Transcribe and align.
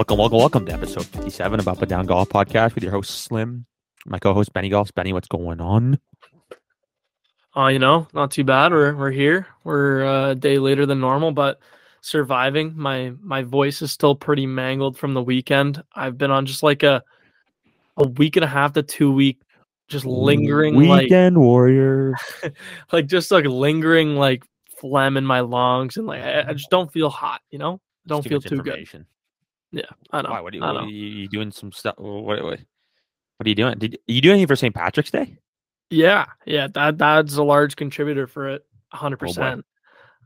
Welcome, 0.00 0.16
welcome, 0.16 0.38
welcome 0.38 0.64
to 0.64 0.72
episode 0.72 1.04
57 1.04 1.60
of 1.60 1.68
Up 1.68 1.82
and 1.82 1.88
Down 1.90 2.06
Golf 2.06 2.30
Podcast 2.30 2.74
with 2.74 2.82
your 2.82 2.90
host 2.90 3.20
Slim, 3.20 3.66
my 4.06 4.18
co-host 4.18 4.50
Benny 4.54 4.70
Golf. 4.70 4.94
Benny, 4.94 5.12
what's 5.12 5.28
going 5.28 5.60
on? 5.60 6.00
Uh, 7.54 7.66
you 7.66 7.78
know, 7.78 8.08
not 8.14 8.30
too 8.30 8.42
bad. 8.42 8.72
We're 8.72 8.94
we're 8.94 9.10
here. 9.10 9.46
We're 9.62 10.06
uh, 10.06 10.30
a 10.30 10.34
day 10.34 10.58
later 10.58 10.86
than 10.86 11.00
normal, 11.00 11.32
but 11.32 11.60
surviving. 12.00 12.72
My 12.74 13.12
my 13.20 13.42
voice 13.42 13.82
is 13.82 13.92
still 13.92 14.14
pretty 14.14 14.46
mangled 14.46 14.96
from 14.96 15.12
the 15.12 15.22
weekend. 15.22 15.82
I've 15.94 16.16
been 16.16 16.30
on 16.30 16.46
just 16.46 16.62
like 16.62 16.82
a 16.82 17.04
a 17.98 18.08
week 18.08 18.36
and 18.36 18.44
a 18.44 18.48
half 18.48 18.72
to 18.72 18.82
two 18.82 19.12
week 19.12 19.42
just 19.88 20.06
lingering 20.06 20.76
weekend 20.76 21.36
warrior. 21.36 22.14
like 22.42 22.56
like 22.92 23.06
just 23.06 23.30
like 23.30 23.44
lingering 23.44 24.16
like 24.16 24.44
phlegm 24.78 25.18
in 25.18 25.26
my 25.26 25.40
lungs 25.40 25.98
and 25.98 26.06
like 26.06 26.22
I, 26.22 26.48
I 26.48 26.52
just 26.54 26.70
don't 26.70 26.90
feel 26.90 27.10
hot, 27.10 27.42
you 27.50 27.58
know? 27.58 27.82
Don't 28.06 28.26
feel 28.26 28.40
too 28.40 28.62
good. 28.62 29.04
Yeah, 29.72 29.84
I 30.10 30.22
know. 30.22 30.30
Why? 30.30 30.40
What 30.40 30.52
are 30.52 30.56
you, 30.56 30.62
what 30.62 30.76
are 30.76 30.88
you, 30.88 31.28
doing? 31.28 31.50
Some 31.52 31.72
stuff? 31.72 31.94
What, 31.98 32.24
what, 32.24 32.42
what 32.42 33.46
are 33.46 33.48
you 33.48 33.54
doing? 33.54 33.78
Did 33.78 33.98
you 34.06 34.20
do 34.20 34.30
anything 34.30 34.46
for 34.46 34.56
St. 34.56 34.74
Patrick's 34.74 35.10
Day? 35.10 35.38
Yeah, 35.90 36.26
yeah, 36.46 36.68
that 36.74 36.98
that's 36.98 37.36
a 37.36 37.42
large 37.42 37.76
contributor 37.76 38.26
for 38.26 38.48
it, 38.48 38.64
Hundred 38.92 39.16
oh, 39.22 39.26
percent. 39.26 39.64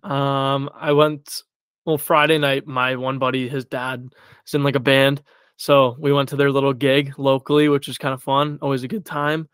Um, 0.02 0.70
I 0.74 0.92
went 0.92 1.42
well 1.86 1.98
Friday 1.98 2.38
night. 2.38 2.66
My 2.66 2.96
one 2.96 3.18
buddy, 3.18 3.48
his 3.48 3.64
dad 3.64 4.08
is 4.46 4.54
in 4.54 4.62
like 4.62 4.76
a 4.76 4.80
band, 4.80 5.22
so 5.56 5.96
we 5.98 6.12
went 6.12 6.28
to 6.30 6.36
their 6.36 6.50
little 6.50 6.74
gig 6.74 7.14
locally, 7.18 7.68
which 7.68 7.86
was 7.86 7.98
kind 7.98 8.12
of 8.12 8.22
fun. 8.22 8.58
Always 8.60 8.82
a 8.82 8.88
good 8.88 9.06
time. 9.06 9.48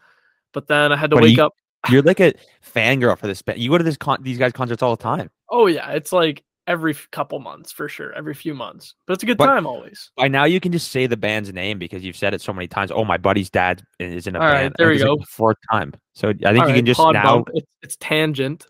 But 0.52 0.66
then 0.66 0.92
I 0.92 0.96
had 0.96 1.10
to 1.10 1.16
wake 1.16 1.36
you- 1.36 1.44
up. 1.44 1.54
You're 1.88 2.02
like 2.02 2.20
a 2.20 2.34
fangirl 2.74 3.16
for 3.16 3.26
this. 3.26 3.40
band. 3.40 3.58
You 3.58 3.70
go 3.70 3.78
to 3.78 3.84
this 3.84 3.96
con- 3.96 4.22
these 4.22 4.36
guys 4.36 4.52
concerts 4.52 4.82
all 4.82 4.96
the 4.96 5.02
time. 5.02 5.30
Oh 5.48 5.66
yeah, 5.66 5.92
it's 5.92 6.12
like 6.12 6.44
every 6.70 6.94
couple 7.10 7.40
months 7.40 7.72
for 7.72 7.88
sure, 7.88 8.12
every 8.14 8.32
few 8.32 8.54
months. 8.54 8.94
But 9.06 9.14
it's 9.14 9.24
a 9.24 9.26
good 9.26 9.36
But- 9.36 9.46
time 9.46 9.66
always. 9.66 10.12
By 10.16 10.28
now, 10.28 10.44
you 10.44 10.60
can 10.60 10.70
just 10.70 10.92
say 10.92 11.08
the 11.08 11.16
band's 11.16 11.52
name 11.52 11.78
because 11.80 12.04
you've 12.04 12.16
said 12.16 12.32
it 12.32 12.40
so 12.40 12.52
many 12.52 12.68
times. 12.68 12.92
Oh, 12.92 13.04
my 13.04 13.16
buddy's 13.16 13.50
dad 13.50 13.82
is 13.98 14.28
in 14.28 14.36
a 14.36 14.38
All 14.38 14.46
right, 14.46 14.62
band. 14.62 14.74
there 14.78 14.86
Like, 14.94 14.98
we 15.00 15.04
go. 15.04 15.18
Fourth 15.28 15.56
time. 15.70 15.92
So 16.14 16.28
I 16.28 16.32
think 16.32 16.46
All 16.46 16.54
you 16.54 16.60
right, 16.60 16.74
can 16.76 16.86
just 16.86 17.00
now. 17.00 17.44
It's, 17.52 17.66
it's 17.82 17.96
Tangent. 17.96 18.66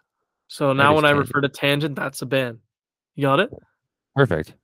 So 0.48 0.72
now 0.72 0.94
when 0.96 1.04
I 1.04 1.10
refer 1.10 1.42
to 1.42 1.48
Tangent, 1.48 1.94
that's 1.94 2.22
a 2.22 2.26
band. 2.26 2.58
You 3.14 3.22
got 3.22 3.40
it? 3.40 3.50
Perfect. 4.16 4.54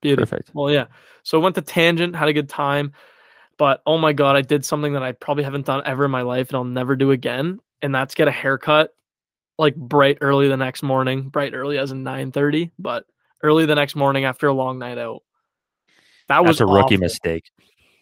Beautiful. 0.00 0.26
Perfect. 0.38 0.54
Well, 0.54 0.70
yeah. 0.70 0.86
So 1.24 1.38
I 1.38 1.42
went 1.42 1.56
to 1.56 1.62
Tangent, 1.62 2.14
had 2.16 2.28
a 2.28 2.32
good 2.32 2.48
time, 2.48 2.92
but 3.58 3.82
oh 3.84 3.98
my 3.98 4.12
god, 4.14 4.36
I 4.36 4.42
did 4.42 4.64
something 4.64 4.94
that 4.94 5.02
I 5.02 5.12
probably 5.12 5.44
haven't 5.44 5.66
done 5.66 5.82
ever 5.84 6.04
in 6.06 6.10
my 6.10 6.22
life, 6.22 6.48
and 6.48 6.56
I'll 6.56 6.64
never 6.64 6.96
do 6.96 7.10
again, 7.10 7.60
and 7.82 7.94
that's 7.94 8.14
get 8.14 8.28
a 8.28 8.30
haircut, 8.30 8.94
like 9.60 9.76
bright 9.76 10.18
early 10.22 10.48
the 10.48 10.56
next 10.56 10.82
morning, 10.82 11.28
bright 11.28 11.52
early 11.54 11.78
as 11.78 11.92
in 11.92 12.02
nine 12.02 12.32
thirty, 12.32 12.70
but 12.78 13.04
early 13.42 13.66
the 13.66 13.74
next 13.74 13.94
morning 13.94 14.24
after 14.24 14.46
a 14.48 14.52
long 14.54 14.78
night 14.78 14.98
out. 14.98 15.22
That 16.28 16.44
was 16.44 16.58
That's 16.58 16.62
a 16.62 16.72
rookie 16.72 16.94
awful. 16.94 16.98
mistake. 16.98 17.44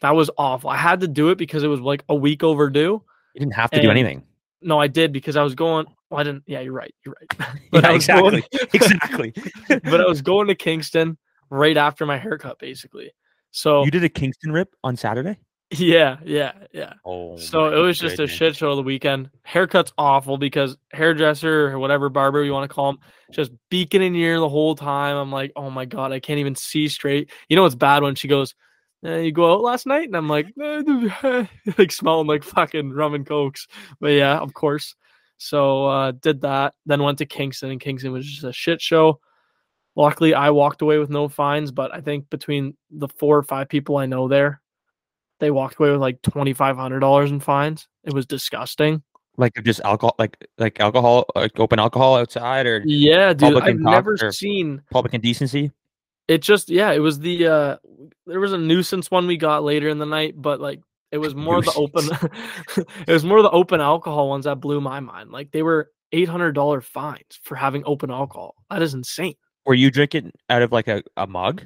That 0.01 0.15
was 0.15 0.31
awful. 0.39 0.71
I 0.71 0.77
had 0.77 1.01
to 1.01 1.09
do 1.09 1.31
it 1.31 1.39
because 1.39 1.65
it 1.65 1.67
was 1.67 1.81
like 1.81 2.05
a 2.09 2.15
week 2.15 2.45
overdue. 2.45 3.03
You 3.35 3.41
didn't 3.41 3.55
have 3.55 3.71
to 3.73 3.83
do 3.83 3.91
anything. 3.91 4.23
No, 4.63 4.81
I 4.81 4.87
did 4.87 5.13
because 5.13 5.37
I 5.37 5.43
was 5.43 5.55
going. 5.55 5.87
Well, 6.11 6.21
I 6.21 6.23
didn't. 6.23 6.45
Yeah, 6.47 6.61
you're 6.61 6.73
right. 6.73 6.95
You're 7.05 7.17
right. 7.21 7.51
Yeah, 7.73 7.89
I 7.89 7.93
was 7.93 8.07
going- 8.07 8.43
exactly. 8.73 9.33
exactly. 9.33 9.81
but 9.91 10.01
I 10.01 10.07
was 10.07 10.23
going 10.23 10.47
to 10.47 10.55
Kingston 10.55 11.19
right 11.51 11.77
after 11.77 12.07
my 12.07 12.17
haircut, 12.19 12.59
basically. 12.59 13.11
So 13.51 13.85
you 13.85 13.91
did 13.91 14.05
a 14.05 14.09
Kingston 14.09 14.53
rip 14.53 14.75
on 14.85 14.97
Saturday. 14.97 15.39
Yeah, 15.71 16.17
yeah, 16.25 16.53
yeah. 16.73 16.95
Oh, 17.05 17.37
So 17.37 17.67
it 17.67 17.81
was 17.81 17.99
just 17.99 18.19
a 18.21 18.27
shit 18.27 18.57
show 18.57 18.75
the 18.75 18.83
weekend. 18.83 19.31
Haircut's 19.43 19.93
awful 19.99 20.39
because 20.39 20.77
hairdresser 20.93 21.69
or 21.69 21.79
whatever 21.79 22.09
barber 22.09 22.43
you 22.43 22.53
want 22.53 22.69
to 22.69 22.75
call 22.75 22.91
him, 22.91 22.99
just 23.33 23.53
beacon 23.71 24.01
in 24.01 24.15
your 24.15 24.31
ear 24.33 24.41
the 24.41 24.49
whole 24.49 24.75
time. 24.75 25.17
I'm 25.17 25.31
like, 25.31 25.53
oh 25.57 25.71
my 25.71 25.85
god, 25.85 26.13
I 26.13 26.21
can't 26.21 26.39
even 26.39 26.55
see 26.55 26.89
straight. 26.89 27.31
You 27.49 27.57
know 27.57 27.67
it's 27.67 27.75
bad 27.75 28.03
when 28.03 28.15
she 28.15 28.29
goes, 28.29 28.55
eh, 29.05 29.19
"You 29.19 29.33
go 29.33 29.53
out 29.53 29.61
last 29.61 29.87
night," 29.87 30.09
and 30.09 30.17
I'm 30.17 30.29
like, 30.29 30.47
"Eh, 30.59 31.47
like 31.79 31.93
smelling 31.93 32.27
like 32.27 32.45
fucking 32.45 32.93
rum 32.93 33.15
and 33.15 33.27
cokes. 33.27 33.67
But 34.01 34.13
yeah, 34.13 34.39
of 34.39 34.55
course. 34.55 34.95
So 35.37 35.87
uh, 35.87 36.13
did 36.13 36.41
that. 36.43 36.75
Then 36.87 37.03
went 37.03 37.19
to 37.19 37.27
Kingston, 37.27 37.71
and 37.71 37.81
Kingston 37.81 38.13
was 38.13 38.27
just 38.27 38.45
a 38.45 38.53
shit 38.53 38.81
show. 38.81 39.21
Luckily, 39.97 40.33
I 40.33 40.51
walked 40.51 40.81
away 40.81 40.99
with 40.99 41.11
no 41.11 41.29
fines, 41.29 41.73
but 41.73 41.93
I 41.93 42.01
think 42.01 42.31
between 42.31 42.77
the 42.91 43.09
four 43.09 43.37
or 43.37 43.43
five 43.43 43.69
people 43.69 43.97
I 43.97 44.07
know 44.07 44.29
there, 44.29 44.61
they 45.41 45.51
walked 45.51 45.79
away 45.79 45.91
with 45.91 46.01
like 46.01 46.21
twenty 46.23 46.53
five 46.53 46.77
hundred 46.77 47.01
dollars 47.01 47.31
in 47.31 47.41
fines. 47.41 47.89
It 48.05 48.13
was 48.13 48.27
disgusting. 48.27 49.03
like 49.37 49.55
just 49.65 49.81
alcohol, 49.85 50.17
like 50.19 50.37
like 50.59 50.81
alcohol, 50.81 51.27
like 51.35 51.59
open 51.61 51.79
alcohol 51.79 52.17
outside 52.17 52.67
or 52.67 52.83
Yeah, 52.85 53.33
dude. 53.33 53.63
I've 53.63 53.79
never 53.79 54.17
seen 54.33 54.83
public 54.91 55.15
indecency. 55.15 55.71
it. 56.27 56.43
Just 56.43 56.69
yeah, 56.69 56.93
it 56.93 56.99
was 56.99 57.19
the 57.21 57.47
uh 57.47 57.77
there 58.27 58.41
was 58.41 58.53
a 58.53 58.59
nuisance 58.59 59.11
one 59.11 59.27
we 59.27 59.37
got 59.37 59.65
later 59.65 59.89
in 59.89 59.99
the 59.99 60.07
night, 60.07 60.35
but 60.37 60.61
like 60.61 60.81
it 61.13 61.19
was 61.19 61.35
more 61.47 61.63
the 61.63 61.73
open. 61.75 62.85
it 63.07 63.13
was 63.13 63.25
more 63.25 63.39
of 63.39 63.45
the 63.45 63.51
open 63.51 63.81
alcohol 63.81 64.29
ones 64.29 64.45
that 64.45 64.61
blew 64.61 64.81
my 64.81 65.01
mind. 65.01 65.31
Like 65.31 65.53
they 65.53 65.63
were 65.63 65.91
eight 66.13 66.29
hundred 66.29 66.53
dollar 66.53 66.81
fines 66.81 67.39
for 67.43 67.55
having 67.55 67.83
open 67.87 68.11
alcohol. 68.11 68.55
That 68.71 68.83
is 68.83 68.95
insane. 68.95 69.35
Were 69.67 69.75
you 69.75 69.91
drinking 69.91 70.33
out 70.49 70.63
of 70.63 70.73
like 70.73 70.89
a, 70.89 71.03
a 71.17 71.27
mug, 71.27 71.63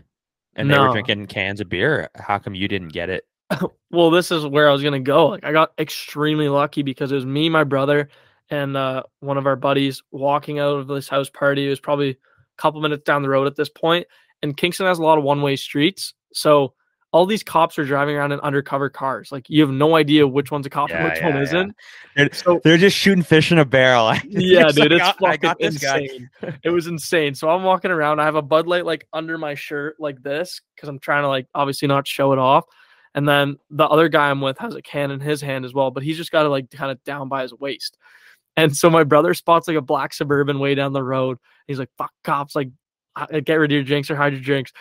and 0.57 0.69
they 0.71 0.79
were 0.79 0.91
drinking 0.91 1.27
cans 1.27 1.61
of 1.61 1.69
beer? 1.69 2.11
How 2.17 2.39
come 2.39 2.55
you 2.55 2.67
didn't 2.69 2.89
get 2.89 3.09
it? 3.09 3.25
well, 3.91 4.11
this 4.11 4.31
is 4.31 4.47
where 4.47 4.69
I 4.69 4.73
was 4.73 4.83
gonna 4.83 5.01
go. 5.01 5.29
Like 5.29 5.45
I 5.45 5.53
got 5.53 5.73
extremely 5.79 6.49
lucky 6.49 6.83
because 6.83 7.13
it 7.13 7.17
was 7.17 7.27
me, 7.27 7.49
my 7.49 7.65
brother, 7.65 8.09
and 8.51 8.77
uh, 8.77 9.03
one 9.21 9.39
of 9.39 9.47
our 9.47 9.57
buddies 9.57 10.03
walking 10.11 10.59
out 10.59 10.77
of 10.77 10.87
this 10.89 11.09
house 11.09 11.31
party. 11.31 11.67
It 11.67 11.71
was 11.71 11.81
probably 11.81 12.11
a 12.11 12.17
couple 12.57 12.81
minutes 12.81 13.05
down 13.05 13.23
the 13.23 13.29
road 13.29 13.47
at 13.47 13.57
this 13.57 13.69
point. 13.69 14.07
and 14.43 14.57
Kingston 14.57 14.87
has 14.87 14.99
a 14.99 15.03
lot 15.03 15.19
of 15.19 15.25
one-way 15.25 15.57
streets, 15.57 16.15
so 16.33 16.75
all 17.13 17.27
these 17.27 17.43
cops 17.43 17.79
are 17.79 17.85
driving 17.85 18.17
around 18.17 18.33
in 18.33 18.41
undercover 18.41 18.89
cars. 18.89 19.31
Like 19.31 19.49
you 19.51 19.61
have 19.61 19.71
no 19.71 19.97
idea 19.97 20.27
which 20.27 20.51
one's 20.51 20.65
a 20.65 20.71
cop 20.71 20.91
and 20.91 20.99
Yeah, 20.99 21.05
which 21.05 21.23
one 21.23 21.33
yeah, 21.33 21.37
yeah. 21.37 21.43
isn't. 21.43 21.77
They're, 22.17 22.31
So 22.33 22.61
they're 22.65 22.79
just 22.79 22.97
shooting 22.97 23.23
fish 23.23 23.53
in 23.53 23.59
a 23.59 23.65
barrel. 23.67 24.15
yeah, 24.29 24.69
dude, 24.69 24.91
like, 24.91 24.93
it's 24.93 25.19
"Oh, 25.21 25.27
I 25.27 25.33
fucking 25.33 25.41
got 25.41 25.59
this 25.59 25.79
guy. 25.79 25.99
insane. 26.01 26.31
it 26.65 26.71
was 26.71 26.87
insane. 26.87 27.35
So 27.35 27.51
I'm 27.51 27.65
walking 27.65 27.91
around. 27.91 28.21
I 28.21 28.25
have 28.25 28.35
a 28.35 28.43
Bud 28.43 28.67
Light 28.67 28.87
like 28.87 29.07
under 29.13 29.37
my 29.37 29.55
shirt 29.55 29.97
like 29.99 30.23
this 30.23 30.63
because 30.75 30.89
I'm 30.89 30.99
trying 30.99 31.23
to 31.25 31.29
like 31.29 31.47
obviously 31.55 31.87
not 31.87 32.09
show 32.09 32.33
it 32.33 32.39
off. 32.39 32.65
And 33.15 33.29
then 33.29 33.59
the 33.71 33.87
other 33.87 34.09
guy 34.09 34.31
I'm 34.31 34.41
with 34.41 34.59
has 34.59 34.75
a 34.75 34.83
can 34.83 35.11
in 35.11 35.21
his 35.21 35.41
hand 35.41 35.65
as 35.65 35.75
well, 35.75 35.91
but 35.91 36.03
he's 36.03 36.17
just 36.17 36.33
got 36.33 36.47
it 36.47 36.51
like 36.51 36.71
kind 36.71 36.91
of 36.91 37.03
down 37.05 37.29
by 37.29 37.43
his 37.43 37.53
waist. 37.53 37.99
And 38.57 38.77
so 38.77 38.91
my 38.91 39.05
brother 39.05 39.35
spots 39.35 39.69
like 39.69 39.77
a 39.77 39.83
black 39.83 40.13
suburban 40.15 40.59
way 40.59 40.75
down 40.75 40.93
the 40.93 41.03
road. 41.03 41.39
He's 41.67 41.79
like, 41.79 41.91
"Fuck 41.97 42.13
cops!" 42.25 42.55
Like, 42.55 42.69
get 43.45 43.55
rid 43.55 43.71
of 43.71 43.75
your 43.75 43.85
drinks 43.85 44.11
or 44.11 44.17
hide 44.17 44.33
your 44.33 44.43
drinks. 44.43 44.73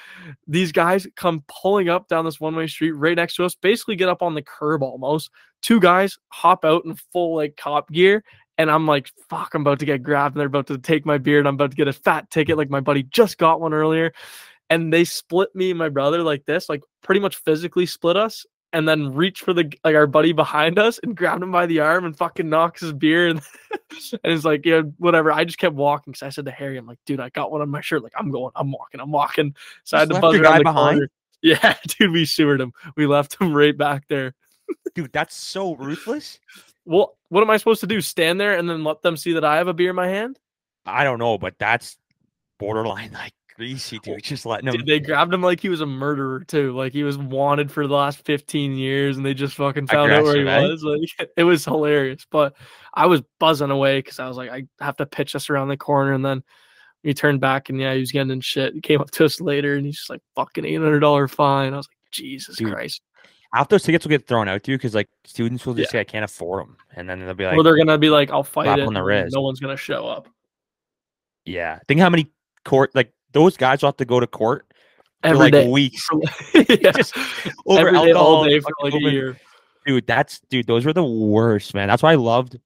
These 0.47 0.71
guys 0.71 1.07
come 1.15 1.43
pulling 1.47 1.89
up 1.89 2.07
down 2.07 2.25
this 2.25 2.39
one 2.39 2.55
way 2.55 2.67
street 2.67 2.91
right 2.91 3.15
next 3.15 3.35
to 3.35 3.45
us, 3.45 3.55
basically 3.55 3.95
get 3.95 4.09
up 4.09 4.21
on 4.21 4.35
the 4.35 4.41
curb 4.41 4.83
almost. 4.83 5.29
Two 5.61 5.79
guys 5.79 6.17
hop 6.29 6.65
out 6.65 6.83
in 6.85 6.95
full 7.13 7.35
like 7.35 7.55
cop 7.55 7.89
gear 7.91 8.23
and 8.57 8.69
I'm 8.69 8.85
like, 8.85 9.09
fuck, 9.29 9.53
I'm 9.55 9.61
about 9.61 9.79
to 9.79 9.85
get 9.85 10.03
grabbed, 10.03 10.35
and 10.35 10.39
they're 10.39 10.47
about 10.47 10.67
to 10.67 10.77
take 10.77 11.03
my 11.05 11.17
beer, 11.17 11.39
and 11.39 11.47
I'm 11.47 11.55
about 11.55 11.71
to 11.71 11.77
get 11.77 11.87
a 11.87 11.93
fat 11.93 12.29
ticket, 12.29 12.57
like 12.57 12.69
my 12.69 12.79
buddy 12.79 13.01
just 13.03 13.37
got 13.39 13.59
one 13.59 13.73
earlier. 13.73 14.13
And 14.71 14.91
they 14.91 15.03
split 15.03 15.53
me 15.53 15.69
and 15.69 15.77
my 15.77 15.89
brother 15.89 16.23
like 16.23 16.45
this, 16.45 16.69
like 16.69 16.81
pretty 17.03 17.21
much 17.21 17.35
physically 17.35 17.85
split 17.85 18.17
us, 18.17 18.45
and 18.73 18.87
then 18.87 19.13
reach 19.13 19.41
for 19.41 19.53
the 19.53 19.71
like 19.83 19.95
our 19.95 20.07
buddy 20.07 20.31
behind 20.31 20.79
us 20.79 20.99
and 21.03 21.15
grabbed 21.15 21.43
him 21.43 21.51
by 21.51 21.65
the 21.65 21.79
arm 21.79 22.05
and 22.05 22.17
fucking 22.17 22.49
knocks 22.49 22.81
his 22.81 22.93
beer 22.93 23.27
and 23.27 23.41
and 24.23 24.33
it's 24.33 24.45
like, 24.45 24.65
yeah, 24.65 24.81
whatever. 24.97 25.31
I 25.31 25.43
just 25.43 25.57
kept 25.57 25.75
walking 25.75 26.11
because 26.11 26.23
I 26.25 26.29
said 26.29 26.45
to 26.45 26.51
Harry, 26.51 26.77
I'm 26.77 26.87
like, 26.87 26.99
dude, 27.05 27.19
I 27.19 27.29
got 27.29 27.51
one 27.51 27.61
on 27.61 27.69
my 27.69 27.81
shirt. 27.81 28.03
Like, 28.03 28.13
I'm 28.17 28.31
going, 28.31 28.51
I'm 28.55 28.71
walking, 28.71 29.01
I'm 29.01 29.11
walking. 29.11 29.55
So 29.83 29.97
I 29.97 30.01
had 30.01 30.09
to 30.09 30.19
buzz 30.19 30.35
around 30.35 30.59
the 30.59 30.63
behind? 30.63 30.97
corner. 30.97 31.09
Yeah, 31.43 31.75
dude, 31.87 32.11
we 32.11 32.25
sewered 32.25 32.61
him. 32.61 32.71
We 32.95 33.07
left 33.07 33.41
him 33.41 33.51
right 33.51 33.75
back 33.75 34.07
there. 34.07 34.35
Dude, 34.93 35.11
that's 35.11 35.33
so 35.33 35.73
ruthless. 35.73 36.37
Well, 36.85 37.17
what 37.29 37.41
am 37.41 37.49
I 37.49 37.57
supposed 37.57 37.81
to 37.81 37.87
do? 37.87 37.99
Stand 37.99 38.39
there 38.39 38.59
and 38.59 38.69
then 38.69 38.83
let 38.83 39.01
them 39.01 39.17
see 39.17 39.33
that 39.33 39.43
I 39.43 39.57
have 39.57 39.67
a 39.67 39.73
beer 39.73 39.89
in 39.89 39.95
my 39.95 40.07
hand? 40.07 40.37
I 40.85 41.03
don't 41.03 41.17
know, 41.17 41.39
but 41.39 41.55
that's 41.57 41.97
borderline 42.59 43.11
like 43.13 43.33
greasy, 43.61 43.99
dude. 43.99 44.23
Just 44.23 44.45
letting 44.45 44.65
them. 44.65 44.75
Dude, 44.77 44.85
they 44.87 44.99
grabbed 44.99 45.33
him 45.33 45.41
like 45.41 45.59
he 45.59 45.69
was 45.69 45.81
a 45.81 45.85
murderer 45.85 46.43
too. 46.43 46.75
Like 46.75 46.93
he 46.93 47.03
was 47.03 47.17
wanted 47.17 47.71
for 47.71 47.85
the 47.87 47.93
last 47.93 48.25
15 48.25 48.75
years 48.75 49.17
and 49.17 49.25
they 49.25 49.33
just 49.35 49.55
fucking 49.55 49.87
found 49.87 50.11
out 50.11 50.23
where 50.23 50.37
he 50.37 50.43
was. 50.43 50.83
Like 50.83 51.29
it 51.37 51.43
was 51.43 51.63
hilarious. 51.65 52.25
But 52.31 52.55
I 52.93 53.05
was 53.05 53.21
buzzing 53.39 53.69
away 53.71 53.99
because 53.99 54.19
I 54.19 54.27
was 54.27 54.37
like, 54.37 54.49
I 54.49 54.63
have 54.83 54.97
to 54.97 55.05
pitch 55.05 55.35
us 55.35 55.49
around 55.49 55.67
the 55.67 55.77
corner. 55.77 56.13
And 56.13 56.25
then 56.25 56.43
he 57.03 57.13
turned 57.13 57.39
back 57.39 57.69
and 57.69 57.79
yeah, 57.79 57.93
he 57.93 57.99
was 57.99 58.11
getting 58.11 58.31
in 58.31 58.41
shit. 58.41 58.73
He 58.73 58.81
came 58.81 58.99
up 59.01 59.11
to 59.11 59.25
us 59.25 59.39
later 59.39 59.75
and 59.75 59.85
he's 59.85 59.97
just 59.97 60.09
like 60.09 60.21
fucking 60.35 60.65
eight 60.65 60.75
hundred 60.81 60.99
dollar 61.01 61.27
fine. 61.27 61.73
I 61.73 61.77
was 61.77 61.87
like, 61.87 62.11
Jesus 62.11 62.57
Dude, 62.57 62.73
Christ. 62.73 63.01
half 63.53 63.69
those 63.69 63.83
tickets 63.83 64.05
will 64.05 64.09
get 64.09 64.27
thrown 64.27 64.47
out 64.47 64.63
to 64.63 64.71
you 64.71 64.77
because 64.77 64.95
like 64.95 65.09
students 65.23 65.65
will 65.65 65.75
just 65.75 65.89
Yeah. 65.89 65.91
say 65.91 65.99
I 66.01 66.03
can't 66.05 66.25
afford 66.25 66.63
them, 66.65 66.77
and 66.95 67.07
then 67.09 67.19
they'll 67.19 67.33
be 67.35 67.45
like, 67.45 67.57
or 67.57 67.63
they're 67.63 67.77
gonna 67.77 67.97
be 67.97 68.09
like, 68.09 68.31
I'll 68.31 68.43
fight 68.43 68.79
it. 68.79 68.85
on 68.85 68.93
the 68.93 69.03
wrist. 69.03 69.35
No 69.35 69.41
one's 69.41 69.59
gonna 69.59 69.77
show 69.77 70.07
up. 70.07 70.27
yeah. 71.45 71.79
Think 71.87 71.99
how 72.01 72.09
many 72.09 72.27
court 72.65 72.91
like 72.93 73.11
those 73.33 73.57
guys 73.57 73.81
will 73.81 73.89
have 73.89 73.97
to 73.97 74.05
go 74.05 74.19
to 74.19 74.27
court 74.27 74.65
for 75.21 75.27
Every 75.27 75.37
like 75.39 75.53
day. 75.53 75.69
weeks 75.69 76.07
yeah. 76.53 76.91
just 76.91 77.15
over 77.65 77.87
Every 77.89 77.91
day, 77.91 77.97
all 78.13 78.37
alcohol, 78.37 78.45
day 78.45 78.59
for 78.59 78.71
like 78.83 78.93
a 78.93 78.99
year. 78.99 79.37
Dude, 79.85 80.05
that's 80.07 80.39
dude. 80.49 80.67
Those 80.67 80.85
were 80.85 80.93
the 80.93 81.03
worst, 81.03 81.73
man. 81.73 81.87
That's 81.87 82.03
why 82.03 82.11
I 82.11 82.15
loved. 82.15 82.59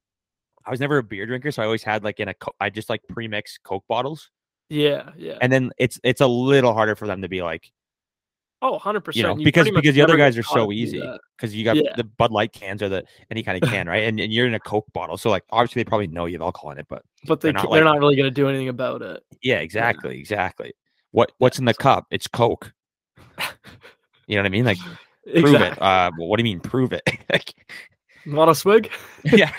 I 0.65 0.71
was 0.71 0.79
never 0.79 0.97
a 0.97 1.03
beer 1.03 1.25
drinker, 1.25 1.51
so 1.51 1.61
I 1.61 1.65
always 1.65 1.83
had 1.83 2.03
like 2.03 2.19
in 2.19 2.27
a. 2.29 2.33
I 2.59 2.69
just 2.69 2.89
like 2.89 3.01
pre-mix 3.09 3.57
Coke 3.63 3.85
bottles, 3.87 4.31
Yeah, 4.69 5.11
yeah. 5.15 5.37
and 5.41 5.51
then 5.51 5.71
it's 5.77 5.99
it's 6.03 6.21
a 6.21 6.27
little 6.27 6.73
harder 6.73 6.95
for 6.95 7.07
them 7.07 7.21
to 7.21 7.29
be 7.29 7.41
like, 7.43 7.71
Oh, 8.67 8.71
100 8.71 9.01
percent. 9.01 9.17
You 9.17 9.23
know, 9.23 9.35
because 9.35 9.69
because 9.69 9.93
the 9.93 10.01
other 10.01 10.17
guys 10.17 10.35
are 10.39 10.43
so 10.43 10.71
easy 10.71 10.99
because 11.37 11.53
you 11.55 11.63
got 11.63 11.75
Yeah. 11.75 11.93
the 11.95 12.03
Bud 12.03 12.31
Light 12.31 12.51
cans 12.51 12.81
or 12.81 12.89
the 12.89 13.03
any 13.29 13.43
kind 13.43 13.61
of 13.61 13.69
can, 13.69 13.87
right? 13.87 14.03
And, 14.05 14.19
and 14.19 14.33
you're 14.33 14.47
in 14.47 14.55
a 14.55 14.59
Coke 14.59 14.87
bottle, 14.91 15.17
so 15.17 15.29
like 15.29 15.43
obviously 15.51 15.81
they 15.83 15.87
probably 15.87 16.07
know 16.07 16.25
you 16.25 16.33
have 16.33 16.41
alcohol 16.41 16.71
in 16.71 16.79
it, 16.79 16.87
but 16.89 17.03
but 17.27 17.41
they 17.41 17.49
they're 17.49 17.53
not 17.53 17.71
they're 17.71 17.85
like- 17.85 17.93
not 17.93 17.99
really 17.99 18.15
going 18.15 18.25
to 18.27 18.31
do 18.31 18.49
anything 18.49 18.69
about 18.69 19.03
it. 19.03 19.21
yeah, 19.43 19.59
exactly, 19.59 20.17
exactly. 20.19 20.73
What 21.11 21.31
what's 21.37 21.59
in 21.59 21.65
the 21.65 21.73
cup? 21.75 22.07
It's 22.09 22.27
Coke. 22.27 22.73
You 24.27 24.37
know 24.37 24.41
what 24.41 24.47
I 24.47 24.49
mean? 24.49 24.65
Like 24.65 24.79
prove 24.79 25.35
Exactly. 25.45 25.67
it. 25.67 25.81
Uh, 25.81 26.09
well, 26.17 26.27
what 26.27 26.37
do 26.37 26.41
you 26.41 26.45
mean 26.45 26.59
prove 26.59 26.93
it? 26.93 27.03
Like, 27.31 27.53
Want 28.25 28.49
a 28.49 28.55
swig? 28.55 28.89
yeah, 29.23 29.51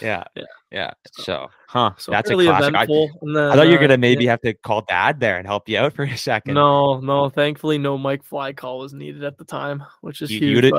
yeah, 0.00 0.24
Yeah. 0.34 0.44
yeah. 0.70 0.90
So, 1.12 1.48
huh? 1.68 1.92
So 1.98 2.12
That's 2.12 2.30
a 2.30 2.34
classic. 2.34 2.74
I, 2.74 2.82
eventful. 2.82 3.10
and 3.22 3.36
then, 3.36 3.50
I 3.50 3.54
thought 3.54 3.66
you 3.66 3.72
were 3.72 3.78
uh, 3.78 3.82
gonna 3.82 3.98
maybe 3.98 4.24
yeah. 4.24 4.30
have 4.32 4.40
to 4.42 4.54
call 4.54 4.82
dad 4.82 5.20
there 5.20 5.38
and 5.38 5.46
help 5.46 5.68
you 5.68 5.78
out 5.78 5.92
for 5.94 6.04
a 6.04 6.16
second. 6.16 6.54
No, 6.54 7.00
no. 7.00 7.28
Thankfully, 7.28 7.78
no 7.78 7.98
Mike 7.98 8.22
Fly 8.22 8.52
call 8.52 8.78
was 8.80 8.92
needed 8.92 9.24
at 9.24 9.38
the 9.38 9.44
time, 9.44 9.84
which 10.00 10.22
is 10.22 10.30
you, 10.30 10.40
huge. 10.40 10.72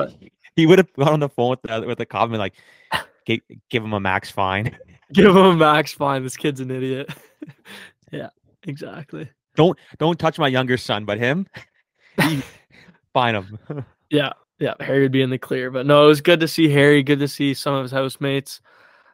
he 0.56 0.66
would 0.66 0.78
have 0.78 0.92
gone 0.94 1.14
on 1.14 1.20
the 1.20 1.28
phone 1.28 1.50
with 1.50 1.62
the 1.62 1.86
with 1.86 1.98
the 1.98 2.06
cop 2.06 2.28
and 2.28 2.38
like, 2.38 2.54
give, 3.24 3.40
give 3.70 3.84
him 3.84 3.92
a 3.92 4.00
max 4.00 4.30
fine. 4.30 4.76
give 5.12 5.26
him 5.26 5.36
a 5.36 5.54
max 5.54 5.92
fine. 5.92 6.22
This 6.22 6.36
kid's 6.36 6.60
an 6.60 6.70
idiot. 6.70 7.10
yeah, 8.12 8.30
exactly. 8.66 9.28
Don't 9.56 9.78
don't 9.98 10.18
touch 10.18 10.38
my 10.38 10.48
younger 10.48 10.76
son, 10.76 11.04
but 11.04 11.18
him, 11.18 11.46
fine 13.12 13.34
him. 13.34 13.58
Yeah, 14.10 14.32
yeah. 14.58 14.74
Harry 14.80 15.02
would 15.02 15.12
be 15.12 15.22
in 15.22 15.30
the 15.30 15.38
clear, 15.38 15.70
but 15.70 15.84
no, 15.86 16.04
it 16.04 16.08
was 16.08 16.20
good 16.20 16.40
to 16.40 16.48
see 16.48 16.68
Harry. 16.68 17.02
Good 17.02 17.18
to 17.18 17.28
see 17.28 17.54
some 17.54 17.74
of 17.74 17.82
his 17.82 17.92
housemates. 17.92 18.60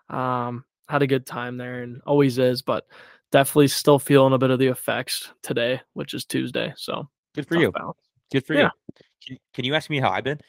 Um, 0.09 0.65
had 0.89 1.03
a 1.03 1.07
good 1.07 1.27
time 1.27 1.57
there, 1.57 1.83
and 1.83 2.01
always 2.07 2.39
is, 2.39 2.63
but 2.63 2.87
definitely 3.33 3.69
still 3.69 3.99
feeling 3.99 4.33
a 4.33 4.39
bit 4.39 4.51
of 4.51 4.59
the 4.59 4.67
effects 4.69 5.31
today, 5.43 5.81
which 5.95 6.15
is 6.15 6.25
Tuesday. 6.25 6.73
So 6.77 7.09
Good 7.35 7.49
for 7.49 7.57
you. 7.57 7.73
balance. 7.73 7.99
Good 8.33 8.47
for 8.47 8.55
Yeah. 8.55 8.71
you. 8.97 9.05
Can, 9.27 9.39
can 9.55 9.65
you 9.65 9.75
ask 9.75 9.89
me 9.91 9.99
how 10.01 10.11
I've 10.11 10.25
been? 10.25 10.41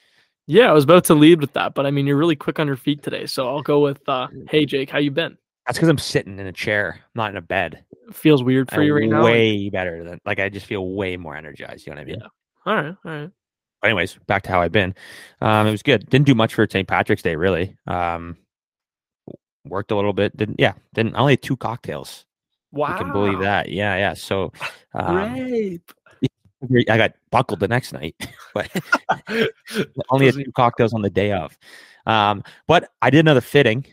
Yeah, 0.48 0.70
I 0.70 0.74
was 0.74 0.84
about 0.84 1.06
to 1.06 1.16
lead 1.16 1.42
with 1.42 1.54
that, 1.54 1.74
but 1.74 1.86
I 1.88 1.92
mean, 1.92 2.06
you're 2.06 2.18
really 2.18 2.36
quick 2.36 2.60
on 2.60 2.68
your 2.68 2.76
feet 2.76 3.02
today, 3.02 3.26
so 3.26 3.48
I'll 3.48 3.64
go 3.64 3.80
with, 3.80 4.08
uh, 4.08 4.28
"Hey 4.50 4.66
Jake, 4.68 4.90
how 4.92 5.00
you 5.00 5.10
been?" 5.10 5.38
That's 5.66 5.80
because 5.80 5.90
I'm 5.90 5.98
sitting 5.98 6.38
in 6.38 6.46
a 6.46 6.52
chair, 6.52 7.00
not 7.16 7.32
in 7.32 7.38
a 7.38 7.42
bed. 7.42 7.84
Feels 8.12 8.44
weird 8.44 8.70
for 8.70 8.82
I'm 8.82 8.84
you 8.84 8.94
right 8.94 9.10
now. 9.10 9.24
way 9.24 9.70
better 9.72 10.04
than 10.04 10.20
like 10.26 10.40
I 10.40 10.50
just 10.50 10.68
feel 10.68 10.88
way 10.92 11.18
more 11.18 11.36
energized. 11.36 11.88
You 11.88 11.94
know 11.94 11.96
what 11.96 12.02
I 12.02 12.06
mean? 12.06 12.20
Yeah. 12.20 12.28
All 12.68 12.76
right, 12.76 12.96
all 13.06 13.12
right. 13.12 13.32
Anyways, 13.84 14.20
back 14.28 14.44
to 14.44 14.50
how 14.50 14.62
I've 14.62 14.72
been. 14.72 14.94
Um, 15.42 15.66
it 15.66 15.72
was 15.72 15.82
good. 15.82 16.08
Didn't 16.10 16.28
do 16.28 16.36
much 16.36 16.54
for 16.54 16.68
St. 16.70 16.88
Patrick's 16.88 17.24
Day 17.24 17.36
really. 17.36 17.76
Um, 17.88 18.38
worked 19.66 19.92
a 19.92 19.96
little 19.96 20.14
bit. 20.14 20.36
Didn't 20.38 20.60
yeah. 20.60 20.74
Didn't 20.94 21.16
I 21.16 21.20
only 21.20 21.34
had 21.34 21.42
two 21.42 21.58
cocktails. 21.58 22.26
Wow, 22.72 22.92
You 22.92 23.04
can 23.04 23.12
believe 23.14 23.40
that. 23.40 23.70
Yeah, 23.70 23.96
yeah. 23.98 24.14
So 24.14 24.52
um, 24.94 25.80
Great. 26.68 26.90
I 26.90 26.98
got 26.98 27.14
buckled 27.32 27.60
the 27.60 27.68
next 27.68 27.94
night, 27.94 28.16
but 28.54 28.70
only 30.10 30.26
had 30.26 30.36
two 30.36 30.52
cocktails 30.54 30.94
on 30.94 31.02
the 31.02 31.10
day 31.10 31.32
of. 31.32 31.58
Um, 32.06 32.44
but 32.68 32.90
I 33.02 33.10
did 33.10 33.20
another 33.20 33.42
fitting. 33.42 33.86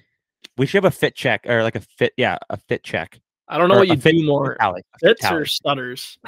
We 0.57 0.67
should 0.67 0.83
have 0.83 0.93
a 0.93 0.97
fit 0.97 1.15
check 1.15 1.45
or 1.47 1.63
like 1.63 1.77
a 1.77 1.81
fit, 1.81 2.13
yeah, 2.17 2.39
a 2.51 2.57
fit 2.57 2.83
check. 2.83 3.21
I 3.49 3.59
don't 3.59 3.69
know 3.69 3.77
what 3.77 3.89
you 3.89 3.97
fit- 3.97 4.13
do 4.17 4.27
more. 4.27 4.57
tally, 4.57 4.83
Fits 5.01 5.21
tally. 5.21 5.43
or 5.43 5.45
stutters? 5.47 6.19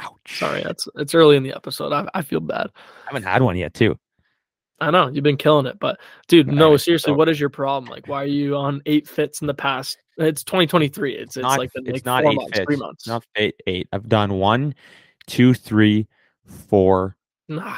Ouch. 0.00 0.38
Sorry, 0.38 0.62
that's 0.62 0.86
it's 0.96 1.14
early 1.14 1.36
in 1.36 1.42
the 1.42 1.54
episode. 1.54 1.92
I, 1.92 2.08
I 2.14 2.22
feel 2.22 2.40
bad. 2.40 2.68
I 2.76 3.06
haven't 3.10 3.24
had 3.24 3.42
one 3.42 3.56
yet, 3.56 3.74
too. 3.74 3.98
I 4.80 4.90
know 4.90 5.08
you've 5.08 5.24
been 5.24 5.36
killing 5.36 5.66
it, 5.66 5.78
but 5.78 5.98
dude, 6.28 6.46
no, 6.46 6.76
seriously, 6.76 7.12
what 7.12 7.28
is 7.28 7.40
your 7.40 7.48
problem? 7.48 7.90
Like, 7.90 8.06
why 8.06 8.22
are 8.22 8.26
you 8.26 8.56
on 8.56 8.80
eight 8.86 9.08
fits 9.08 9.40
in 9.40 9.46
the 9.46 9.54
past? 9.54 9.98
It's 10.18 10.44
2023. 10.44 11.14
It's 11.14 11.36
it's 11.36 11.42
not- 11.42 11.58
like 11.58 11.72
the 11.72 11.80
it's 11.80 11.88
like 11.88 12.04
not 12.04 12.22
four 12.22 12.32
eight 12.32 12.36
months, 12.36 12.58
three 12.60 12.76
months. 12.76 13.06
Not 13.06 13.24
eight, 13.36 13.54
eight. 13.66 13.88
I've 13.92 14.08
done 14.08 14.34
one, 14.34 14.74
two, 15.26 15.54
three, 15.54 16.06
four, 16.68 17.16
Nah, 17.48 17.76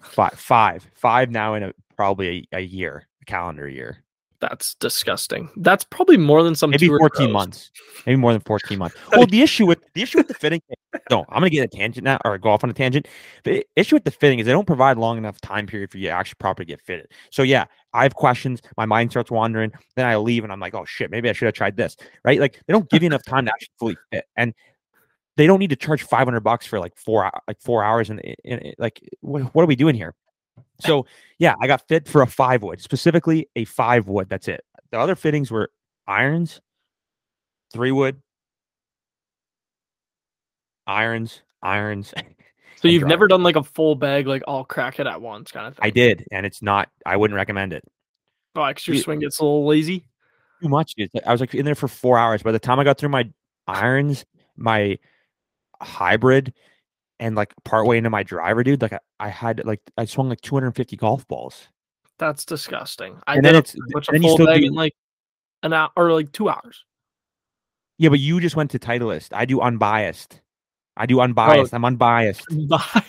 five, 0.00 0.34
five, 0.34 0.88
five 0.94 1.30
now 1.30 1.54
in 1.54 1.62
a 1.62 1.72
probably 1.96 2.48
a, 2.52 2.58
a 2.58 2.60
year, 2.60 3.08
a 3.20 3.24
calendar 3.24 3.68
year. 3.68 4.04
That's 4.42 4.74
disgusting. 4.74 5.48
That's 5.56 5.84
probably 5.84 6.16
more 6.16 6.42
than 6.42 6.54
some 6.54 6.70
maybe 6.70 6.88
tour 6.88 6.98
14 6.98 7.26
pros. 7.26 7.32
months. 7.32 7.70
Maybe 8.04 8.16
more 8.16 8.32
than 8.32 8.42
14 8.42 8.76
months. 8.76 8.96
Well 9.12 9.26
the 9.26 9.40
issue 9.40 9.66
with 9.66 9.78
the 9.94 10.02
issue 10.02 10.18
with 10.18 10.28
the 10.28 10.34
fitting 10.34 10.60
no 11.10 11.20
i'm 11.28 11.40
gonna 11.40 11.50
get 11.50 11.64
a 11.64 11.68
tangent 11.68 12.04
now 12.04 12.18
or 12.24 12.36
go 12.38 12.50
off 12.50 12.64
on 12.64 12.70
a 12.70 12.74
tangent. 12.74 13.06
The 13.44 13.64
issue 13.76 13.96
with 13.96 14.04
the 14.04 14.10
fitting 14.10 14.40
is 14.40 14.46
they 14.46 14.52
don't 14.52 14.66
provide 14.66 14.98
long 14.98 15.16
enough 15.16 15.40
time 15.40 15.66
period 15.66 15.90
for 15.90 15.98
you 15.98 16.08
to 16.08 16.10
actually 16.12 16.38
properly 16.40 16.66
get 16.66 16.80
fitted. 16.82 17.06
So 17.30 17.42
yeah 17.42 17.64
i 17.94 18.02
have 18.02 18.14
questions 18.14 18.60
my 18.78 18.86
mind 18.86 19.10
starts 19.10 19.30
wandering 19.30 19.70
then 19.96 20.06
i 20.06 20.16
leave 20.16 20.44
and 20.44 20.52
i'm 20.52 20.60
like 20.60 20.74
oh 20.74 20.84
shit 20.86 21.10
maybe 21.10 21.28
i 21.28 21.32
should 21.32 21.44
have 21.44 21.54
tried 21.54 21.76
this 21.76 21.94
right? 22.24 22.40
Like 22.40 22.60
they 22.66 22.72
don't 22.72 22.88
give 22.88 23.02
you 23.02 23.06
enough 23.06 23.24
time 23.24 23.44
to 23.44 23.52
actually 23.52 23.74
fully 23.78 23.96
fit 24.10 24.24
and 24.36 24.54
they 25.36 25.46
don't 25.46 25.58
need 25.58 25.70
to 25.70 25.76
charge 25.76 26.02
500 26.02 26.40
bucks 26.40 26.66
for 26.66 26.80
like 26.80 26.96
four 26.96 27.30
like 27.46 27.60
four 27.60 27.84
hours 27.84 28.10
and 28.10 28.20
like 28.78 29.00
what, 29.20 29.42
what 29.54 29.62
are 29.62 29.66
we 29.66 29.76
doing 29.76 29.94
here 29.94 30.14
so 30.82 31.06
yeah 31.38 31.54
i 31.60 31.66
got 31.66 31.86
fit 31.88 32.08
for 32.08 32.22
a 32.22 32.26
five 32.26 32.62
wood 32.62 32.80
specifically 32.80 33.48
a 33.56 33.64
five 33.64 34.08
wood 34.08 34.28
that's 34.28 34.48
it 34.48 34.64
the 34.90 34.98
other 34.98 35.16
fittings 35.16 35.50
were 35.50 35.70
irons 36.06 36.60
three 37.72 37.92
wood, 37.92 38.20
irons, 40.86 41.40
irons. 41.62 42.12
So 42.76 42.88
you've 42.88 43.06
never 43.06 43.28
done 43.28 43.42
like 43.42 43.56
a 43.56 43.62
full 43.62 43.94
bag, 43.94 44.26
like 44.26 44.42
all 44.46 44.64
crack 44.64 44.98
it 44.98 45.06
at 45.06 45.20
once 45.20 45.52
kind 45.52 45.68
of 45.68 45.76
thing. 45.76 45.86
I 45.86 45.90
did, 45.90 46.26
and 46.32 46.44
it's 46.44 46.62
not. 46.62 46.88
I 47.06 47.16
wouldn't 47.16 47.36
recommend 47.36 47.72
it. 47.72 47.84
Oh, 48.56 48.66
because 48.66 48.86
your 48.86 48.96
swing 48.96 49.20
gets 49.20 49.38
a 49.38 49.44
little 49.44 49.66
lazy. 49.66 50.04
Too 50.60 50.68
much. 50.68 50.94
I 51.24 51.32
was 51.32 51.40
like 51.40 51.54
in 51.54 51.64
there 51.64 51.74
for 51.74 51.88
four 51.88 52.18
hours. 52.18 52.42
By 52.42 52.52
the 52.52 52.58
time 52.58 52.78
I 52.80 52.84
got 52.84 52.98
through 52.98 53.10
my 53.10 53.30
irons, 53.66 54.24
my 54.56 54.98
hybrid, 55.80 56.52
and 57.22 57.36
like 57.36 57.54
partway 57.64 57.98
into 57.98 58.10
my 58.10 58.24
driver, 58.24 58.64
dude, 58.64 58.82
like 58.82 58.92
I, 58.92 58.98
I 59.20 59.28
had 59.28 59.64
like 59.64 59.80
I 59.96 60.04
swung 60.04 60.28
like 60.28 60.40
250 60.40 60.96
golf 60.96 61.26
balls. 61.28 61.68
That's 62.18 62.44
disgusting. 62.44 63.16
I 63.26 63.34
And 63.34 63.42
did 63.44 63.54
then 63.54 63.58
it's- 63.60 63.76
much 63.90 64.08
a 64.08 64.18
full 64.20 64.34
still 64.34 64.46
bag 64.46 64.60
do- 64.60 64.66
in 64.66 64.74
like 64.74 64.92
an 65.62 65.72
hour 65.72 65.90
or 65.96 66.12
like 66.12 66.32
two 66.32 66.48
hours. 66.48 66.84
Yeah, 67.98 68.08
but 68.08 68.18
you 68.18 68.40
just 68.40 68.56
went 68.56 68.72
to 68.72 68.78
Titleist. 68.80 69.28
I 69.32 69.44
do 69.44 69.60
unbiased. 69.60 70.40
I 70.96 71.06
do 71.06 71.20
oh. 71.20 71.22
unbiased. 71.22 71.72
I'm 71.72 71.84
unbiased. 71.84 72.44
I 72.50 73.04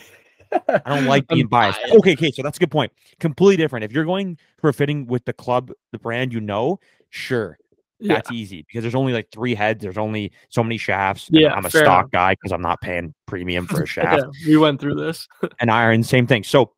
I 0.85 0.95
don't 0.95 1.05
like 1.05 1.27
being 1.27 1.47
biased. 1.47 1.79
Okay, 1.93 2.13
okay, 2.13 2.31
so 2.31 2.43
that's 2.43 2.57
a 2.57 2.59
good 2.59 2.71
point. 2.71 2.91
Completely 3.19 3.57
different. 3.57 3.83
If 3.83 3.91
you're 3.91 4.05
going 4.05 4.37
for 4.59 4.69
a 4.69 4.73
fitting 4.73 5.07
with 5.07 5.25
the 5.25 5.33
club, 5.33 5.71
the 5.91 5.97
brand 5.97 6.31
you 6.31 6.39
know, 6.39 6.79
sure, 7.09 7.57
Yeah, 8.03 8.15
that's 8.15 8.31
easy 8.31 8.65
because 8.67 8.83
there's 8.83 8.95
only 8.95 9.13
like 9.13 9.29
three 9.31 9.55
heads. 9.55 9.81
There's 9.81 9.97
only 9.97 10.33
so 10.49 10.61
many 10.61 10.77
shafts. 10.77 11.29
Yeah, 11.31 11.53
I'm 11.53 11.65
a 11.65 11.69
stock 11.69 11.85
enough. 11.85 12.11
guy 12.11 12.33
because 12.33 12.51
I'm 12.51 12.61
not 12.61 12.81
paying 12.81 13.13
premium 13.27 13.65
for 13.65 13.83
a 13.83 13.85
shaft 13.87 14.23
yeah, 14.41 14.47
we 14.47 14.57
went 14.57 14.81
through 14.81 14.95
this. 14.95 15.27
and 15.59 15.71
iron. 15.71 16.03
Same 16.03 16.27
thing. 16.27 16.43
So, 16.43 16.73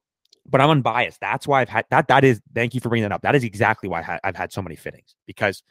but 0.48 0.62
I'm 0.62 0.70
unbiased. 0.70 1.20
That's 1.20 1.48
why 1.48 1.62
I've 1.62 1.70
had 1.70 1.86
that. 1.89 2.08
That 2.08 2.24
is. 2.24 2.41
Thank 2.53 2.75
you 2.75 2.79
for 2.79 2.89
bringing 2.89 3.10
that 3.10 3.12
up. 3.12 3.24
That 3.24 3.34
is 3.34 3.44
exactly 3.44 3.89
why 3.89 4.00
I 4.00 4.03
had, 4.03 4.20
I've 4.24 4.36
had 4.36 4.53
so 4.53 4.62
many 4.62 4.75
fittings 4.75 5.15
because 5.25 5.63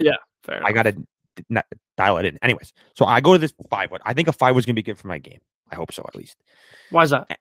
Fair 0.42 0.60
I 0.64 0.72
got 0.72 0.82
to 0.82 1.64
dial 1.96 2.18
it 2.18 2.26
in. 2.26 2.38
Anyways, 2.42 2.72
so 2.94 3.04
I 3.04 3.20
go 3.20 3.32
to 3.32 3.38
this 3.38 3.54
five 3.70 3.92
wood. 3.92 4.00
I 4.04 4.12
think 4.12 4.26
a 4.26 4.32
five 4.32 4.56
was 4.56 4.66
gonna 4.66 4.74
be 4.74 4.82
good 4.82 4.98
for 4.98 5.06
my 5.06 5.18
game. 5.18 5.40
I 5.70 5.76
hope 5.76 5.92
so 5.92 6.04
at 6.06 6.14
least 6.14 6.36
Why 6.90 7.04
is 7.04 7.10
that? 7.10 7.38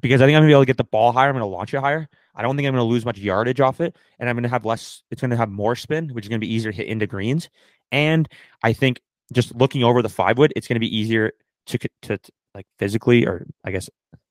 because 0.00 0.22
I 0.22 0.26
think 0.26 0.36
I'm 0.36 0.42
gonna 0.42 0.48
be 0.48 0.52
able 0.52 0.62
to 0.62 0.66
get 0.66 0.76
the 0.76 0.84
ball 0.84 1.12
higher. 1.12 1.28
I'm 1.28 1.34
gonna 1.34 1.46
launch 1.46 1.74
it 1.74 1.80
higher. 1.80 2.08
I 2.34 2.42
don't 2.42 2.56
think 2.56 2.66
I'm 2.66 2.74
gonna 2.74 2.84
lose 2.84 3.04
much 3.04 3.18
yardage 3.18 3.60
off 3.60 3.80
it, 3.80 3.96
and 4.18 4.28
I'm 4.28 4.36
gonna 4.36 4.48
have 4.48 4.64
less. 4.64 5.02
It's 5.10 5.20
gonna 5.20 5.36
have 5.36 5.50
more 5.50 5.76
spin, 5.76 6.08
which 6.10 6.24
is 6.24 6.28
gonna 6.28 6.38
be 6.38 6.52
easier 6.52 6.72
to 6.72 6.76
hit 6.76 6.86
into 6.88 7.06
greens. 7.06 7.48
And 7.90 8.28
I 8.62 8.72
think 8.72 9.00
just 9.32 9.54
looking 9.54 9.84
over 9.84 10.02
the 10.02 10.08
five 10.08 10.38
wood, 10.38 10.52
it's 10.56 10.66
gonna 10.68 10.80
be 10.80 10.94
easier 10.96 11.32
to 11.66 11.78
to, 11.78 11.88
to 12.02 12.18
like 12.54 12.66
physically, 12.78 13.26
or 13.26 13.46
I 13.64 13.70
guess 13.70 13.88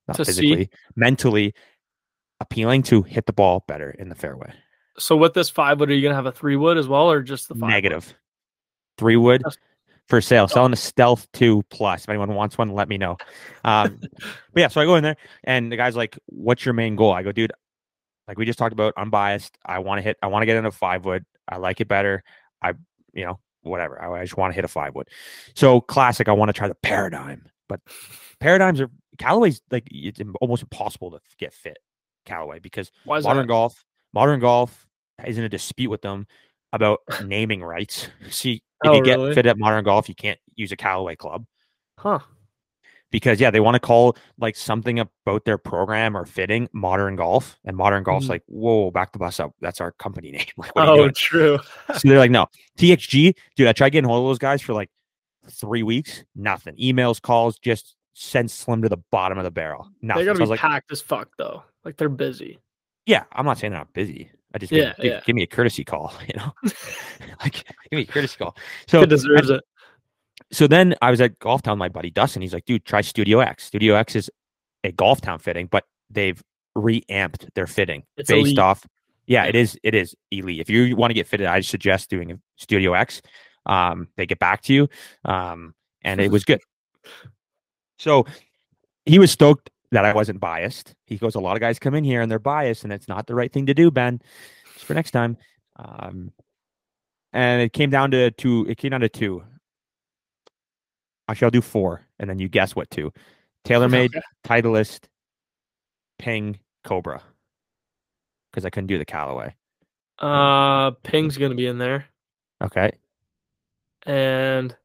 not 0.08 0.18
To 0.18 0.26
see. 0.26 0.32
physically, 0.32 0.70
mentally 0.96 1.54
appealing 2.40 2.84
to 2.84 3.04
hit 3.04 3.26
the 3.28 3.34
ball 3.34 3.64
better 3.68 3.92
in 3.92 4.10
the 4.10 4.16
fairway. 4.16 4.52
So 4.98 5.16
with 5.16 5.34
this 5.34 5.50
five 5.50 5.80
wood, 5.80 5.90
are 5.90 5.94
you 5.94 6.02
gonna 6.02 6.16
have 6.16 6.26
a 6.26 6.32
three 6.32 6.56
wood 6.56 6.78
as 6.78 6.88
well, 6.88 7.10
or 7.12 7.22
just 7.22 7.50
the 7.50 7.56
five? 7.56 7.84
wood? 7.84 8.04
Three 8.98 9.16
wood 9.16 9.42
That's- 9.42 9.58
for 10.08 10.22
sale. 10.22 10.48
Selling 10.48 10.74
a 10.74 10.76
stealth 10.76 11.28
two 11.34 11.64
plus. 11.70 12.04
If 12.04 12.10
anyone 12.10 12.34
wants 12.36 12.58
one, 12.58 12.70
let 12.74 12.90
me 12.90 12.98
know. 12.98 13.18
Um, 13.64 14.00
but 14.02 14.60
yeah, 14.60 14.68
so 14.68 14.82
I 14.82 14.86
go 14.86 14.96
in 14.96 15.04
there 15.04 15.18
and 15.44 15.72
the 15.72 15.78
guy's 15.78 15.96
like, 15.96 16.18
What's 16.26 16.66
your 16.66 16.74
main 16.74 16.96
goal? 16.96 17.14
I 17.14 17.24
go, 17.24 17.32
dude, 17.32 17.54
like 18.28 18.38
we 18.38 18.46
just 18.46 18.60
talked 18.60 18.74
about, 18.74 18.94
unbiased. 18.98 19.58
I 19.66 19.80
want 19.80 20.00
to 20.00 20.04
hit, 20.04 20.18
I 20.22 20.28
want 20.28 20.44
to 20.44 20.46
get 20.46 20.58
into 20.58 20.72
five 20.72 21.06
wood. 21.06 21.26
I 21.48 21.58
like 21.58 21.82
it 21.82 21.88
better. 21.88 22.24
I, 22.62 22.74
you 23.14 23.26
know, 23.26 23.40
whatever. 23.62 24.02
I, 24.02 24.22
I 24.22 24.24
just 24.24 24.38
want 24.38 24.52
to 24.52 24.56
hit 24.56 24.66
a 24.66 24.70
five 24.70 24.96
wood. 24.96 25.10
So 25.56 25.82
classic, 25.82 26.28
I 26.30 26.32
want 26.34 26.50
to 26.50 26.54
try 26.54 26.68
the 26.68 26.76
paradigm. 26.76 27.48
But 27.68 27.82
paradigms 28.40 28.82
are 28.82 28.90
Callaway's 29.18 29.62
like 29.72 29.88
it's 29.92 30.20
almost 30.42 30.64
impossible 30.64 31.12
to 31.12 31.20
get 31.38 31.54
fit 31.54 31.78
Callaway 32.26 32.60
because 32.60 32.92
Why 33.06 33.18
is 33.18 33.24
modern 33.26 33.44
that? 33.44 33.48
golf, 33.48 33.84
modern 34.14 34.40
golf 34.40 34.88
is 35.26 35.38
in 35.38 35.44
a 35.44 35.50
dispute 35.50 35.90
with 35.90 36.02
them 36.02 36.28
about 36.74 37.00
naming 37.26 37.64
rights. 37.64 38.08
See, 38.30 38.62
if 38.84 38.92
Oh, 38.92 38.96
you 38.96 39.04
get 39.04 39.20
really? 39.20 39.36
fit 39.36 39.46
at 39.46 39.58
modern 39.60 39.84
golf, 39.84 40.10
you 40.10 40.16
can't 40.16 40.40
use 40.56 40.72
a 40.72 40.78
Callaway 40.78 41.16
club 41.16 41.46
Huh? 41.98 42.20
Because 43.12 43.40
yeah, 43.40 43.52
they 43.52 43.60
want 43.60 43.76
to 43.76 43.80
call 43.80 44.18
like 44.40 44.56
something 44.56 45.00
about 45.00 45.46
their 45.46 45.58
program 45.58 46.16
or 46.18 46.26
fitting 46.26 46.68
modern 46.74 47.16
golf, 47.16 47.60
and 47.66 47.76
modern 47.78 48.04
golf's 48.04 48.26
Mhm. 48.26 48.30
like, 48.30 48.44
whoa, 48.48 48.90
back 48.92 49.12
the 49.14 49.20
bus 49.20 49.40
up. 49.40 49.54
That's 49.62 49.80
our 49.82 49.92
company 49.92 50.32
name. 50.38 50.46
Like, 50.58 50.76
what 50.76 50.88
are 50.88 50.96
you 50.98 51.02
Oh, 51.04 51.10
true. 51.12 51.60
so 51.98 52.08
they're 52.08 52.18
like, 52.20 52.32
no, 52.32 52.48
TXG, 52.78 53.36
dude. 53.56 53.68
I 53.68 53.74
tried 53.74 53.90
getting 53.90 54.10
hold 54.10 54.26
of 54.26 54.30
those 54.30 54.40
guys 54.40 54.62
for 54.62 54.74
like 54.74 54.90
three 55.50 55.84
weeks, 55.84 56.24
nothing. 56.36 56.76
Emails, 56.78 57.22
calls, 57.22 57.58
just 57.60 57.96
send 58.14 58.50
Slim 58.52 58.82
to 58.84 58.90
the 58.90 58.98
bottom 59.12 59.38
of 59.38 59.44
the 59.44 59.52
barrel. 59.52 59.90
Nothing. 60.02 60.22
They 60.22 60.26
gotta 60.26 60.38
So 60.38 60.44
be 60.46 60.50
like, 60.50 60.60
packed 60.60 60.92
as 60.92 61.02
fuck 61.02 61.30
though. 61.38 61.64
Like 61.84 61.98
they're 61.98 62.10
busy. 62.10 62.60
yeah, 63.06 63.24
I'm 63.32 63.46
not 63.46 63.58
saying 63.58 63.72
they're 63.72 63.80
not 63.80 63.94
busy. 63.94 64.32
I 64.54 64.58
just 64.58 64.72
Yeah, 64.74 64.88
give, 64.88 64.96
give, 64.98 65.06
yeah. 65.06 65.22
give 65.26 65.36
me 65.36 65.44
a 65.44 65.48
courtesy 65.48 65.84
call, 65.86 66.14
you 66.28 66.34
know, 66.38 66.52
like 67.42 67.54
give 67.54 67.64
me 67.94 68.02
a 68.02 68.06
courtesy 68.06 68.36
call. 68.38 68.56
So 68.88 69.02
It 69.02 69.10
deserves 69.10 69.50
it. 69.50 69.64
So 70.52 70.68
then 70.68 70.96
I 71.02 71.12
was 71.12 71.22
at 71.22 71.40
Golf 71.40 71.62
Town, 71.62 71.78
my 71.78 71.90
buddy 71.90 72.10
Dustin. 72.10 72.42
He's 72.42 72.54
like, 72.54 72.66
dude, 72.66 72.86
try 72.86 73.02
Studio 73.02 73.40
X. 73.40 73.66
Studio 73.66 73.96
X 73.96 74.16
is 74.16 74.30
a 74.84 74.92
Golf 74.92 75.22
Town 75.22 75.40
fitting, 75.40 75.68
but 75.68 75.86
they've 76.10 76.42
reamped 76.76 77.54
their 77.56 77.68
fitting 77.68 78.04
It's 78.18 78.30
based 78.30 78.48
elite. 78.48 78.60
off. 78.60 78.86
Yeah, 79.28 79.46
it 79.46 79.56
is. 79.56 79.78
It 79.84 79.96
is 79.96 80.16
elite. 80.32 80.60
If 80.60 80.70
you 80.70 80.96
want 80.96 81.12
to 81.12 81.16
get 81.16 81.28
fitted, 81.28 81.48
I 81.48 81.62
suggest 81.62 82.10
doing 82.10 82.32
a 82.32 82.40
Studio 82.58 82.94
X. 82.94 83.22
Um, 83.66 84.08
they 84.18 84.26
get 84.26 84.40
back 84.40 84.62
to 84.64 84.74
you, 84.74 84.90
um, 85.24 85.74
and 86.04 86.20
it 86.20 86.32
was 86.32 86.44
good. 86.44 86.60
So 88.00 88.26
he 89.06 89.20
was 89.20 89.32
stoked 89.32 89.70
that 89.92 90.06
I 90.06 90.14
wasn't 90.14 90.40
biased. 90.40 90.96
He 91.06 91.18
goes, 91.18 91.36
a 91.36 91.40
lot 91.40 91.56
of 91.56 91.60
guys 91.62 91.78
come 91.78 91.94
in 91.94 92.04
here 92.04 92.22
and 92.22 92.32
they're 92.32 92.40
biased, 92.40 92.84
and 92.84 92.92
it's 92.92 93.08
not 93.08 93.28
the 93.28 93.36
right 93.36 93.52
thing 93.52 93.68
to 93.68 93.74
do, 93.74 93.92
Ben. 93.92 94.20
Just 94.74 94.86
for 94.86 94.94
next 94.96 95.12
time. 95.12 95.38
Um, 95.78 96.32
and 97.34 97.62
it 97.62 97.74
came 97.74 97.90
down 97.90 98.12
to 98.12 98.32
two. 98.32 98.66
It 98.68 98.78
came 98.78 98.92
down 98.92 99.02
to 99.02 99.10
two. 99.10 99.44
Actually, 101.28 101.46
I'll 101.46 101.52
do 101.52 101.62
four, 101.62 102.06
and 102.20 102.30
then 102.30 102.40
you 102.40 102.50
guess 102.50 102.76
what 102.76 102.90
two. 102.90 103.12
TaylorMade, 103.66 104.10
Titleist, 104.46 105.02
Ping, 106.20 106.60
Cobra. 106.84 107.22
Because 108.52 108.66
I 108.66 108.70
couldn't 108.70 108.88
do 108.88 108.98
the 108.98 109.06
Callaway. 109.06 109.56
Uh, 110.20 110.92
Ping's 111.04 111.38
gonna 111.38 111.56
be 111.56 111.68
in 111.68 111.78
there, 111.78 112.06
Okay. 112.64 112.92
and 114.06 114.76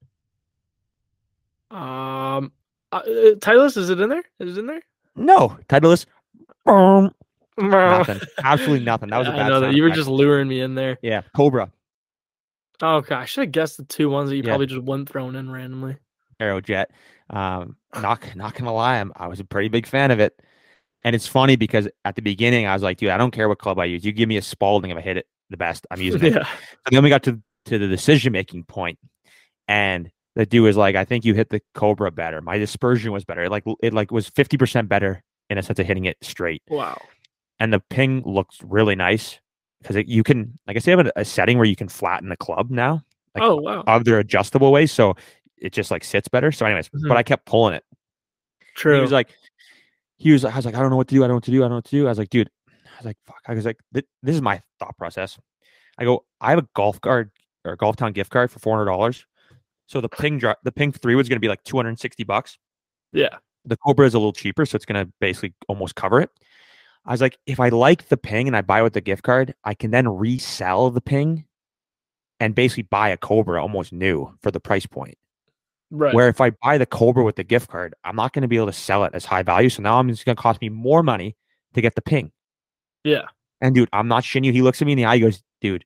um, 1.70 2.52
uh, 2.92 2.96
uh, 2.96 3.02
Titleist 3.36 3.76
is 3.76 3.90
it 3.90 4.00
in 4.00 4.08
there? 4.08 4.22
Is 4.38 4.56
it 4.56 4.60
in 4.60 4.66
there? 4.66 4.82
No, 5.16 5.58
Titleist. 5.68 6.06
boom, 6.64 7.12
Nothing. 7.58 8.20
Absolutely 8.42 8.84
nothing. 8.84 9.10
That 9.10 9.18
was 9.18 9.28
A 9.28 9.32
bad 9.32 9.40
I 9.40 9.48
know 9.48 9.60
that 9.60 9.74
you 9.74 9.82
were 9.82 9.90
just 9.90 10.08
luring 10.08 10.46
me 10.48 10.60
in 10.60 10.74
there. 10.74 10.98
yeah. 11.02 11.22
Cobra, 11.34 11.70
Oh, 12.82 12.96
okay, 12.96 13.14
I 13.14 13.24
should 13.24 13.44
have 13.44 13.52
guessed 13.52 13.78
the 13.78 13.84
two 13.84 14.08
ones 14.10 14.28
that 14.30 14.36
you 14.36 14.42
Yeah. 14.42 14.50
probably 14.50 14.66
just 14.66 14.82
went 14.82 15.08
thrown 15.08 15.34
in 15.34 15.50
randomly. 15.50 15.96
Aerojet. 16.40 16.86
Um, 17.30 17.76
not 17.94 18.22
not 18.36 18.54
gonna 18.54 18.72
lie, 18.72 18.98
I'm, 18.98 19.12
I 19.16 19.26
was 19.26 19.40
a 19.40 19.44
pretty 19.44 19.68
big 19.68 19.86
fan 19.86 20.10
of 20.10 20.20
it. 20.20 20.40
And 21.04 21.14
it's 21.14 21.26
funny 21.26 21.56
because 21.56 21.88
at 22.04 22.16
the 22.16 22.22
beginning 22.22 22.66
I 22.66 22.74
was 22.74 22.82
like, 22.82 22.98
dude, 22.98 23.10
I 23.10 23.16
don't 23.16 23.30
care 23.30 23.48
what 23.48 23.58
club 23.58 23.78
I 23.78 23.84
use. 23.84 24.04
You 24.04 24.12
give 24.12 24.28
me 24.28 24.36
a 24.36 24.42
Spalding 24.42 24.90
if 24.90 24.96
I 24.96 25.00
hit 25.00 25.16
it 25.16 25.26
the 25.50 25.56
best. 25.56 25.86
I'm 25.90 26.00
using 26.00 26.24
it. 26.24 26.32
yeah, 26.34 26.48
And 26.86 26.96
then 26.96 27.02
we 27.02 27.10
got 27.10 27.22
to 27.24 27.40
to 27.66 27.78
the 27.78 27.88
decision 27.88 28.32
making 28.32 28.64
point, 28.64 28.98
and 29.68 30.10
the 30.34 30.46
dude 30.46 30.64
was 30.64 30.76
like, 30.76 30.96
"I 30.96 31.04
think 31.04 31.24
you 31.24 31.34
hit 31.34 31.50
the 31.50 31.60
Cobra 31.74 32.10
better. 32.10 32.40
My 32.40 32.58
dispersion 32.58 33.12
was 33.12 33.24
better. 33.24 33.44
It 33.44 33.50
like 33.50 33.64
it 33.82 33.92
like 33.92 34.10
was 34.10 34.28
fifty 34.28 34.56
percent 34.56 34.88
better 34.88 35.22
in 35.50 35.58
a 35.58 35.62
sense 35.62 35.78
of 35.78 35.86
hitting 35.86 36.04
it 36.04 36.16
straight, 36.22 36.62
wow. 36.68 37.00
and 37.60 37.72
the 37.72 37.80
ping 37.90 38.22
looks 38.24 38.58
really 38.62 38.96
nice 38.96 39.40
because 39.80 40.02
you 40.06 40.22
can 40.22 40.58
like 40.66 40.76
I 40.76 40.80
say, 40.80 40.90
have 40.92 41.06
a, 41.06 41.12
a 41.16 41.24
setting 41.24 41.58
where 41.58 41.66
you 41.66 41.76
can 41.76 41.88
flatten 41.88 42.28
the 42.28 42.36
club 42.36 42.70
now, 42.70 43.02
like 43.34 43.44
oh 43.44 43.56
wow, 43.56 43.84
other 43.86 44.18
adjustable 44.18 44.72
ways, 44.72 44.92
so 44.92 45.14
it 45.58 45.72
just 45.72 45.90
like 45.90 46.04
sits 46.04 46.28
better. 46.28 46.52
So, 46.52 46.66
anyways, 46.66 46.88
Mhm. 46.90 47.08
but 47.08 47.16
I 47.16 47.22
kept 47.22 47.46
pulling 47.46 47.74
it. 47.74 47.84
true. 48.74 48.94
He 48.96 49.00
was 49.00 49.12
like, 49.12 49.30
he 50.18 50.32
was, 50.32 50.44
I 50.44 50.54
was 50.54 50.66
like, 50.66 50.74
I 50.74 50.80
don't 50.80 50.90
know 50.90 50.96
what 50.96 51.08
to 51.08 51.14
do. 51.14 51.20
I 51.24 51.26
don't 51.26 51.30
know 51.30 51.34
what 51.36 51.44
to 51.44 51.50
do. 51.50 51.58
I 51.60 51.64
don't 51.64 51.70
know 51.70 51.76
what 51.76 51.84
to 51.86 51.90
do. 51.90 52.06
I 52.06 52.10
was 52.10 52.18
like, 52.18 52.28
dude, 52.30 52.50
I 52.68 52.98
was 52.98 53.06
like, 53.06 53.16
fuck. 53.26 53.40
I 53.46 53.54
was 53.54 53.64
like, 53.64 53.78
"Th- 53.94 54.04
this 54.22 54.34
is 54.34 54.42
my 54.42 54.60
thought 54.78 54.96
process. 54.98 55.38
I 55.98 56.04
go, 56.04 56.24
I 56.40 56.50
have 56.50 56.58
a 56.58 56.68
golf 56.74 57.00
card 57.00 57.30
or 57.64 57.72
a 57.72 57.76
golf 57.76 57.96
town 57.96 58.12
gift 58.12 58.30
card 58.30 58.50
for 58.50 58.58
four 58.58 58.76
hundred 58.76 58.90
dollars. 58.90 59.24
So 59.86 60.00
the 60.00 60.08
ping 60.08 60.38
dri- 60.38 60.54
the 60.62 60.72
ping 60.72 60.92
three 60.92 61.14
was 61.14 61.28
going 61.28 61.36
to 61.36 61.40
be 61.40 61.48
like 61.48 61.62
two 61.64 61.76
hundred 61.76 61.90
and 61.90 61.98
sixty 62.00 62.22
bucks. 62.24 62.58
yeah, 63.12 63.36
The 63.64 63.76
Cobra 63.78 64.06
is 64.06 64.14
a 64.14 64.18
little 64.18 64.32
cheaper, 64.32 64.66
so 64.66 64.76
it's 64.76 64.84
going 64.84 65.04
to 65.06 65.10
basically 65.20 65.54
almost 65.68 65.94
cover 65.94 66.20
it. 66.20 66.30
I 67.06 67.12
was 67.12 67.20
like, 67.20 67.38
if 67.46 67.60
I 67.60 67.68
like 67.70 68.08
the 68.08 68.16
ping 68.16 68.46
and 68.46 68.56
I 68.56 68.62
buy 68.62 68.82
with 68.82 68.92
the 68.94 69.00
gift 69.00 69.22
card, 69.22 69.54
I 69.64 69.74
can 69.74 69.90
then 69.90 70.08
resell 70.08 70.90
the 70.90 71.00
ping 71.00 71.44
and 72.40 72.54
basically 72.54 72.82
buy 72.82 73.08
a 73.10 73.16
Cobra 73.16 73.62
almost 73.62 73.92
new 73.92 74.36
for 74.42 74.50
the 74.50 74.60
price 74.60 74.86
point. 74.86 75.16
Right. 75.90 76.14
Where 76.14 76.28
if 76.28 76.40
I 76.40 76.50
buy 76.62 76.78
the 76.78 76.86
Cobra 76.86 77.24
with 77.24 77.36
the 77.36 77.44
gift 77.44 77.68
card, 77.68 77.94
I'm 78.04 78.16
not 78.16 78.32
going 78.32 78.42
to 78.42 78.48
be 78.48 78.56
able 78.56 78.66
to 78.66 78.72
sell 78.72 79.04
it 79.04 79.12
as 79.14 79.24
high 79.24 79.42
value. 79.42 79.68
So 79.68 79.82
now 79.82 79.98
I'm 79.98 80.08
just 80.08 80.24
going 80.24 80.36
to 80.36 80.42
cost 80.42 80.60
me 80.60 80.68
more 80.68 81.02
money 81.02 81.36
to 81.74 81.80
get 81.80 81.94
the 81.94 82.02
ping. 82.02 82.32
yeah, 83.04 83.22
And 83.60 83.74
dude, 83.74 83.88
I'm 83.92 84.08
not 84.08 84.22
shitting 84.24 84.44
you. 84.44 84.52
He 84.52 84.62
looks 84.62 84.80
at 84.80 84.86
me 84.86 84.92
in 84.92 84.98
the 84.98 85.04
eye. 85.04 85.16
He 85.16 85.20
goes, 85.20 85.42
dude, 85.60 85.84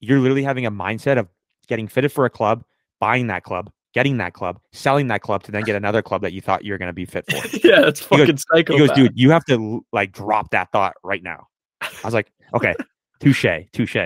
you're 0.00 0.20
literally 0.20 0.44
having 0.44 0.66
a 0.66 0.70
mindset 0.70 1.18
of 1.18 1.28
getting 1.66 1.88
fitted 1.88 2.12
for 2.12 2.24
a 2.24 2.30
club, 2.30 2.64
buying 3.00 3.26
that 3.26 3.42
club, 3.42 3.70
getting 3.94 4.18
that 4.18 4.32
club, 4.32 4.60
selling 4.72 5.08
that 5.08 5.20
club 5.20 5.42
to 5.42 5.52
then 5.52 5.62
get 5.64 5.74
another 5.76 6.02
club 6.02 6.22
that 6.22 6.32
you 6.32 6.40
thought 6.40 6.64
you 6.64 6.72
were 6.72 6.78
going 6.78 6.88
to 6.88 6.92
be 6.92 7.04
fit 7.04 7.24
for. 7.28 7.36
yeah. 7.66 7.86
It's 7.88 8.00
goes- 8.06 8.20
fucking 8.20 8.36
psycho. 8.38 8.74
He 8.74 8.78
goes, 8.78 8.90
dude, 8.92 9.12
you 9.18 9.30
have 9.30 9.44
to 9.46 9.84
like 9.92 10.12
drop 10.12 10.50
that 10.50 10.70
thought 10.72 10.94
right 11.02 11.22
now. 11.22 11.48
I 11.80 11.88
was 12.04 12.14
like, 12.14 12.30
okay, 12.54 12.74
touche, 13.20 13.46
touche. 13.72 13.96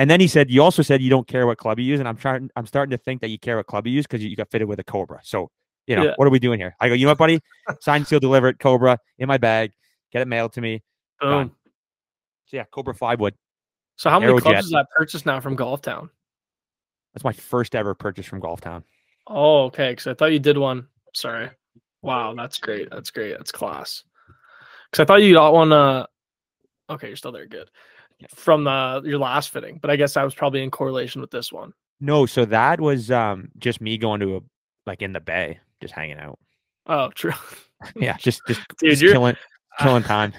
And 0.00 0.08
then 0.08 0.18
he 0.18 0.28
said, 0.28 0.50
you 0.50 0.62
also 0.62 0.80
said 0.80 1.02
you 1.02 1.10
don't 1.10 1.26
care 1.28 1.46
what 1.46 1.58
club 1.58 1.78
you 1.78 1.84
use, 1.84 2.00
and 2.00 2.08
I'm 2.08 2.16
trying, 2.16 2.50
I'm 2.56 2.64
starting 2.64 2.90
to 2.92 2.96
think 2.96 3.20
that 3.20 3.28
you 3.28 3.38
care 3.38 3.58
what 3.58 3.66
club 3.66 3.86
you 3.86 3.92
use 3.92 4.06
because 4.06 4.22
you, 4.24 4.30
you 4.30 4.36
got 4.36 4.50
fitted 4.50 4.66
with 4.66 4.78
a 4.78 4.82
Cobra. 4.82 5.20
So, 5.22 5.50
you 5.86 5.94
know, 5.94 6.04
Yeah. 6.04 6.12
what 6.16 6.26
are 6.26 6.30
we 6.30 6.38
doing 6.38 6.58
here? 6.58 6.74
I 6.80 6.88
go, 6.88 6.94
you 6.94 7.04
know 7.04 7.10
what, 7.10 7.18
buddy? 7.18 7.38
Sign, 7.82 8.06
seal, 8.06 8.18
deliver 8.18 8.48
it, 8.48 8.58
Cobra 8.58 8.98
in 9.18 9.28
my 9.28 9.36
bag, 9.36 9.72
get 10.10 10.22
it 10.22 10.26
mailed 10.26 10.54
to 10.54 10.62
me. 10.62 10.82
Boom. 11.20 11.54
So 12.46 12.56
yeah, 12.56 12.64
Cobra 12.72 12.94
Five 12.94 13.20
Wood. 13.20 13.34
So 13.96 14.08
how 14.08 14.18
many 14.18 14.32
Aerojet. 14.32 14.40
clubs 14.40 14.64
is 14.64 14.70
that 14.70 14.86
purchased 14.96 15.26
now 15.26 15.38
from 15.38 15.54
Golf 15.54 15.82
Town? 15.82 16.08
That's 17.12 17.22
my 17.24 17.34
first 17.34 17.74
ever 17.74 17.94
purchase 17.94 18.24
from 18.24 18.40
Golf 18.40 18.62
Town. 18.62 18.84
Oh, 19.26 19.64
okay. 19.64 19.90
Because 19.90 20.06
I 20.06 20.14
thought 20.14 20.32
you 20.32 20.38
did 20.38 20.56
one. 20.56 20.86
Sorry. 21.14 21.50
Wow, 22.00 22.32
that's 22.34 22.56
great. 22.56 22.88
That's 22.90 23.10
great. 23.10 23.36
That's 23.36 23.52
class. 23.52 24.04
Because 24.90 25.02
I 25.02 25.04
thought 25.04 25.22
you 25.22 25.34
got 25.34 25.52
one. 25.52 25.72
Uh, 25.72 26.06
okay, 26.88 27.08
you're 27.08 27.16
still 27.16 27.32
there. 27.32 27.44
Good. 27.46 27.68
From 28.34 28.64
the 28.64 29.02
your 29.04 29.18
last 29.18 29.50
fitting, 29.50 29.78
but 29.80 29.90
I 29.90 29.96
guess 29.96 30.14
that 30.14 30.24
was 30.24 30.34
probably 30.34 30.62
in 30.62 30.70
correlation 30.70 31.20
with 31.20 31.30
this 31.30 31.52
one. 31.52 31.72
No, 32.00 32.26
so 32.26 32.44
that 32.46 32.80
was 32.80 33.10
um 33.10 33.50
just 33.58 33.80
me 33.80 33.98
going 33.98 34.20
to 34.20 34.36
a 34.36 34.40
like 34.86 35.02
in 35.02 35.12
the 35.12 35.20
bay, 35.20 35.58
just 35.80 35.94
hanging 35.94 36.18
out. 36.18 36.38
Oh, 36.86 37.08
true. 37.14 37.32
Yeah, 37.96 38.18
just 38.18 38.42
just, 38.46 38.60
Dude, 38.78 38.98
just 38.98 39.10
killing 39.10 39.36
killing 39.78 40.02
time. 40.02 40.34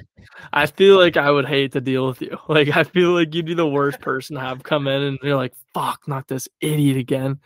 I 0.53 0.67
feel 0.67 0.97
like 0.97 1.17
I 1.17 1.31
would 1.31 1.47
hate 1.47 1.71
to 1.71 1.81
deal 1.81 2.05
with 2.05 2.21
you. 2.21 2.38
Like 2.47 2.75
I 2.75 2.83
feel 2.83 3.13
like 3.13 3.33
you'd 3.33 3.47
be 3.47 3.55
the 3.55 3.67
worst 3.67 4.00
person 4.00 4.35
to 4.35 4.41
have 4.41 4.61
come 4.61 4.88
in 4.88 5.01
and 5.01 5.19
you're 5.23 5.35
like, 5.35 5.53
fuck, 5.73 6.07
not 6.07 6.27
this 6.27 6.47
idiot 6.59 6.97
again. 6.97 7.39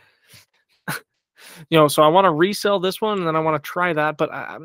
you 0.89 1.80
know, 1.80 1.88
so 1.88 2.04
I 2.04 2.10
want 2.10 2.25
to 2.25 2.32
resell 2.32 2.82
this 2.82 3.00
one 3.00 3.20
and 3.20 3.25
then 3.25 3.38
I 3.38 3.39
want 3.39 3.62
to 3.62 3.65
try 3.65 3.94
that, 3.94 4.18
but 4.18 4.34
I, 4.34 4.58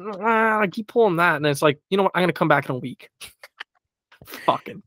I 0.63 0.67
keep 0.67 0.89
pulling 0.89 1.17
that, 1.17 1.37
and 1.37 1.47
it's 1.47 1.63
like, 1.63 1.79
you 1.91 1.97
know 1.97 2.03
what? 2.03 2.13
I'm 2.17 2.23
gonna 2.23 2.33
come 2.33 2.49
back 2.49 2.69
in 2.69 2.75
a 2.75 2.79
week. 2.79 3.09
Fucking 4.47 4.83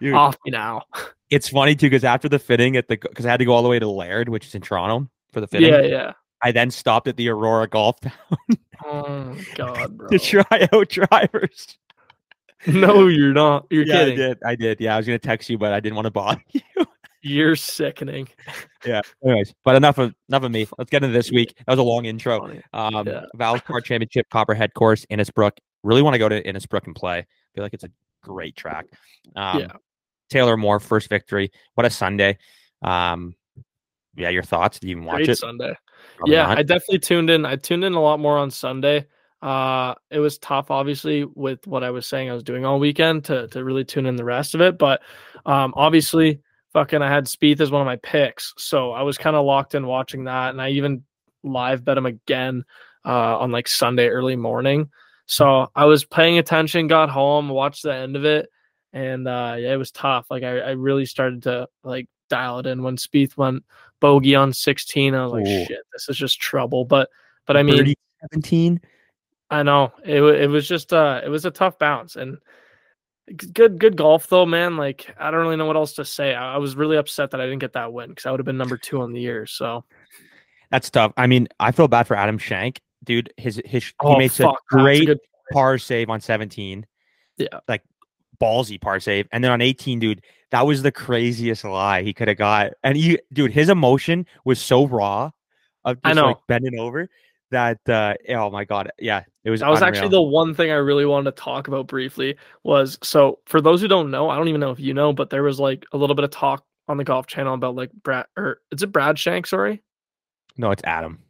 Dude, 0.00 0.14
off 0.14 0.36
me 0.44 0.50
now. 0.50 0.82
it's 1.30 1.48
funny 1.48 1.74
too 1.74 1.86
because 1.86 2.04
after 2.04 2.28
the 2.28 2.38
fitting 2.38 2.76
at 2.76 2.88
the 2.88 2.96
because 2.96 3.26
I 3.26 3.30
had 3.30 3.38
to 3.38 3.44
go 3.44 3.52
all 3.52 3.62
the 3.62 3.68
way 3.68 3.78
to 3.78 3.88
Laird, 3.88 4.28
which 4.28 4.46
is 4.46 4.54
in 4.54 4.62
Toronto 4.62 5.08
for 5.32 5.40
the 5.40 5.46
fitting. 5.46 5.68
Yeah, 5.72 5.82
yeah. 5.82 6.12
I 6.42 6.52
then 6.52 6.70
stopped 6.70 7.08
at 7.08 7.16
the 7.16 7.28
Aurora 7.30 7.68
Golf 7.68 7.98
Town 8.00 8.12
Oh 8.84 9.36
god, 9.54 9.96
bro. 9.96 10.08
to 10.08 10.18
try 10.18 10.68
out 10.72 10.88
drivers. 10.88 11.78
No, 12.66 13.06
you're 13.08 13.32
not. 13.32 13.66
You're 13.70 13.84
yeah, 13.86 13.92
kidding. 14.04 14.14
I 14.14 14.16
did. 14.16 14.38
I 14.46 14.54
did. 14.56 14.80
Yeah, 14.80 14.94
I 14.94 14.96
was 14.98 15.06
gonna 15.06 15.18
text 15.18 15.48
you, 15.48 15.58
but 15.58 15.72
I 15.72 15.80
didn't 15.80 15.96
want 15.96 16.06
to 16.06 16.10
bother 16.10 16.42
you. 16.52 16.60
You're 17.22 17.56
sickening. 17.56 18.28
yeah. 18.84 19.00
Anyways, 19.24 19.54
but 19.64 19.76
enough 19.76 19.96
of 19.98 20.14
enough 20.28 20.42
of 20.42 20.50
me. 20.50 20.66
Let's 20.76 20.90
get 20.90 21.02
into 21.02 21.14
this 21.14 21.30
week. 21.32 21.54
That 21.58 21.72
was 21.72 21.78
a 21.78 21.82
long 21.82 22.04
intro. 22.04 22.42
Um, 22.74 23.06
Yeah. 23.06 23.24
Valspar 23.36 23.82
Championship 23.82 24.28
Copperhead 24.30 24.74
Course, 24.74 25.06
Innisbrook. 25.10 25.52
Really 25.82 26.02
want 26.02 26.14
to 26.14 26.18
go 26.18 26.28
to 26.28 26.42
Innisbrook 26.42 26.86
and 26.86 26.94
play. 26.94 27.26
feel 27.54 27.64
like 27.64 27.72
it's 27.74 27.84
a 27.84 27.90
great 28.24 28.56
track. 28.56 28.86
Um, 29.36 29.60
Yeah. 29.60 29.72
Taylor 30.30 30.56
Moore, 30.56 30.80
first 30.80 31.08
victory. 31.08 31.52
What 31.74 31.86
a 31.86 31.90
Sunday. 31.90 32.38
Um, 32.82 33.36
yeah, 34.16 34.30
your 34.30 34.42
thoughts? 34.42 34.78
Did 34.78 34.88
you 34.88 34.96
even 34.96 35.04
watch 35.04 35.16
Great 35.16 35.28
it? 35.30 35.36
Sunday. 35.36 35.74
Probably 36.16 36.34
yeah, 36.34 36.46
not. 36.46 36.58
I 36.58 36.62
definitely 36.62 37.00
tuned 37.00 37.30
in. 37.30 37.44
I 37.44 37.56
tuned 37.56 37.84
in 37.84 37.94
a 37.94 38.00
lot 38.00 38.20
more 38.20 38.38
on 38.38 38.50
Sunday. 38.50 39.06
Uh, 39.42 39.94
it 40.10 40.20
was 40.20 40.38
tough, 40.38 40.70
obviously, 40.70 41.24
with 41.34 41.66
what 41.66 41.84
I 41.84 41.90
was 41.90 42.06
saying 42.06 42.30
I 42.30 42.34
was 42.34 42.42
doing 42.42 42.64
all 42.64 42.78
weekend 42.80 43.24
to 43.26 43.48
to 43.48 43.62
really 43.64 43.84
tune 43.84 44.06
in 44.06 44.16
the 44.16 44.24
rest 44.24 44.54
of 44.54 44.60
it. 44.60 44.78
But 44.78 45.02
um, 45.44 45.74
obviously, 45.76 46.40
fucking, 46.72 47.02
I 47.02 47.10
had 47.10 47.26
Spieth 47.26 47.60
as 47.60 47.70
one 47.70 47.82
of 47.82 47.86
my 47.86 47.96
picks, 47.96 48.54
so 48.56 48.92
I 48.92 49.02
was 49.02 49.18
kind 49.18 49.36
of 49.36 49.44
locked 49.44 49.74
in 49.74 49.86
watching 49.86 50.24
that, 50.24 50.50
and 50.50 50.62
I 50.62 50.70
even 50.70 51.04
live 51.42 51.84
bet 51.84 51.98
him 51.98 52.06
again 52.06 52.64
uh, 53.04 53.38
on 53.38 53.52
like 53.52 53.68
Sunday 53.68 54.08
early 54.08 54.36
morning. 54.36 54.88
So 55.26 55.68
I 55.74 55.86
was 55.86 56.04
paying 56.04 56.38
attention, 56.38 56.86
got 56.86 57.08
home, 57.08 57.48
watched 57.48 57.82
the 57.82 57.94
end 57.94 58.16
of 58.16 58.24
it, 58.24 58.48
and 58.92 59.26
uh, 59.26 59.56
yeah, 59.58 59.72
it 59.72 59.78
was 59.78 59.90
tough. 59.90 60.26
Like 60.30 60.42
I, 60.42 60.58
I 60.58 60.70
really 60.70 61.06
started 61.06 61.42
to 61.44 61.68
like 61.82 62.08
dial 62.28 62.58
it 62.58 62.66
in 62.66 62.82
when 62.82 62.96
Spieth 62.96 63.36
went 63.36 63.64
bogey 64.00 64.34
on 64.34 64.52
16. 64.52 65.14
I 65.14 65.24
was 65.24 65.32
like, 65.32 65.46
Ooh. 65.46 65.64
shit, 65.66 65.80
this 65.92 66.08
is 66.08 66.16
just 66.16 66.40
trouble. 66.40 66.84
But 66.84 67.08
but 67.46 67.56
I 67.56 67.62
mean, 67.62 67.78
Birdie 67.78 67.96
17. 68.32 68.80
I 69.50 69.62
know 69.62 69.92
it 70.04 70.22
it 70.22 70.48
was 70.48 70.68
just 70.68 70.92
uh 70.92 71.20
it 71.24 71.28
was 71.28 71.44
a 71.44 71.50
tough 71.50 71.78
bounce 71.78 72.16
and 72.16 72.38
good 73.52 73.78
good 73.78 73.96
golf 73.96 74.26
though, 74.28 74.46
man. 74.46 74.76
Like 74.76 75.14
I 75.18 75.30
don't 75.30 75.40
really 75.40 75.56
know 75.56 75.66
what 75.66 75.76
else 75.76 75.94
to 75.94 76.04
say. 76.04 76.34
I, 76.34 76.54
I 76.54 76.58
was 76.58 76.76
really 76.76 76.96
upset 76.96 77.30
that 77.30 77.40
I 77.40 77.44
didn't 77.44 77.60
get 77.60 77.72
that 77.74 77.92
win 77.92 78.10
because 78.10 78.26
I 78.26 78.30
would 78.30 78.40
have 78.40 78.46
been 78.46 78.58
number 78.58 78.76
two 78.76 79.00
on 79.00 79.12
the 79.12 79.20
year. 79.20 79.46
So 79.46 79.84
That's 80.70 80.90
tough. 80.90 81.12
I 81.16 81.26
mean, 81.26 81.48
I 81.60 81.72
feel 81.72 81.88
bad 81.88 82.06
for 82.06 82.16
Adam 82.16 82.38
Schenk. 82.38 82.80
Dude, 83.04 83.32
his 83.36 83.60
his 83.64 83.84
he 83.86 83.92
Oh, 84.00 84.16
made 84.18 84.32
fuck, 84.32 84.38
a 84.40 84.52
that's 84.52 84.58
a 84.72 84.76
great 84.76 85.18
par 85.52 85.78
save 85.78 86.10
on 86.10 86.20
17. 86.20 86.86
Yeah. 87.36 87.48
Like 87.68 87.82
ballsy 88.40 88.80
par 88.80 89.00
save. 89.00 89.28
And 89.32 89.42
then 89.44 89.50
on 89.50 89.60
18, 89.60 89.98
dude, 89.98 90.22
that 90.50 90.66
was 90.66 90.82
the 90.82 90.92
craziest 90.92 91.64
lie 91.64 92.02
he 92.02 92.12
could 92.12 92.28
have 92.28 92.36
got. 92.38 92.72
And 92.82 92.96
he 92.96 93.18
dude, 93.32 93.52
his 93.52 93.68
emotion 93.68 94.26
was 94.44 94.60
so 94.60 94.86
raw 94.86 95.30
of 95.84 95.98
I 96.04 96.10
just 96.10 96.16
know. 96.20 96.26
like 96.28 96.38
bending 96.48 96.78
over 96.78 97.08
that 97.50 97.78
uh 97.88 98.14
oh 98.30 98.50
my 98.50 98.64
god. 98.64 98.90
Yeah. 98.98 99.22
It 99.44 99.50
was 99.50 99.60
That 99.60 99.68
was 99.68 99.82
actually 99.82 100.08
the 100.08 100.22
one 100.22 100.54
thing 100.54 100.70
I 100.70 100.76
really 100.76 101.04
wanted 101.04 101.36
to 101.36 101.42
talk 101.42 101.68
about 101.68 101.86
briefly 101.86 102.36
was 102.62 102.98
so 103.02 103.40
for 103.46 103.60
those 103.60 103.80
who 103.82 103.88
don't 103.88 104.10
know, 104.10 104.30
I 104.30 104.36
don't 104.36 104.48
even 104.48 104.60
know 104.60 104.70
if 104.70 104.80
you 104.80 104.94
know, 104.94 105.12
but 105.12 105.28
there 105.30 105.42
was 105.42 105.60
like 105.60 105.84
a 105.92 105.98
little 105.98 106.16
bit 106.16 106.24
of 106.24 106.30
talk 106.30 106.64
on 106.88 106.96
the 106.96 107.04
golf 107.04 107.26
channel 107.26 107.54
about 107.54 107.74
like 107.74 107.90
Brad 107.92 108.26
or 108.36 108.60
is 108.70 108.82
it 108.82 108.92
Brad 108.92 109.18
Shank, 109.18 109.46
sorry? 109.46 109.82
No, 110.56 110.70
it's 110.70 110.84
Adam. 110.84 111.23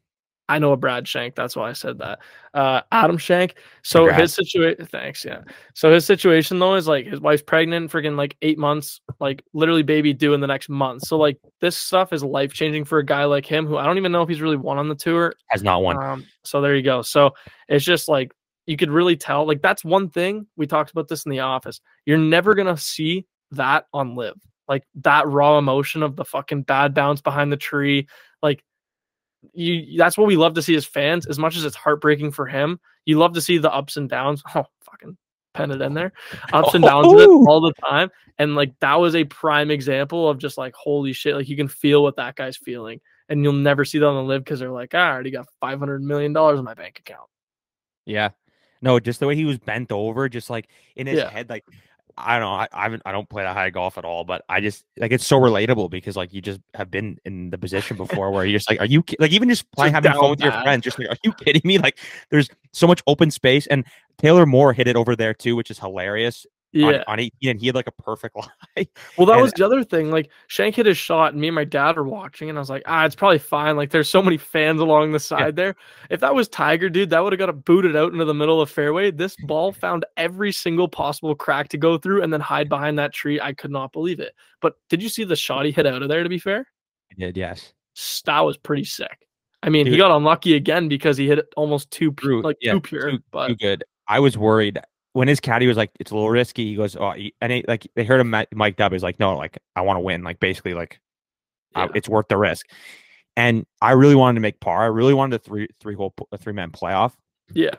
I 0.49 0.59
know 0.59 0.73
a 0.73 0.77
Brad 0.77 1.09
Shank. 1.09 1.35
That's 1.35 1.57
why 1.57 1.71
I 1.71 1.73
said 1.73 1.99
that. 1.99 2.19
Uh, 2.53 2.83
Adam 2.93 3.17
Schenk. 3.17 3.55
So 3.83 4.01
Congrats. 4.01 4.21
his 4.21 4.35
situation. 4.35 4.87
Thanks. 4.87 5.25
Yeah. 5.25 5.41
So 5.75 5.93
his 5.93 6.05
situation 6.05 6.59
though 6.59 6.75
is 6.75 6.87
like 6.87 7.07
his 7.07 7.21
wife's 7.21 7.43
pregnant, 7.43 7.91
freaking 7.91 8.17
like 8.17 8.37
eight 8.43 8.59
months, 8.59 9.01
like 9.21 9.43
literally 9.55 9.83
baby 9.83 10.13
due 10.13 10.35
in 10.35 10.41
the 10.41 10.47
next 10.47 10.69
month. 10.69 11.07
So 11.07 11.17
like 11.17 11.39
this 11.61 11.77
stuff 11.77 12.13
is 12.13 12.23
life 12.23 12.53
changing 12.53 12.85
for 12.85 12.99
a 12.99 13.05
guy 13.05 13.25
like 13.25 13.47
him, 13.47 13.67
who 13.67 13.79
I 13.79 13.87
don't 13.87 13.97
even 13.97 14.13
know 14.13 14.23
if 14.23 14.29
he's 14.29 14.43
really 14.43 14.59
won 14.59 14.79
on 14.79 14.89
the 14.89 14.95
tour. 14.95 15.35
Has 15.49 15.63
not 15.63 15.83
won. 15.83 16.03
Um, 16.03 16.27
so 16.43 16.61
there 16.61 16.77
you 16.77 16.83
go. 16.83 17.01
So 17.01 17.35
it's 17.69 17.85
just 17.85 18.09
like 18.09 18.33
you 18.67 18.77
could 18.77 18.91
really 18.91 19.17
tell. 19.17 19.47
Like 19.47 19.63
that's 19.63 19.85
one 19.85 20.11
thing 20.11 20.47
we 20.57 20.67
talked 20.67 20.91
about 20.91 21.09
this 21.09 21.25
in 21.25 21.31
the 21.31 21.41
office. 21.41 21.81
You're 22.05 22.19
never 22.19 22.55
gonna 22.55 22.77
see 22.77 23.27
that 23.53 23.87
on 23.95 24.15
LIV. 24.15 24.35
Like 24.69 24.85
that 24.97 25.27
raw 25.27 25.59
emotion 25.59 26.03
of 26.03 26.17
the 26.17 26.25
fucking 26.25 26.63
bad 26.63 26.93
bounce 26.95 27.23
behind 27.23 27.51
the 27.51 27.57
tree. 27.57 28.09
Like 28.43 28.63
you 29.53 29.99
that's 29.99 30.17
what 30.17 30.27
we 30.27 30.37
love 30.37 30.55
to 30.55 30.63
see 30.63 30.75
as 30.75 30.85
fans, 30.87 31.27
as 31.27 31.39
much 31.39 31.57
as 31.57 31.65
it's 31.65 31.77
heartbreaking 31.77 32.33
for 32.33 32.47
him. 32.47 32.79
You 33.05 33.19
love 33.19 33.35
to 33.35 33.41
see 33.41 33.59
the 33.59 33.73
ups 33.73 33.97
and 33.97 34.09
downs. 34.09 34.43
Oh 34.55 34.65
fucking 34.83 35.17
pen 35.55 35.71
it 35.71 35.81
in 35.81 35.95
there. 35.95 36.13
Ups 36.53 36.75
and 36.75 36.83
downs 36.85 37.07
Oh. 37.11 37.47
all 37.49 37.61
the 37.61 37.73
time. 37.75 38.11
And 38.39 38.57
like 38.57 38.73
that 38.81 38.95
was 38.97 39.15
a 39.15 39.25
prime 39.25 39.71
example 39.71 40.29
of 40.29 40.39
just 40.39 40.59
like 40.59 40.75
holy 40.75 41.13
shit. 41.13 41.35
Like 41.37 41.49
you 41.49 41.57
can 41.57 41.69
feel 41.69 42.03
what 42.03 42.17
that 42.17 42.35
guy's 42.37 42.57
feeling. 42.57 43.01
And 43.29 43.43
you'll 43.45 43.53
never 43.55 43.85
see 43.85 43.99
that 43.99 44.07
on 44.07 44.17
the 44.17 44.23
LIV 44.23 44.45
because 44.45 44.61
they're 44.61 44.71
like, 44.71 44.91
ah, 44.95 44.99
I 44.99 45.11
already 45.13 45.31
got 45.31 45.47
five 45.61 45.79
hundred 45.79 46.03
million 46.03 46.33
dollars 46.33 46.59
in 46.59 46.65
my 46.65 46.75
bank 46.75 46.99
account. 46.99 47.29
Yeah. 48.05 48.31
No, 48.83 49.01
just 49.01 49.19
the 49.21 49.27
way 49.27 49.35
he 49.37 49.45
was 49.47 49.59
bent 49.59 49.93
over, 49.93 50.29
just 50.29 50.51
like 50.51 50.69
in 50.97 51.07
his 51.07 51.19
Yeah. 51.19 51.31
head, 51.31 51.49
like 51.49 51.65
I 52.17 52.39
don't 52.39 52.43
know. 52.43 52.55
I, 52.55 52.69
I 52.73 52.83
haven't 52.85 53.03
I 53.05 53.13
don't 53.13 53.29
play 53.29 53.43
that 53.43 53.55
high 53.55 53.71
golf 53.71 53.99
at 53.99 54.05
all, 54.05 54.25
but 54.25 54.45
I 54.49 54.61
just 54.61 54.85
like 54.97 55.13
it's 55.13 55.27
so 55.27 55.39
relatable 55.39 55.91
because 55.91 56.17
like 56.17 56.33
you 56.33 56.41
just 56.41 56.61
have 56.75 56.91
been 56.91 57.19
in 57.25 57.51
the 57.51 57.59
position 57.59 57.97
before 57.99 58.31
where 58.31 58.45
you're 58.45 58.59
just 58.59 58.71
like, 58.71 58.81
are 58.81 58.87
you 58.87 59.03
ki-" 59.03 59.17
like 59.19 59.33
even 59.33 59.49
just 59.49 59.71
playing 59.73 59.95
having 59.95 60.13
down 60.13 60.21
fun 60.21 60.31
with 60.31 60.41
your 60.41 60.53
friends, 60.53 60.85
just 60.85 60.99
like, 60.99 61.09
are 61.09 61.17
you 61.25 61.33
kidding 61.33 61.63
me? 61.65 61.79
Like 61.79 61.99
there's 62.31 62.49
so 62.73 62.87
much 62.87 63.03
open 63.07 63.31
space 63.31 63.67
and 63.67 63.85
Taylor 64.19 64.47
Moore 64.47 64.73
hit 64.73 64.87
it 64.87 64.97
over 64.97 65.17
there 65.17 65.35
too, 65.35 65.57
which 65.57 65.71
is 65.71 65.79
hilarious. 65.79 66.47
Yeah. 66.75 66.87
On, 67.07 67.15
on 67.15 67.21
18, 67.21 67.51
and 67.51 67.61
he 67.61 67.67
had 67.67 67.75
like 67.75 67.87
a 67.87 68.03
perfect 68.03 68.35
lie. 68.77 68.89
Well, 69.17 69.27
that 69.27 69.35
And- 69.35 69.43
was 69.43 69.53
the 69.53 69.65
other 69.65 69.85
thing. 69.85 70.11
Like 70.11 70.31
Schenk 70.49 70.75
hit 70.75 70.87
his 70.87 70.99
shot, 70.99 71.33
and 71.33 71.41
me 71.41 71.49
and 71.49 71.55
my 71.55 71.65
dad 71.65 71.97
were 71.97 72.03
watching, 72.05 72.49
and 72.49 72.59
I 72.59 72.61
was 72.61 72.69
like, 72.71 72.83
ah, 72.87 73.05
it's 73.05 73.15
probably 73.15 73.39
fine. 73.39 73.77
Like 73.77 73.91
there's 73.91 74.09
so 74.11 74.21
many 74.23 74.37
fans 74.37 74.81
along 74.81 75.13
the 75.13 75.21
side 75.21 75.57
there. 75.57 75.77
If 76.11 76.21
that 76.21 76.35
was 76.35 76.49
Tiger, 76.49 76.89
dude, 76.91 77.11
that 77.11 77.23
would 77.23 77.33
have 77.33 77.39
got 77.39 77.49
it 77.49 77.65
booted 77.65 77.95
out 77.97 78.13
into 78.13 78.25
the 78.25 78.35
middle 78.35 78.61
of 78.61 78.71
fairway. 78.71 79.11
This 79.11 79.37
ball 79.47 79.73
found 79.73 80.05
every 80.17 80.51
single 80.53 80.89
possible 80.89 81.35
crack 81.35 81.69
to 81.69 81.79
go 81.79 81.97
through 81.97 82.23
and 82.23 82.33
then 82.33 82.41
hide 82.41 82.69
behind 82.69 82.99
that 82.99 83.13
tree. 83.15 83.41
I 83.41 83.53
could 83.53 83.71
not 83.71 83.93
believe 83.93 84.19
it. 84.21 84.35
But 84.61 84.75
did 84.89 85.03
you 85.03 85.09
see 85.09 85.25
the 85.25 85.37
shot 85.37 85.65
he 85.67 85.71
hit 85.73 85.87
out 85.87 86.03
of 86.03 86.09
there? 86.09 86.23
To 86.23 86.29
be 86.29 86.39
fair, 86.39 86.67
I 87.13 87.15
did, 87.19 87.37
yes. 87.37 87.73
That 88.27 88.41
was 88.41 88.57
pretty 88.57 88.85
sick. 88.85 89.27
I 89.63 89.69
mean, 89.71 89.87
he 89.87 89.97
got 89.97 90.11
unlucky 90.15 90.57
again 90.57 90.89
because 90.89 91.17
he 91.17 91.27
hit 91.29 91.39
it 91.39 91.47
almost 91.57 91.91
too 91.91 92.11
pu- 92.13 92.27
True, 92.27 92.43
like 92.43 92.57
yeah, 92.61 92.73
too 92.73 92.81
pure. 92.81 93.11
too- 93.13 93.19
but 93.31 93.49
too 93.49 93.57
good. 93.57 93.85
I 94.07 94.19
was 94.21 94.37
worried 94.37 94.79
when 95.15 95.27
his 95.29 95.41
caddy 95.41 95.67
was 95.67 95.77
like, 95.79 95.91
"It's 95.99 96.11
a 96.11 96.15
little 96.15 96.29
risky." 96.31 96.67
He 96.67 96.75
goes, 96.77 96.95
"Oh," 96.97 97.15
and 97.41 97.53
he, 97.53 97.65
like 97.67 97.87
they 97.97 98.05
heard 98.05 98.21
him 98.21 98.31
mi- 98.31 98.47
mic'd 98.53 98.81
up. 98.83 98.93
He's 98.93 99.03
like, 99.03 99.19
"No, 99.19 99.37
like 99.37 99.59
I 99.75 99.81
want 99.81 99.97
to 99.97 100.01
win. 100.01 100.23
Like 100.23 100.39
basically, 100.41 100.75
like 100.75 101.01
yeah. 101.75 101.89
it's 101.95 102.09
worth 102.09 102.29
the 102.29 102.37
risk." 102.37 102.67
And 103.37 103.65
I 103.81 103.93
really 103.93 104.15
wanted 104.15 104.35
to 104.35 104.41
make 104.41 104.61
par. 104.61 104.83
I 104.83 104.87
really 104.87 105.15
wanted 105.15 105.41
a 105.41 105.43
three 105.43 105.69
three 105.81 105.95
hole 105.95 106.15
a 106.31 106.37
three 106.39 106.53
man 106.53 106.71
playoff. 106.71 107.13
yeah, 107.53 107.75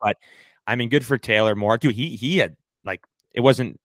but 0.00 0.18
I 0.66 0.76
mean, 0.76 0.88
good 0.90 1.04
for 1.06 1.16
Taylor 1.18 1.56
Moore. 1.56 1.78
Dude, 1.78 1.94
he 1.94 2.16
he 2.16 2.38
had 2.38 2.56
like 2.84 3.02
it 3.34 3.40
wasn't, 3.40 3.80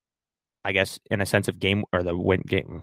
I 0.65 0.71
guess, 0.71 0.99
in 1.09 1.21
a 1.21 1.25
sense 1.25 1.47
of 1.47 1.59
game 1.59 1.83
or 1.93 2.03
the 2.03 2.15
win 2.17 2.41
game. 2.41 2.81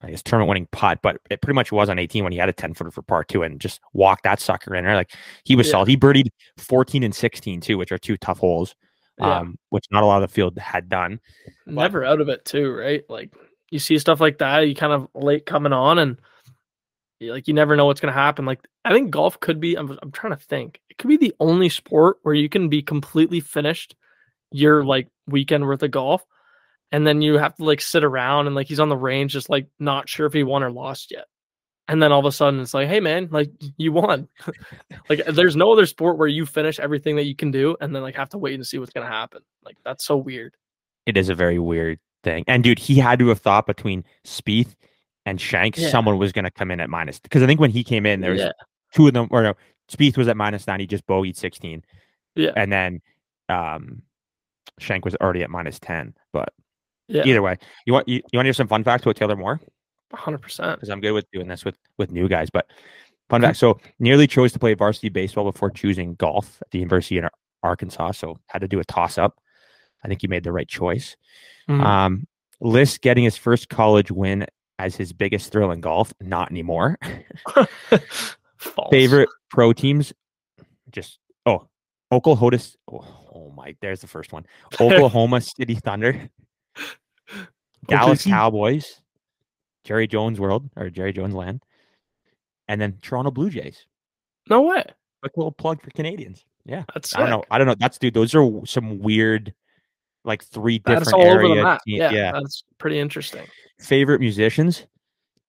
I 0.00 0.10
guess 0.10 0.22
tournament 0.22 0.48
winning 0.48 0.68
putt, 0.72 1.00
but 1.02 1.18
it 1.30 1.42
pretty 1.42 1.54
much 1.56 1.70
was 1.72 1.90
on 1.90 1.98
18 1.98 2.22
when 2.22 2.32
he 2.32 2.38
had 2.38 2.48
a 2.48 2.52
10 2.54 2.72
footer 2.74 2.90
for 2.90 3.02
par 3.02 3.22
two 3.24 3.42
and 3.42 3.60
just 3.60 3.80
walked 3.92 4.22
that 4.24 4.40
sucker 4.40 4.74
in 4.74 4.84
there. 4.84 4.94
Like 4.94 5.12
he 5.44 5.56
was 5.56 5.66
Yeah. 5.66 5.72
solid. 5.72 5.88
He 5.88 5.96
birdied 5.96 6.28
14 6.58 7.02
and 7.02 7.14
16 7.14 7.60
too, 7.60 7.76
which 7.76 7.92
are 7.92 7.98
two 7.98 8.16
tough 8.16 8.38
holes, 8.38 8.74
yeah. 9.18 9.40
um, 9.40 9.58
which 9.70 9.84
not 9.90 10.02
a 10.02 10.06
lot 10.06 10.22
of 10.22 10.28
the 10.28 10.34
field 10.34 10.58
had 10.58 10.88
done. 10.88 11.20
never 11.66 12.04
out 12.04 12.20
of 12.20 12.28
it 12.28 12.44
too, 12.44 12.72
right? 12.72 13.02
Like 13.08 13.32
you 13.70 13.78
see 13.78 13.98
stuff 13.98 14.20
like 14.20 14.38
that, 14.38 14.60
you 14.60 14.74
kind 14.74 14.92
of 14.92 15.08
late 15.14 15.46
coming 15.46 15.72
on, 15.72 15.98
and 15.98 16.18
like 17.20 17.48
you 17.48 17.54
never 17.54 17.76
know 17.76 17.86
what's 17.86 18.00
gonna 18.00 18.12
happen. 18.12 18.44
Like 18.44 18.60
I 18.84 18.92
think 18.92 19.10
golf 19.10 19.40
could 19.40 19.60
be. 19.60 19.76
I'm, 19.76 19.98
I'm 20.02 20.12
trying 20.12 20.32
to 20.32 20.44
think. 20.44 20.80
It 20.90 20.98
could 20.98 21.08
be 21.08 21.16
the 21.16 21.34
only 21.40 21.68
sport 21.68 22.18
where 22.22 22.34
you 22.34 22.48
can 22.48 22.68
be 22.68 22.82
completely 22.82 23.40
finished 23.40 23.94
your 24.50 24.84
like 24.84 25.08
weekend 25.26 25.66
worth 25.66 25.82
of 25.82 25.90
golf, 25.90 26.24
and 26.92 27.06
then 27.06 27.22
you 27.22 27.38
have 27.38 27.56
to 27.56 27.64
like 27.64 27.80
sit 27.80 28.04
around 28.04 28.46
and 28.46 28.54
like 28.54 28.66
he's 28.66 28.80
on 28.80 28.88
the 28.88 28.96
range, 28.96 29.32
just 29.32 29.50
like 29.50 29.68
not 29.78 30.08
sure 30.08 30.26
if 30.26 30.32
he 30.32 30.42
won 30.42 30.62
or 30.62 30.70
lost 30.70 31.10
yet. 31.10 31.26
And 31.88 32.02
then 32.02 32.12
all 32.12 32.20
of 32.20 32.24
a 32.24 32.32
sudden 32.32 32.60
it's 32.60 32.72
like, 32.72 32.88
hey 32.88 33.00
man, 33.00 33.28
like 33.30 33.50
you 33.76 33.92
won. 33.92 34.28
like 35.08 35.24
there's 35.26 35.54
no 35.56 35.70
other 35.72 35.86
sport 35.86 36.16
where 36.16 36.28
you 36.28 36.46
finish 36.46 36.80
everything 36.80 37.16
that 37.16 37.24
you 37.24 37.36
can 37.36 37.50
do 37.50 37.76
and 37.80 37.94
then 37.94 38.02
like 38.02 38.14
have 38.14 38.30
to 38.30 38.38
wait 38.38 38.54
and 38.54 38.66
see 38.66 38.78
what's 38.78 38.92
gonna 38.92 39.06
happen. 39.06 39.42
Like 39.64 39.76
that's 39.84 40.04
so 40.04 40.16
weird. 40.16 40.54
It 41.06 41.16
is 41.16 41.28
a 41.28 41.34
very 41.34 41.58
weird 41.58 41.98
thing. 42.22 42.44
And 42.48 42.64
dude, 42.64 42.78
he 42.78 42.96
had 42.96 43.18
to 43.18 43.28
have 43.28 43.40
thought 43.40 43.66
between 43.66 44.04
Spieth 44.26 44.74
and 45.26 45.38
Schenk, 45.40 45.76
Yeah. 45.76 45.90
someone 45.90 46.18
was 46.18 46.32
going 46.32 46.44
to 46.44 46.50
come 46.50 46.70
in 46.70 46.80
at 46.80 46.88
minus 46.90 47.18
because 47.18 47.42
I 47.42 47.46
think 47.46 47.60
when 47.60 47.70
he 47.70 47.84
came 47.84 48.06
in, 48.06 48.20
there 48.20 48.32
was 48.32 48.40
Yeah. 48.40 48.52
two 48.94 49.06
of 49.06 49.12
them, 49.14 49.28
or 49.30 49.42
no, 49.42 49.54
Spieth 49.90 50.16
was 50.16 50.28
at 50.28 50.36
minus 50.36 50.66
nine. 50.66 50.80
He 50.80 50.86
just 50.86 51.06
bogeyed 51.06 51.36
16. 51.36 51.84
Yeah. 52.34 52.50
And 52.56 52.72
then 52.72 53.00
um, 53.50 54.02
Schenk 54.78 55.04
was 55.04 55.14
already 55.16 55.42
at 55.42 55.50
minus 55.50 55.78
10. 55.78 56.14
But 56.32 56.52
Yeah. 57.08 57.24
either 57.26 57.42
way, 57.42 57.58
you 57.86 57.92
want 57.92 58.08
you, 58.08 58.16
you 58.32 58.38
want 58.38 58.44
to 58.44 58.48
hear 58.48 58.52
some 58.54 58.68
fun 58.68 58.84
facts 58.84 59.02
about 59.04 59.16
Taylor 59.16 59.36
Moore? 59.36 59.60
Hundred 60.14 60.38
percent. 60.38 60.78
Because 60.78 60.88
I'm 60.88 61.00
good 61.00 61.12
with 61.12 61.30
doing 61.32 61.48
this 61.48 61.64
with 61.64 61.76
with 61.98 62.10
new 62.10 62.28
guys. 62.28 62.50
But 62.50 62.66
fun 63.28 63.42
fact: 63.42 63.58
so 63.58 63.78
nearly 63.98 64.26
chose 64.26 64.52
to 64.52 64.58
play 64.58 64.74
varsity 64.74 65.08
baseball 65.08 65.50
before 65.50 65.70
choosing 65.70 66.14
golf 66.14 66.58
at 66.62 66.70
the 66.70 66.78
University 66.78 67.18
of 67.18 67.30
Arkansas. 67.62 68.12
So 68.12 68.38
had 68.48 68.60
to 68.60 68.68
do 68.68 68.80
a 68.80 68.84
toss 68.84 69.18
up. 69.18 69.38
I 70.04 70.08
think 70.08 70.20
he 70.20 70.28
made 70.28 70.44
the 70.44 70.52
right 70.52 70.68
choice. 70.68 71.16
Mhm. 71.68 71.84
Um, 71.84 72.26
List 72.60 73.00
getting 73.00 73.24
his 73.24 73.36
first 73.36 73.68
college 73.68 74.10
win 74.10 74.46
as 74.78 74.96
his 74.96 75.12
biggest 75.12 75.52
thrill 75.52 75.70
in 75.70 75.80
golf. 75.80 76.12
Not 76.20 76.50
anymore. 76.50 76.98
Favorite 78.90 79.28
pro 79.50 79.72
teams? 79.72 80.12
Just 80.90 81.18
oh, 81.46 81.68
Oklahoma. 82.12 82.58
Oh, 82.90 83.04
oh 83.34 83.52
my, 83.56 83.76
there's 83.80 84.00
the 84.00 84.06
first 84.06 84.32
one. 84.32 84.46
Oklahoma 84.80 85.40
City 85.40 85.74
Thunder, 85.74 86.28
Dallas? 87.86 88.24
Cowboys, 88.24 89.00
Jerry 89.84 90.06
Jones 90.06 90.40
World 90.40 90.68
or 90.76 90.90
Jerry 90.90 91.12
Jones 91.12 91.34
Land, 91.34 91.62
and 92.68 92.80
then 92.80 92.98
Toronto 93.02 93.30
Blue 93.30 93.50
Jays. 93.50 93.86
No 94.48 94.62
way. 94.62 94.84
Quick 95.22 95.36
little 95.36 95.52
plug 95.52 95.82
for 95.82 95.90
Canadians. 95.90 96.44
Yeah, 96.66 96.84
That's 96.94 97.14
I 97.14 97.20
don't 97.20 97.30
know. 97.30 97.44
I 97.50 97.58
don't 97.58 97.66
know. 97.66 97.76
That's 97.78 97.98
dude. 97.98 98.14
Those 98.14 98.34
are 98.34 98.48
some 98.64 98.98
weird, 99.00 99.52
like 100.24 100.42
three 100.42 100.80
That's 100.84 101.04
different 101.04 101.24
the 101.24 101.30
area. 101.30 101.78
Yeah, 101.86 102.10
yeah. 102.10 102.32
that's 102.32 102.64
pretty 102.78 102.98
interesting. 102.98 103.46
Favorite 103.80 104.20
musicians? 104.20 104.86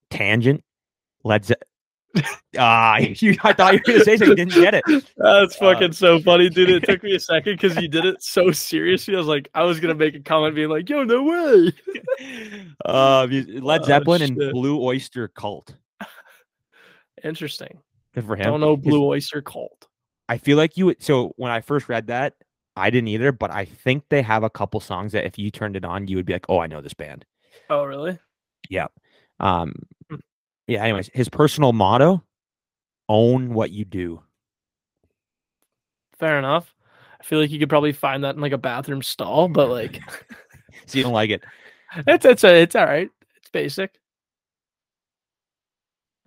Tangent, 0.10 0.63
Led 1.24 1.45
Ze- 1.45 1.56
Ah, 2.58 2.97
you, 3.19 3.36
I 3.43 3.51
thought 3.51 3.73
you 3.73 3.80
were 3.86 3.93
gonna 3.93 4.06
say 4.06 4.15
something. 4.15 4.38
Didn't 4.38 4.54
get 4.54 4.73
it. 4.75 4.84
That's 5.17 5.56
Uh, 5.62 5.73
fucking 5.73 5.91
so 5.91 6.21
funny, 6.21 6.49
dude. 6.49 6.69
It 6.69 6.84
took 6.84 7.04
me 7.04 7.13
a 7.15 7.19
second 7.19 7.60
because 7.60 7.75
you 7.75 7.89
did 7.89 8.06
it 8.06 8.23
so 8.23 8.51
seriously. 8.51 9.13
I 9.13 9.17
was 9.17 9.28
like, 9.28 9.49
I 9.54 9.63
was 9.63 9.82
gonna 9.82 9.93
make 9.95 10.15
a 10.15 10.21
comment 10.21 10.56
being 10.56 10.69
like, 10.69 10.89
"Yo, 10.89 11.04
no 11.04 11.21
way." 11.23 11.73
Uh, 12.86 13.28
Led 13.30 13.82
Oh, 13.82 13.84
Zeppelin 13.84 14.21
and. 14.21 14.38
Blue 14.54 14.82
Oyster 14.82 15.28
Cult. 15.28 15.75
Interesting. 17.23 17.80
Good 18.13 18.25
for 18.25 18.36
him. 18.36 18.43
Don't 18.45 18.62
know 18.62 18.75
His- 18.75 18.86
Blue 18.86 19.04
Oyster 19.06 19.41
Cult. 19.41 19.88
I 20.30 20.38
feel 20.38 20.58
like 20.58 20.78
you. 20.78 20.88
would- 20.88 21.04
So 21.04 21.34
when 21.38 21.51
I 21.51 21.62
first 21.62 21.89
read 21.89 22.08
that, 22.08 22.34
I 22.75 22.89
didn't 22.89 23.10
either. 23.10 23.32
But 23.32 23.51
I 23.51 23.65
think 23.65 24.04
they 24.10 24.21
have 24.21 24.43
a 24.43 24.49
couple 24.49 24.80
songs 24.80 25.12
that 25.12 25.25
if 25.25 25.38
you 25.38 25.51
turned 25.51 25.75
it 25.75 25.86
on, 25.86 26.08
you 26.08 26.15
would 26.17 26.25
be 26.25 26.34
like, 26.34 26.45
"Oh, 26.49 26.60
I 26.60 26.67
know 26.67 26.82
this 26.82 26.93
band." 26.93 27.25
Oh, 27.69 27.84
really? 27.84 28.17
Um, 29.39 29.73
Hmm. 29.73 29.82
Yeah. 30.67 30.84
Anyways, 30.84 31.10
his 31.13 31.30
personal 31.30 31.73
motto: 31.73 32.23
"Own 33.10 33.54
what 33.54 33.71
you 33.71 33.86
do." 33.86 34.21
Fair 36.19 36.39
enough. 36.39 36.73
I 37.19 37.23
feel 37.23 37.39
like 37.39 37.51
you 37.51 37.60
could 37.60 37.69
probably 37.69 37.91
find 37.91 38.23
that 38.23 38.36
in 38.36 38.41
like 38.41 38.51
a 38.51 38.58
bathroom 38.58 39.01
stall, 39.01 39.47
but 39.47 39.69
like, 39.69 39.99
So 40.86 40.97
you 40.97 41.04
don't 41.04 41.13
like 41.13 41.30
it? 41.30 41.43
it's 42.08 42.25
it's 42.25 42.43
a, 42.43 42.62
it's 42.62 42.75
all 42.75 42.86
right. 42.86 43.10
It's 43.38 43.49
basic. 43.49 43.99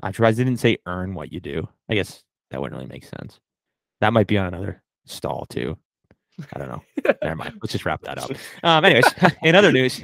I'm 0.02 0.12
surprised 0.12 0.38
they 0.38 0.44
didn't 0.44 0.60
say 0.60 0.78
"earn 0.86 1.14
what 1.14 1.32
you 1.32 1.40
do." 1.40 1.68
I 1.88 1.94
guess 1.94 2.22
that 2.50 2.60
wouldn't 2.60 2.78
really 2.78 2.90
make 2.92 3.04
sense. 3.04 3.40
That 4.00 4.12
might 4.12 4.26
be 4.26 4.38
on 4.38 4.46
another 4.46 4.82
stall 5.06 5.46
too. 5.48 5.76
I 6.54 6.58
don't 6.58 6.68
know. 6.68 6.82
Never 7.22 7.34
mind. 7.34 7.58
Let's 7.60 7.72
just 7.72 7.84
wrap 7.84 8.02
that 8.02 8.18
up. 8.18 8.30
Um, 8.62 8.84
anyways, 8.84 9.12
in 9.42 9.56
other 9.56 9.72
news, 9.72 10.00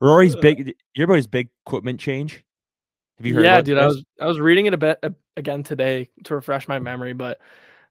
Rory's 0.00 0.34
big. 0.36 0.74
Your 0.94 1.06
boy's 1.06 1.28
big 1.28 1.48
equipment 1.64 2.00
change. 2.00 2.42
Have 3.22 3.26
you 3.28 3.34
heard? 3.36 3.44
Yeah, 3.44 3.60
dude. 3.60 3.76
This? 3.76 3.82
I 3.82 3.86
was 3.86 4.04
I 4.22 4.26
was 4.26 4.40
reading 4.40 4.66
it 4.66 4.74
a 4.74 4.76
bit 4.76 4.98
again 5.36 5.62
today 5.62 6.08
to 6.24 6.34
refresh 6.34 6.66
my 6.66 6.80
memory, 6.80 7.12
but 7.12 7.38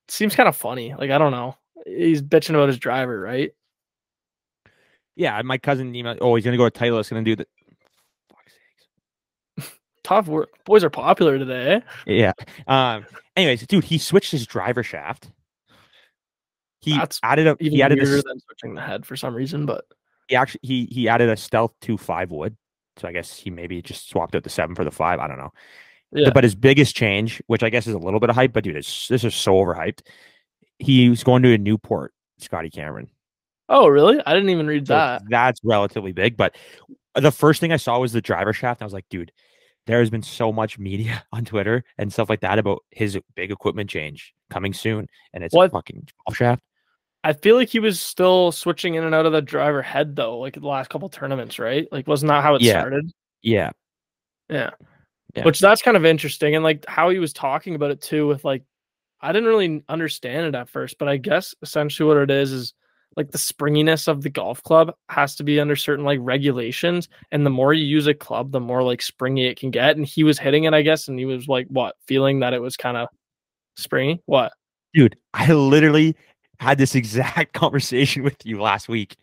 it 0.08 0.12
seems 0.12 0.36
kind 0.36 0.50
of 0.50 0.58
funny. 0.58 0.94
Like 0.94 1.10
I 1.10 1.18
don't 1.18 1.32
know. 1.32 1.56
He's 1.86 2.22
bitching 2.22 2.50
about 2.50 2.68
his 2.68 2.78
driver, 2.78 3.18
right? 3.18 3.52
Yeah, 5.16 5.42
my 5.44 5.58
cousin 5.58 5.94
emailed. 5.94 6.18
Oh, 6.20 6.36
he's 6.36 6.44
gonna 6.44 6.58
go 6.58 6.68
to 6.68 6.78
Titleist, 6.78 7.10
gonna 7.12 7.24
do 7.24 7.38
the. 7.38 7.48
Tough 10.04 10.28
work. 10.28 10.50
Boys 10.66 10.84
are 10.84 10.90
popular 10.90 11.38
today. 11.40 11.76
Eh? 11.76 11.80
Yeah. 12.08 12.34
Um. 12.68 13.06
Anyways, 13.38 13.66
dude, 13.68 13.86
he 13.86 14.00
switched 14.00 14.32
his 14.32 14.46
driver 14.46 14.84
shaft. 14.84 15.32
He 16.82 16.98
That's 16.98 17.22
added 17.24 17.48
a. 17.48 17.56
He 17.58 17.82
added 17.82 18.00
a, 18.00 18.06
than 18.06 18.42
switching 18.42 18.76
the 18.76 18.82
head 18.82 19.06
for 19.06 19.16
some 19.16 19.34
reason, 19.34 19.66
but 19.66 19.86
he 20.28 20.36
actually 20.36 20.60
he 20.64 20.90
he 20.92 21.08
added 21.08 21.30
a 21.30 21.38
stealth 21.38 21.72
two 21.80 21.98
five 21.98 22.32
wood. 22.32 22.58
So 22.98 23.08
I 23.08 23.12
guess 23.12 23.36
he 23.36 23.50
maybe 23.50 23.82
just 23.82 24.10
swapped 24.10 24.36
out 24.36 24.44
the 24.44 24.50
seven 24.50 24.76
for 24.76 24.84
the 24.84 24.92
five. 24.92 25.20
I 25.20 25.28
don't 25.28 25.38
know. 25.38 25.54
Yeah. 26.14 26.32
But 26.34 26.44
his 26.44 26.56
biggest 26.56 26.96
change, 26.96 27.42
which 27.48 27.64
I 27.64 27.70
guess 27.70 27.88
is 27.88 27.94
a 27.94 28.00
little 28.00 28.20
bit 28.20 28.30
of 28.30 28.36
hype, 28.36 28.54
but 28.54 28.64
dude, 28.64 28.76
this 28.76 29.10
is 29.10 29.34
so 29.34 29.54
overhyped. 29.54 30.02
He's 30.78 31.24
going 31.24 31.44
to 31.44 31.54
a 31.54 31.58
Newport, 31.58 32.14
Scotty 32.40 32.70
Cameron. 32.70 33.10
Oh, 33.70 33.88
really? 33.88 34.22
I 34.26 34.34
didn't 34.34 34.50
even 34.50 34.68
read 34.68 34.88
so 34.88 34.94
that. 34.94 35.24
That's 35.30 35.62
relatively 35.64 36.12
big. 36.12 36.36
But 36.36 36.58
the 37.16 37.32
first 37.32 37.62
thing 37.62 37.72
I 37.72 37.78
saw 37.78 38.00
was 38.00 38.12
the 38.12 38.22
driver 38.22 38.52
shaft. 38.52 38.82
I 38.82 38.86
was 38.86 38.94
like, 38.94 39.06
dude, 39.10 39.32
there 39.88 40.00
has 40.00 40.10
been 40.10 40.24
so 40.24 40.52
much 40.52 40.78
media 40.78 41.24
on 41.32 41.46
Twitter 41.46 41.84
and 41.98 42.12
stuff 42.12 42.30
like 42.30 42.42
that 42.42 42.60
about 42.60 42.84
his 42.92 43.18
big 43.36 43.52
equipment 43.52 43.90
change 43.90 44.34
coming 44.50 44.74
soon. 44.74 45.08
And 45.34 45.44
it's 45.44 45.56
what? 45.56 45.68
a 45.68 45.70
fucking 45.70 46.10
shaft. 46.34 46.62
I 47.24 47.34
feel 47.34 47.56
like 47.56 47.70
he 47.70 47.80
was 47.80 48.02
still 48.02 48.52
switching 48.52 48.96
in 48.96 49.04
and 49.04 49.14
out 49.14 49.26
of 49.26 49.32
the 49.32 49.42
driver 49.42 49.82
head 49.82 50.16
though, 50.16 50.40
like 50.40 50.56
the 50.56 50.68
last 50.68 50.90
couple 50.90 51.10
tournaments, 51.10 51.60
right? 51.60 51.88
Like 51.92 52.08
wasn't 52.08 52.30
that 52.30 52.44
how 52.44 52.56
it 52.56 52.62
yeah. 52.62 52.80
started? 52.80 53.12
Yeah. 53.42 53.72
yeah. 54.50 54.72
Yeah. 55.36 55.46
Which 55.46 55.60
that's 55.60 55.82
kind 55.82 55.96
of 55.96 56.06
interesting. 56.06 56.56
And 56.56 56.64
like 56.64 56.84
how 56.88 57.10
he 57.10 57.20
was 57.20 57.32
talking 57.32 57.76
about 57.76 57.92
it 57.92 58.02
too, 58.02 58.28
with 58.28 58.44
like 58.44 58.64
I 59.22 59.32
didn't 59.32 59.50
really 59.50 59.84
understand 59.88 60.48
it 60.48 60.56
at 60.58 60.70
first, 60.70 60.98
but 60.98 61.08
I 61.08 61.18
guess 61.18 61.54
essentially 61.62 62.08
what 62.08 62.18
it 62.18 62.32
is 62.32 62.52
is 62.52 62.74
like 63.16 63.32
the 63.32 63.38
springiness 63.38 64.08
of 64.08 64.24
the 64.24 64.30
golf 64.30 64.64
club 64.64 64.94
has 65.10 65.36
to 65.36 65.44
be 65.44 65.60
under 65.60 65.76
certain 65.76 66.06
like 66.06 66.20
regulations. 66.22 67.08
And 67.32 67.46
the 67.46 67.50
more 67.50 67.74
you 67.74 67.86
use 67.86 68.08
a 68.08 68.14
club, 68.14 68.52
the 68.52 68.60
more 68.60 68.84
like 68.84 69.02
springy 69.02 69.48
it 69.48 69.60
can 69.60 69.70
get. 69.70 69.96
And 69.96 70.06
he 70.06 70.24
was 70.24 70.40
hitting 70.40 70.64
it, 70.64 70.74
I 70.74 70.82
guess, 70.82 71.08
and 71.08 71.20
he 71.20 71.26
was 71.26 71.48
like 71.48 71.68
what, 71.68 71.96
feeling 72.08 72.40
that 72.40 72.54
it 72.54 72.62
was 72.62 72.76
kind 72.76 72.98
of 72.98 73.10
springy? 73.78 74.22
What? 74.26 74.54
Dude, 74.94 75.18
I 75.34 75.54
literally 75.54 76.16
had 76.62 76.78
this 76.78 76.94
exact 76.94 77.54
conversation 77.60 78.24
with 78.24 78.46
you 78.46 78.62
last 78.62 78.88
week. 78.88 79.18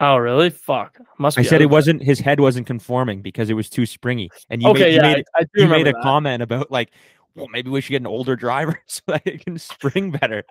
Oh, 0.00 0.16
really? 0.16 0.50
Fuck. 0.50 0.98
Must 1.18 1.38
I 1.38 1.42
said 1.42 1.62
it 1.62 1.70
wasn't 1.70 2.02
his 2.02 2.18
head 2.18 2.40
wasn't 2.40 2.66
conforming 2.66 3.22
because 3.22 3.48
it 3.48 3.54
was 3.54 3.70
too 3.70 3.86
springy. 3.86 4.30
And 4.50 4.62
you 4.62 4.68
okay, 4.68 4.80
made, 4.80 4.94
yeah, 4.94 4.94
you 4.94 5.16
made, 5.16 5.24
I, 5.34 5.40
I 5.40 5.44
you 5.54 5.68
made 5.68 5.88
a 5.88 5.92
that. 5.92 6.02
comment 6.02 6.42
about 6.42 6.70
like, 6.70 6.90
well, 7.34 7.48
maybe 7.48 7.70
we 7.70 7.80
should 7.80 7.92
get 7.92 8.02
an 8.02 8.06
older 8.06 8.36
driver 8.36 8.80
so 8.86 9.02
that 9.06 9.22
it 9.26 9.44
can 9.44 9.58
spring 9.58 10.10
better. 10.10 10.44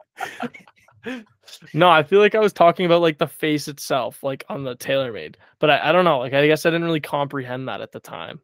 no, 1.74 1.89
I 1.89 2.04
feel 2.04 2.20
like 2.20 2.34
I 2.34 2.39
was 2.39 2.54
talking 2.54 2.86
about 2.86 3.02
like 3.02 3.18
the 3.18 3.28
face 3.28 3.68
itself, 3.68 4.24
like 4.24 4.44
on 4.50 4.63
the 4.63 4.76
TaylorMade. 4.76 5.36
But 5.60 5.70
I, 5.70 5.89
I 5.89 5.91
don't 5.91 6.06
know. 6.06 6.20
Like 6.20 6.34
I 6.34 6.48
guess 6.48 6.65
I 6.65 6.70
didn't 6.70 6.86
really 6.86 7.02
comprehend 7.02 7.68
that 7.68 7.82
at 7.82 7.91
the 7.91 8.00
time. 8.00 8.41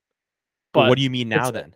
But 0.74 0.90
what 0.90 0.98
do 0.98 1.04
you 1.04 1.10
mean 1.10 1.30
now 1.30 1.50
then? 1.50 1.74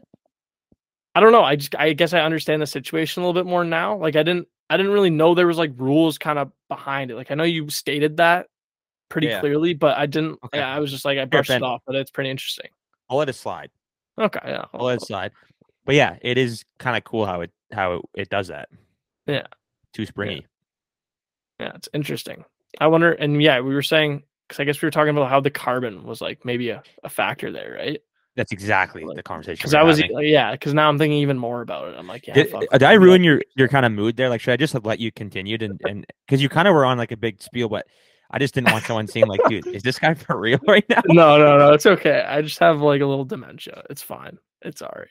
I 1.15 1.19
don't 1.19 1.31
know. 1.31 1.43
I 1.43 1.55
just 1.55 1.75
I 1.75 1.93
guess 1.93 2.13
I 2.13 2.19
understand 2.19 2.61
the 2.61 2.67
situation 2.67 3.23
a 3.23 3.25
little 3.25 3.39
bit 3.39 3.49
more 3.49 3.63
now. 3.63 3.97
Like 3.97 4.15
I 4.15 4.23
didn't 4.23 4.47
I 4.69 4.77
didn't 4.77 4.91
really 4.91 5.09
know 5.09 5.35
there 5.35 5.47
was 5.47 5.57
like 5.57 5.71
rules 5.77 6.17
kind 6.17 6.39
of 6.39 6.51
behind 6.69 7.11
it. 7.11 7.15
Like 7.15 7.31
I 7.31 7.35
know 7.35 7.43
you 7.43 7.69
stated 7.69 8.17
that 8.17 8.47
pretty 9.09 9.27
yeah. 9.27 9.39
clearly, 9.39 9.73
but 9.73 9.97
I 9.97 10.05
didn't. 10.05 10.39
Okay. 10.45 10.59
Yeah, 10.59 10.73
I 10.73 10.79
was 10.79 10.91
just 10.91 11.05
like 11.05 11.17
I 11.17 11.25
brushed 11.25 11.49
it 11.49 11.63
off, 11.63 11.81
but 11.85 11.95
it's 11.95 12.11
pretty 12.11 12.29
interesting. 12.29 12.69
I'll 13.09 13.17
let 13.17 13.29
it 13.29 13.33
slide. 13.33 13.69
Okay, 14.19 14.39
yeah, 14.45 14.65
I'll, 14.73 14.81
I'll 14.81 14.85
let 14.87 15.01
it 15.01 15.05
slide. 15.05 15.31
But 15.85 15.95
yeah, 15.95 16.17
it 16.21 16.37
is 16.37 16.63
kind 16.79 16.97
of 16.97 17.03
cool 17.03 17.25
how 17.25 17.41
it 17.41 17.51
how 17.71 17.93
it, 17.93 18.01
it 18.15 18.29
does 18.29 18.47
that. 18.47 18.69
Yeah, 19.27 19.47
too 19.93 20.05
springy. 20.05 20.45
Yeah. 21.59 21.67
yeah, 21.67 21.71
it's 21.75 21.89
interesting. 21.93 22.45
I 22.79 22.87
wonder, 22.87 23.11
and 23.11 23.41
yeah, 23.41 23.59
we 23.61 23.73
were 23.73 23.83
saying 23.83 24.23
because 24.47 24.59
I 24.59 24.63
guess 24.63 24.81
we 24.81 24.87
were 24.87 24.91
talking 24.91 25.15
about 25.15 25.29
how 25.29 25.39
the 25.39 25.51
carbon 25.51 26.03
was 26.03 26.21
like 26.21 26.43
maybe 26.45 26.69
a, 26.69 26.81
a 27.03 27.09
factor 27.09 27.51
there, 27.51 27.75
right? 27.77 28.01
That's 28.35 28.51
exactly 28.51 29.03
like, 29.05 29.15
the 29.15 29.23
conversation. 29.23 29.55
Because 29.57 29.73
I 29.73 29.83
was, 29.83 29.99
like, 29.99 30.11
yeah, 30.21 30.51
because 30.51 30.73
now 30.73 30.89
I'm 30.89 30.97
thinking 30.97 31.19
even 31.19 31.37
more 31.37 31.61
about 31.61 31.87
it. 31.89 31.95
I'm 31.97 32.07
like, 32.07 32.27
yeah. 32.27 32.33
Did, 32.33 32.53
did 32.71 32.83
I 32.83 32.93
ruin 32.93 33.23
your 33.23 33.41
your 33.55 33.69
kind 33.69 33.85
of 33.85 33.93
mood 33.93 34.17
there? 34.17 34.27
Like, 34.27 34.41
should 34.41 34.51
I 34.51 34.57
just 34.57 34.73
have 34.73 34.85
let 34.85 34.99
you 34.99 35.11
continue 35.11 35.57
and 35.61 35.79
and 35.85 36.05
because 36.25 36.41
you 36.41 36.49
kind 36.49 36.67
of 36.67 36.73
were 36.73 36.85
on 36.85 36.97
like 36.97 37.11
a 37.11 37.17
big 37.17 37.41
spiel, 37.41 37.69
but 37.69 37.87
I 38.31 38.39
just 38.39 38.53
didn't 38.53 38.71
want 38.71 38.83
someone 38.83 39.07
seeing 39.07 39.27
like, 39.27 39.39
dude, 39.47 39.67
is 39.67 39.83
this 39.83 39.99
guy 39.99 40.13
for 40.15 40.37
real 40.37 40.59
right 40.67 40.85
now? 40.89 41.01
No, 41.07 41.37
no, 41.37 41.57
no, 41.57 41.73
it's 41.73 41.85
okay. 41.85 42.25
I 42.27 42.41
just 42.41 42.59
have 42.59 42.81
like 42.81 43.01
a 43.01 43.05
little 43.05 43.25
dementia. 43.25 43.83
It's 43.89 44.01
fine. 44.01 44.37
It's 44.61 44.81
all 44.81 44.93
right. 44.95 45.07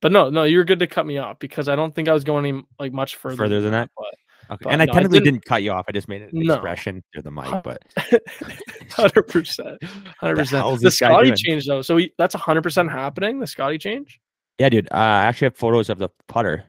But 0.00 0.12
no, 0.12 0.30
no, 0.30 0.44
you're 0.44 0.64
good 0.64 0.80
to 0.80 0.86
cut 0.86 1.06
me 1.06 1.18
off 1.18 1.38
because 1.38 1.68
I 1.68 1.76
don't 1.76 1.94
think 1.94 2.08
I 2.08 2.12
was 2.12 2.24
going 2.24 2.46
any 2.46 2.62
like 2.78 2.92
much 2.92 3.16
further. 3.16 3.36
Further 3.36 3.60
than 3.60 3.72
that. 3.72 3.90
But 3.96 4.14
Okay. 4.50 4.58
But 4.62 4.72
and 4.72 4.82
I 4.82 4.86
technically 4.86 5.18
I 5.18 5.20
didn't, 5.20 5.34
didn't, 5.34 5.44
cut 5.46 5.62
you 5.62 5.72
off. 5.72 5.86
I 5.88 5.92
just 5.92 6.08
made 6.08 6.22
an 6.22 6.30
no. 6.32 6.54
expression 6.54 7.02
through 7.12 7.22
the 7.22 7.30
mic, 7.30 7.62
but 7.62 7.82
hundred 8.90 9.24
percent, 9.24 9.82
hundred 10.20 10.36
percent. 10.36 10.80
The 10.80 10.90
Scotty 10.90 11.32
change 11.32 11.66
though, 11.66 11.82
so 11.82 11.96
we, 11.96 12.12
that's 12.18 12.34
hundred 12.34 12.62
percent 12.62 12.90
happening. 12.90 13.40
The 13.40 13.46
Scotty 13.46 13.78
change. 13.78 14.20
Yeah, 14.58 14.68
dude. 14.68 14.88
Uh, 14.90 14.96
I 14.96 15.24
actually 15.24 15.46
have 15.46 15.56
photos 15.56 15.88
of 15.88 15.98
the 15.98 16.08
putter. 16.28 16.64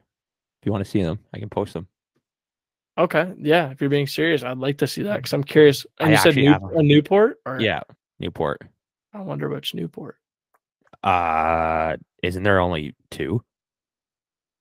If 0.60 0.66
you 0.66 0.72
want 0.72 0.84
to 0.84 0.90
see 0.90 1.02
them, 1.02 1.18
I 1.32 1.38
can 1.38 1.48
post 1.48 1.74
them. 1.74 1.86
Okay. 2.98 3.32
Yeah. 3.38 3.70
If 3.70 3.80
you're 3.80 3.90
being 3.90 4.06
serious, 4.06 4.42
I'd 4.42 4.58
like 4.58 4.78
to 4.78 4.86
see 4.86 5.02
that 5.02 5.16
because 5.16 5.32
I'm 5.32 5.44
curious. 5.44 5.86
And 6.00 6.08
I 6.08 6.12
you 6.12 6.16
said 6.18 6.36
New, 6.36 6.54
a 6.54 6.82
Newport? 6.82 7.38
Or? 7.44 7.60
Yeah, 7.60 7.80
Newport. 8.18 8.62
I 9.12 9.20
wonder 9.20 9.48
which 9.48 9.74
Newport. 9.74 10.16
Uh, 11.04 11.96
isn't 12.22 12.42
there 12.42 12.58
only 12.58 12.94
two? 13.10 13.42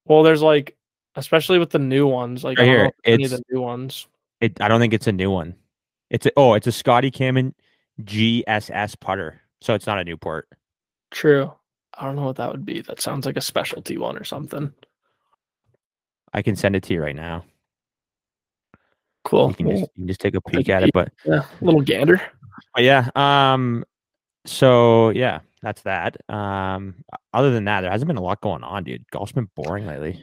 Well, 0.05 0.23
there's 0.23 0.41
like 0.41 0.77
especially 1.15 1.59
with 1.59 1.69
the 1.69 1.79
new 1.79 2.07
ones. 2.07 2.43
Like 2.43 2.57
right 2.57 2.67
here, 2.67 2.91
it's 3.03 3.31
the 3.31 3.43
new 3.51 3.61
ones. 3.61 4.07
It. 4.41 4.59
I 4.61 4.67
don't 4.67 4.79
think 4.79 4.93
it's 4.93 5.07
a 5.07 5.11
new 5.11 5.31
one. 5.31 5.55
It's 6.09 6.25
a, 6.25 6.31
oh, 6.37 6.53
it's 6.53 6.67
a 6.67 6.71
Scotty 6.71 7.11
Cameron 7.11 7.55
GSS 8.03 8.99
putter, 8.99 9.41
so 9.61 9.73
it's 9.73 9.87
not 9.87 9.99
a 9.99 10.03
Newport. 10.03 10.47
True. 11.11 11.51
I 11.97 12.05
don't 12.05 12.15
know 12.15 12.25
what 12.25 12.35
that 12.37 12.51
would 12.51 12.65
be. 12.65 12.81
That 12.81 13.01
sounds 13.01 13.25
like 13.25 13.37
a 13.37 13.41
specialty 13.41 13.97
one 13.97 14.17
or 14.17 14.23
something. 14.23 14.73
I 16.33 16.41
can 16.41 16.55
send 16.55 16.75
it 16.75 16.83
to 16.83 16.93
you 16.93 17.01
right 17.01 17.15
now. 17.15 17.45
Cool. 19.23 19.49
You 19.49 19.55
can, 19.55 19.69
just, 19.69 19.81
you 19.81 19.87
can 19.95 20.07
just 20.07 20.19
take 20.19 20.35
a 20.35 20.41
peek 20.41 20.69
at 20.69 20.83
it, 20.83 20.91
but 20.93 21.11
yeah, 21.23 21.45
little 21.61 21.81
gander. 21.81 22.21
But 22.73 22.83
yeah. 22.83 23.09
Um. 23.15 23.85
So 24.45 25.09
yeah, 25.09 25.39
that's 25.61 25.81
that. 25.83 26.17
Um. 26.29 26.95
Other 27.33 27.51
than 27.51 27.65
that, 27.65 27.81
there 27.81 27.91
hasn't 27.91 28.07
been 28.07 28.17
a 28.17 28.21
lot 28.21 28.41
going 28.41 28.63
on, 28.63 28.83
dude. 28.83 29.09
Golf's 29.11 29.31
been 29.31 29.49
boring 29.55 29.87
lately. 29.87 30.21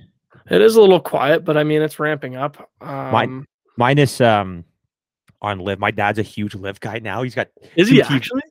It 0.50 0.60
is 0.60 0.76
a 0.76 0.80
little 0.80 1.00
quiet, 1.00 1.44
but 1.44 1.56
I 1.56 1.64
mean 1.64 1.82
it's 1.82 1.98
ramping 1.98 2.36
up. 2.36 2.70
Um, 2.80 3.10
mine, 3.12 3.46
minus 3.76 4.20
um 4.20 4.64
on 5.40 5.58
LIV. 5.58 5.78
My 5.78 5.90
dad's 5.90 6.18
a 6.18 6.22
huge 6.22 6.54
LIV 6.54 6.80
guy 6.80 6.98
now. 6.98 7.22
He's 7.22 7.34
got 7.34 7.48
is 7.76 7.88
he 7.88 8.02
actually 8.02 8.42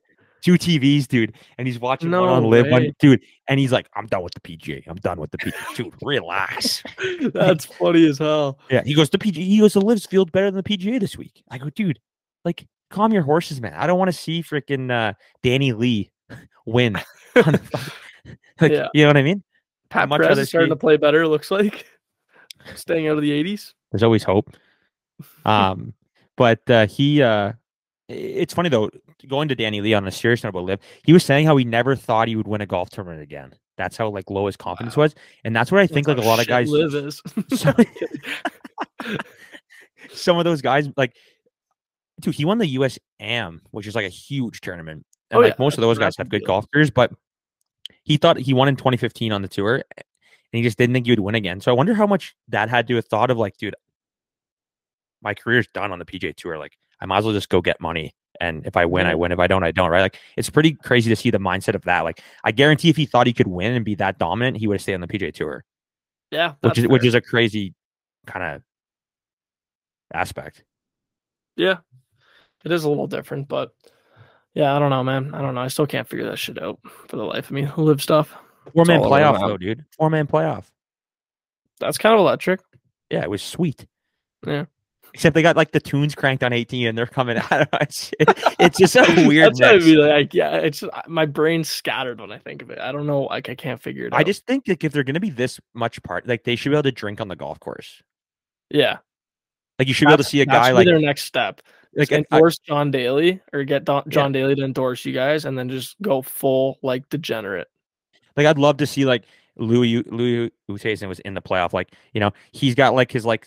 two 0.42 0.54
TVs, 0.54 1.06
dude, 1.06 1.34
and 1.56 1.66
he's 1.66 1.78
watching 1.78 2.10
no 2.10 2.22
one 2.22 2.30
on 2.30 2.44
LIV, 2.44 2.70
one, 2.70 2.94
dude, 2.98 3.22
and 3.48 3.58
he's 3.58 3.72
like, 3.72 3.88
"I'm 3.94 4.06
done 4.06 4.22
with 4.22 4.34
the 4.34 4.40
PGA. 4.40 4.82
I'm 4.86 4.96
done 4.96 5.18
with 5.20 5.30
the 5.30 5.38
PGA, 5.38 5.76
dude. 5.76 5.94
Relax." 6.02 6.82
That's 7.32 7.64
funny 7.64 8.08
as 8.08 8.18
hell. 8.18 8.58
Yeah, 8.70 8.82
he 8.84 8.94
goes 8.94 9.08
the 9.10 9.18
PGA. 9.18 9.36
He 9.36 9.58
goes 9.58 9.72
the 9.72 9.80
LIV's 9.80 10.06
field 10.06 10.32
better 10.32 10.50
than 10.50 10.62
the 10.62 10.78
PGA 10.78 11.00
this 11.00 11.16
week. 11.16 11.42
I 11.50 11.58
go, 11.58 11.70
dude, 11.70 11.98
like 12.44 12.66
calm 12.90 13.12
your 13.12 13.22
horses, 13.22 13.60
man. 13.60 13.74
I 13.74 13.86
don't 13.86 13.98
want 13.98 14.10
to 14.10 14.16
see 14.16 14.42
freaking 14.42 14.90
uh, 14.90 15.14
Danny 15.42 15.72
Lee 15.72 16.10
win. 16.66 16.94
like, 17.34 17.56
yeah. 18.60 18.88
you 18.92 19.02
know 19.02 19.08
what 19.08 19.16
I 19.16 19.22
mean? 19.22 19.42
Pat 19.92 20.08
much 20.08 20.22
Perez 20.22 20.38
is 20.38 20.48
starting 20.48 20.70
to 20.70 20.76
play 20.76 20.96
better. 20.96 21.28
Looks 21.28 21.50
like 21.50 21.84
staying 22.74 23.06
out 23.08 23.18
of 23.18 23.22
the 23.22 23.30
80s. 23.30 23.74
There's 23.90 24.02
always 24.02 24.24
hope. 24.24 24.56
Um, 25.44 25.94
but 26.36 26.68
uh, 26.68 26.86
he, 26.86 27.22
uh, 27.22 27.52
it's 28.08 28.54
funny 28.54 28.68
though. 28.68 28.90
Going 29.28 29.46
to 29.48 29.54
Danny 29.54 29.80
Lee 29.80 29.94
on 29.94 30.04
a 30.08 30.10
serious 30.10 30.42
note 30.42 30.48
about 30.48 30.64
LIV, 30.64 30.80
he 31.04 31.12
was 31.12 31.24
saying 31.24 31.46
how 31.46 31.56
he 31.56 31.64
never 31.64 31.94
thought 31.94 32.26
he 32.26 32.34
would 32.34 32.48
win 32.48 32.60
a 32.60 32.66
golf 32.66 32.90
tournament 32.90 33.22
again. 33.22 33.54
That's 33.76 33.96
how 33.96 34.08
like 34.08 34.30
low 34.30 34.46
his 34.46 34.56
confidence 34.56 34.96
wow. 34.96 35.04
was, 35.04 35.14
and 35.44 35.54
that's 35.54 35.70
what 35.70 35.80
I 35.80 35.86
think. 35.86 36.08
That's 36.08 36.18
like 36.18 36.26
a 36.26 36.28
lot 36.28 36.40
of 36.40 36.48
guys, 36.48 36.72
is. 36.72 37.22
some, 40.12 40.38
of 40.38 40.44
those 40.44 40.60
guys, 40.60 40.88
like, 40.96 41.14
dude, 42.20 42.34
he 42.34 42.44
won 42.44 42.58
the 42.58 42.66
US 42.68 42.98
Am, 43.20 43.62
which 43.70 43.86
is 43.86 43.94
like 43.94 44.06
a 44.06 44.08
huge 44.08 44.60
tournament, 44.60 45.06
and 45.30 45.38
oh, 45.38 45.42
like 45.42 45.52
yeah. 45.52 45.64
most 45.64 45.78
of 45.78 45.82
those 45.82 45.98
guys 45.98 46.14
have 46.18 46.28
good 46.28 46.44
golf 46.44 46.66
careers, 46.72 46.90
but 46.90 47.12
he 48.04 48.16
thought 48.16 48.38
he 48.38 48.52
won 48.52 48.68
in 48.68 48.76
2015 48.76 49.32
on 49.32 49.42
the 49.42 49.48
tour 49.48 49.82
and 49.96 50.04
he 50.50 50.62
just 50.62 50.78
didn't 50.78 50.94
think 50.94 51.06
he 51.06 51.12
would 51.12 51.20
win 51.20 51.34
again. 51.34 51.60
So 51.60 51.70
I 51.72 51.74
wonder 51.74 51.94
how 51.94 52.06
much 52.06 52.34
that 52.48 52.68
had 52.68 52.86
to 52.88 52.96
have 52.96 53.06
thought 53.06 53.30
of 53.30 53.38
like, 53.38 53.56
dude, 53.56 53.74
my 55.22 55.34
career's 55.34 55.68
done 55.68 55.92
on 55.92 55.98
the 55.98 56.04
PGA 56.04 56.34
tour. 56.34 56.58
Like 56.58 56.76
I 57.00 57.06
might 57.06 57.18
as 57.18 57.24
well 57.24 57.34
just 57.34 57.48
go 57.48 57.60
get 57.60 57.80
money. 57.80 58.14
And 58.40 58.66
if 58.66 58.76
I 58.76 58.86
win, 58.86 59.06
I 59.06 59.14
win. 59.14 59.30
If 59.30 59.38
I 59.38 59.46
don't, 59.46 59.62
I 59.62 59.70
don't. 59.70 59.90
Right? 59.90 60.00
Like 60.00 60.18
it's 60.36 60.50
pretty 60.50 60.72
crazy 60.72 61.08
to 61.10 61.16
see 61.16 61.30
the 61.30 61.38
mindset 61.38 61.74
of 61.74 61.82
that. 61.82 62.00
Like 62.00 62.22
I 62.42 62.50
guarantee, 62.50 62.88
if 62.88 62.96
he 62.96 63.06
thought 63.06 63.26
he 63.26 63.32
could 63.32 63.46
win 63.46 63.72
and 63.72 63.84
be 63.84 63.94
that 63.96 64.18
dominant, 64.18 64.56
he 64.56 64.66
would 64.66 64.74
have 64.74 64.82
stayed 64.82 64.94
on 64.94 65.00
the 65.00 65.06
PGA 65.06 65.32
tour. 65.32 65.64
Yeah, 66.30 66.54
which 66.60 66.78
is 66.78 66.84
fair. 66.84 66.90
which 66.90 67.04
is 67.04 67.14
a 67.14 67.20
crazy 67.20 67.74
kind 68.26 68.56
of 68.56 68.62
aspect. 70.12 70.64
Yeah, 71.56 71.78
it 72.64 72.72
is 72.72 72.84
a 72.84 72.88
little 72.88 73.06
different, 73.06 73.48
but 73.48 73.72
yeah, 74.54 74.74
I 74.74 74.78
don't 74.78 74.90
know, 74.90 75.02
man. 75.04 75.34
I 75.34 75.40
don't 75.40 75.54
know. 75.54 75.60
I 75.62 75.68
still 75.68 75.86
can't 75.86 76.08
figure 76.08 76.28
that 76.30 76.38
shit 76.38 76.62
out 76.62 76.78
for 77.06 77.16
the 77.16 77.24
life 77.24 77.46
of 77.46 77.50
me. 77.52 77.68
LIV 77.76 78.02
stuff. 78.02 78.34
Four 78.74 78.84
man 78.84 79.00
playoff 79.00 79.40
though, 79.40 79.56
dude. 79.56 79.84
Four 79.96 80.10
man 80.10 80.26
playoff. 80.26 80.64
That's 81.80 81.98
kind 81.98 82.14
of 82.14 82.20
electric. 82.20 82.60
Yeah, 83.10 83.22
it 83.22 83.30
was 83.30 83.42
sweet. 83.42 83.86
Yeah. 84.46 84.66
Except 85.14 85.34
they 85.34 85.42
got 85.42 85.56
like 85.56 85.72
the 85.72 85.80
tunes 85.80 86.14
cranked 86.14 86.42
on 86.42 86.54
18 86.54 86.86
and 86.86 86.96
they're 86.96 87.06
coming 87.06 87.36
out. 87.50 87.52
of 87.52 87.68
it. 87.72 88.02
it's 88.58 88.78
just 88.78 88.96
a 88.96 89.24
weird. 89.28 89.54
That's 89.56 89.60
I 89.60 89.72
mix. 89.74 89.84
mean. 89.84 89.98
Like, 89.98 90.32
yeah, 90.32 90.56
it's 90.56 90.82
my 91.06 91.26
brain's 91.26 91.68
scattered 91.68 92.20
when 92.20 92.32
I 92.32 92.38
think 92.38 92.62
of 92.62 92.70
it. 92.70 92.78
I 92.78 92.92
don't 92.92 93.06
know. 93.06 93.22
Like, 93.24 93.50
I 93.50 93.54
can't 93.54 93.82
figure 93.82 94.06
it 94.06 94.14
out. 94.14 94.18
I 94.20 94.22
just 94.24 94.46
think 94.46 94.64
like 94.68 94.84
if 94.84 94.92
they're 94.92 95.04
gonna 95.04 95.20
be 95.20 95.28
this 95.30 95.60
much 95.74 96.02
part, 96.02 96.26
like 96.26 96.44
they 96.44 96.56
should 96.56 96.70
be 96.70 96.76
able 96.76 96.84
to 96.84 96.92
drink 96.92 97.20
on 97.20 97.28
the 97.28 97.36
golf 97.36 97.60
course. 97.60 98.02
yeah. 98.70 98.98
Like 99.78 99.88
you 99.88 99.94
should 99.94 100.06
be 100.06 100.12
able 100.12 100.22
to 100.22 100.28
see 100.28 100.40
a 100.40 100.46
guy 100.46 100.70
like 100.70 100.86
their 100.86 101.00
next 101.00 101.24
step. 101.24 101.60
Like 101.94 102.10
Like 102.10 102.26
I- 102.30 102.40
John 102.66 102.90
Daly 102.90 103.40
or 103.52 103.64
get 103.64 103.84
Don, 103.84 104.04
John 104.08 104.32
Daly 104.32 104.54
to 104.54 104.64
endorse 104.64 105.04
you 105.04 105.12
guys, 105.12 105.44
and 105.44 105.58
then 105.58 105.68
just 105.68 106.00
go 106.00 106.22
full 106.22 106.78
like 106.82 107.08
degenerate. 107.08 107.68
like 108.36 108.46
I'd 108.46 108.58
love 108.58 108.78
to 108.78 108.86
see 108.86 109.04
like 109.04 109.24
Louis 109.56 110.02
Louis 110.04 110.50
Oosthuizen 110.70 111.08
was 111.08 111.20
in 111.20 111.34
the 111.34 111.42
playoff. 111.42 111.72
Like 111.72 111.92
you 112.14 112.20
know 112.20 112.32
he's 112.52 112.74
got 112.74 112.94
like 112.94 113.12
his 113.12 113.26
like 113.26 113.46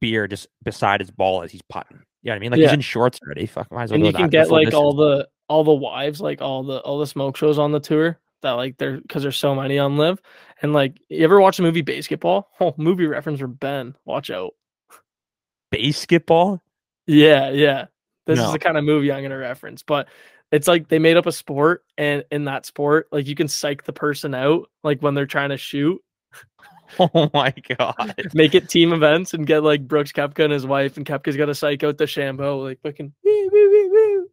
beer 0.00 0.26
just 0.26 0.48
beside 0.62 1.00
his 1.00 1.10
ball 1.10 1.42
as 1.42 1.52
he's 1.52 1.62
putting. 1.68 2.02
You 2.22 2.30
know 2.30 2.32
what 2.32 2.36
I 2.36 2.38
mean? 2.40 2.50
Like 2.52 2.60
he's 2.60 2.72
in 2.72 2.80
shorts 2.80 3.20
already. 3.24 3.46
Fuck, 3.46 3.70
might 3.70 3.84
as 3.84 3.90
well 3.90 3.96
and 3.98 4.06
you 4.06 4.12
can 4.12 4.28
get 4.30 4.50
like 4.50 4.72
all 4.74 4.94
the 4.94 5.28
all 5.48 5.62
the 5.62 5.74
wives, 5.74 6.20
like 6.20 6.40
all 6.42 6.62
the 6.64 6.78
all 6.80 6.98
the 6.98 7.06
smoke 7.06 7.36
shows 7.36 7.58
on 7.58 7.70
the 7.70 7.80
tour 7.80 8.18
that 8.42 8.52
like 8.52 8.76
they're 8.78 8.96
because 9.00 9.22
there's 9.22 9.36
so 9.36 9.54
many 9.54 9.78
on 9.78 9.96
LIV. 9.96 10.20
And 10.62 10.72
like, 10.72 10.98
you 11.08 11.22
ever 11.24 11.40
watch 11.40 11.58
the 11.58 11.62
movie 11.62 11.82
Basketball? 11.82 12.48
Oh, 12.60 12.74
movie 12.78 13.06
reference 13.06 13.40
for 13.40 13.46
Ben. 13.46 13.94
Watch 14.06 14.30
out. 14.30 14.54
basketball. 15.70 16.62
Yeah, 17.06 17.50
yeah. 17.50 17.86
This 18.26 18.38
is 18.38 18.44
No. 18.46 18.52
the 18.52 18.58
kind 18.58 18.76
of 18.78 18.84
movie 18.84 19.12
I'm 19.12 19.22
gonna 19.22 19.36
reference, 19.38 19.82
but 19.82 20.08
it's 20.50 20.68
like 20.68 20.88
they 20.88 20.98
made 20.98 21.16
up 21.16 21.26
a 21.26 21.32
sport, 21.32 21.84
and 21.98 22.24
in 22.30 22.44
that 22.44 22.64
sport, 22.64 23.08
like 23.12 23.26
you 23.26 23.34
can 23.34 23.48
psych 23.48 23.84
the 23.84 23.92
person 23.92 24.34
out, 24.34 24.70
like 24.82 25.00
when 25.00 25.14
they're 25.14 25.26
trying 25.26 25.50
to 25.50 25.56
shoot, 25.56 26.00
Oh 26.98 27.30
my 27.34 27.52
god! 27.76 28.14
make 28.34 28.54
it 28.54 28.68
team 28.68 28.92
events, 28.92 29.34
and 29.34 29.46
get 29.46 29.62
like 29.62 29.86
Brooks 29.86 30.12
Koepka 30.12 30.44
and 30.44 30.52
his 30.52 30.66
wife, 30.66 30.96
and 30.96 31.04
Koepka's 31.04 31.36
got 31.36 31.46
to 31.46 31.54
psych 31.54 31.82
out 31.84 31.98
the 31.98 32.04
Shambo, 32.04 32.62
like 32.62 32.80
fucking 32.82 33.12
woo, 33.24 33.50
woo, 33.52 33.90
woo. 33.90 34.28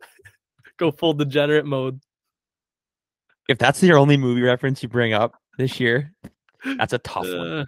go 0.78 0.92
full 0.92 1.14
degenerate 1.14 1.66
mode. 1.66 2.00
If 3.50 3.58
that's 3.58 3.82
your 3.84 3.98
only 3.98 4.16
movie 4.16 4.42
reference 4.42 4.82
you 4.84 4.90
bring 4.90 5.14
up 5.14 5.34
this 5.58 5.80
year, 5.80 6.14
that's 6.78 6.94
a 6.94 7.00
tough 7.00 7.26
one. 7.26 7.48
Uh, 7.48 7.66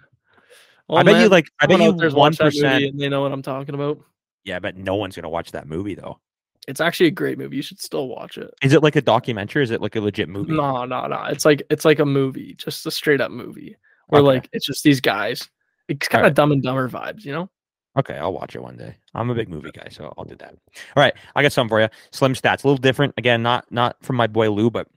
I 0.88 0.92
well, 0.94 1.04
bet 1.04 1.22
you 1.22 1.28
like 1.28 1.46
I 1.60 1.66
bet 1.66 1.80
you 1.80 1.92
there's 1.92 2.14
one 2.14 2.30
watched 2.30 2.38
that 2.38 2.44
movie 2.44 2.60
percent. 2.60 2.84
and 2.84 3.00
they 3.00 3.08
know 3.08 3.22
what 3.22 3.32
I'm 3.32 3.42
talking 3.42 3.74
about. 3.74 3.98
Yeah, 4.44 4.58
but 4.58 4.76
no 4.76 4.94
one's 4.94 5.16
gonna 5.16 5.28
watch 5.28 5.52
that 5.52 5.66
movie 5.66 5.94
though. 5.94 6.18
It's 6.66 6.80
actually 6.80 7.06
a 7.08 7.10
great 7.12 7.36
movie. 7.38 7.56
You 7.56 7.62
should 7.62 7.80
still 7.80 8.08
watch 8.08 8.38
it. 8.38 8.50
Is 8.62 8.72
it 8.72 8.82
like 8.82 8.96
a 8.96 9.02
documentary? 9.02 9.62
Is 9.62 9.70
it 9.70 9.82
like 9.82 9.96
a 9.96 10.00
legit 10.00 10.28
movie? 10.28 10.52
No, 10.54 10.84
no, 10.86 11.06
no. 11.06 11.24
It's 11.24 11.44
like 11.44 11.62
it's 11.70 11.84
like 11.84 11.98
a 11.98 12.06
movie, 12.06 12.54
just 12.54 12.86
a 12.86 12.90
straight 12.90 13.20
up 13.20 13.30
movie. 13.30 13.76
Where 14.08 14.20
Okay. 14.22 14.26
like 14.26 14.48
it's 14.52 14.66
just 14.66 14.82
these 14.84 15.00
guys. 15.00 15.48
It's 15.88 16.08
kind 16.08 16.20
of 16.22 16.24
Alright. 16.26 16.34
dumb 16.34 16.52
and 16.52 16.62
dumber 16.62 16.88
vibes, 16.88 17.24
you 17.24 17.32
know? 17.32 17.50
Okay, 17.98 18.16
I'll 18.16 18.32
watch 18.32 18.56
it 18.56 18.62
one 18.62 18.76
day. 18.76 18.96
I'm 19.14 19.30
a 19.30 19.34
big 19.34 19.48
movie 19.48 19.70
guy, 19.72 19.88
so 19.90 20.12
I'll 20.18 20.24
do 20.24 20.34
that. 20.36 20.50
All 20.54 21.00
right, 21.02 21.14
I 21.36 21.42
got 21.42 21.52
something 21.52 21.68
for 21.68 21.80
you. 21.80 21.88
Slim 22.12 22.32
stats, 22.34 22.64
a 22.64 22.66
little 22.66 22.76
different. 22.78 23.14
Again, 23.18 23.42
not 23.42 23.70
not 23.70 23.96
from 24.02 24.16
my 24.16 24.26
boy 24.26 24.50
Lou, 24.50 24.70
but 24.70 24.88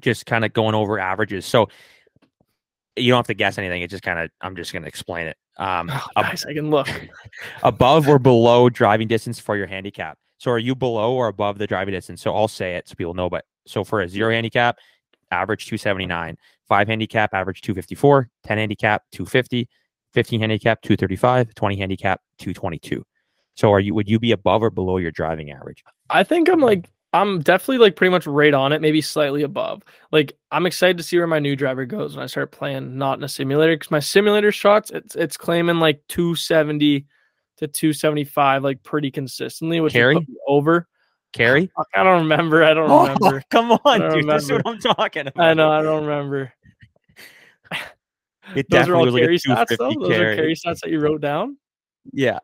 just 0.00 0.26
kind 0.26 0.44
of 0.44 0.52
going 0.52 0.74
over 0.74 0.98
averages. 0.98 1.46
So 1.46 1.68
you 2.96 3.12
don't 3.12 3.18
have 3.18 3.26
to 3.28 3.34
guess 3.34 3.56
anything. 3.58 3.82
It's 3.82 3.92
just 3.92 4.02
kind 4.02 4.18
of 4.18 4.30
I'm 4.40 4.56
just 4.56 4.72
gonna 4.72 4.88
explain 4.88 5.26
it. 5.28 5.36
Um, 5.58 5.90
Oh, 5.92 6.06
ab- 6.16 6.24
nice. 6.26 6.46
I 6.46 6.54
can 6.54 6.70
look. 6.70 6.88
above 7.62 8.08
or 8.08 8.18
below 8.18 8.68
driving 8.68 9.08
distance 9.08 9.38
for 9.38 9.56
your 9.56 9.66
handicap. 9.66 10.18
So 10.38 10.50
are 10.52 10.58
you 10.58 10.74
below 10.74 11.14
or 11.14 11.28
above 11.28 11.58
the 11.58 11.66
driving 11.66 11.92
distance? 11.92 12.22
So 12.22 12.34
I'll 12.34 12.46
say 12.48 12.76
it 12.76 12.88
so 12.88 12.94
people 12.94 13.14
know. 13.14 13.28
But 13.28 13.44
so 13.66 13.82
for 13.82 14.00
a 14.02 14.08
zero 14.08 14.32
handicap, 14.32 14.76
average 15.30 15.66
279. 15.66 16.36
Five 16.68 16.86
handicap, 16.88 17.34
average 17.34 17.60
254. 17.62 18.28
10 18.44 18.58
handicap, 18.58 19.02
250. 19.12 19.68
15 20.14 20.40
handicap, 20.40 20.80
235. 20.82 21.54
20 21.54 21.76
handicap, 21.76 22.20
222. 22.38 23.04
So 23.56 23.72
are 23.72 23.80
you 23.80 23.94
would 23.94 24.08
you 24.08 24.18
be 24.20 24.30
above 24.32 24.62
or 24.62 24.70
below 24.70 24.98
your 24.98 25.10
driving 25.10 25.50
average? 25.50 25.82
I 26.10 26.22
think 26.22 26.48
I'm 26.48 26.60
like 26.60 26.88
I'm 27.12 27.40
definitely 27.40 27.78
like 27.78 27.96
pretty 27.96 28.10
much 28.10 28.26
right 28.26 28.52
on 28.52 28.72
it, 28.72 28.82
maybe 28.82 29.00
slightly 29.00 29.42
above. 29.42 29.82
Like 30.12 30.36
I'm 30.50 30.66
excited 30.66 30.98
to 30.98 31.02
see 31.02 31.16
where 31.16 31.26
my 31.26 31.38
new 31.38 31.56
driver 31.56 31.86
goes 31.86 32.14
when 32.14 32.22
I 32.22 32.26
start 32.26 32.52
playing 32.52 32.98
not 32.98 33.18
in 33.18 33.24
a 33.24 33.28
simulator 33.28 33.74
because 33.74 33.90
my 33.90 34.00
simulator 34.00 34.52
shots 34.52 34.90
it's 34.90 35.14
it's 35.14 35.36
claiming 35.36 35.78
like 35.78 36.02
270 36.08 37.06
to 37.58 37.66
275 37.66 38.62
like 38.62 38.82
pretty 38.82 39.10
consistently, 39.10 39.80
which 39.80 39.94
would 39.94 39.98
Carry? 39.98 40.26
over. 40.46 40.86
Carry? 41.32 41.70
Fuck, 41.76 41.88
I 41.94 42.02
don't 42.02 42.22
remember. 42.22 42.64
I 42.64 42.74
don't 42.74 42.90
oh, 42.90 43.02
remember. 43.02 43.42
come 43.50 43.72
on, 43.72 44.00
don't 44.00 44.12
dude. 44.12 44.28
This 44.28 44.44
is 44.44 44.52
what. 44.52 44.62
I'm 44.66 44.78
talking 44.78 45.26
about. 45.26 45.44
I 45.44 45.54
know. 45.54 45.70
I 45.70 45.82
don't 45.82 46.04
remember. 46.04 46.52
It 48.54 48.66
Those 48.70 48.88
are 48.88 48.96
all 48.96 49.04
was 49.04 49.14
like 49.14 49.24
carry 49.24 49.38
stats, 49.38 49.76
though. 49.76 49.92
250 49.92 49.98
Those 50.00 50.10
are 50.10 50.24
carry. 50.24 50.36
carry 50.36 50.54
stats 50.54 50.80
that 50.80 50.90
you 50.90 51.00
wrote 51.00 51.20
down. 51.20 51.58
Yeah. 52.12 52.38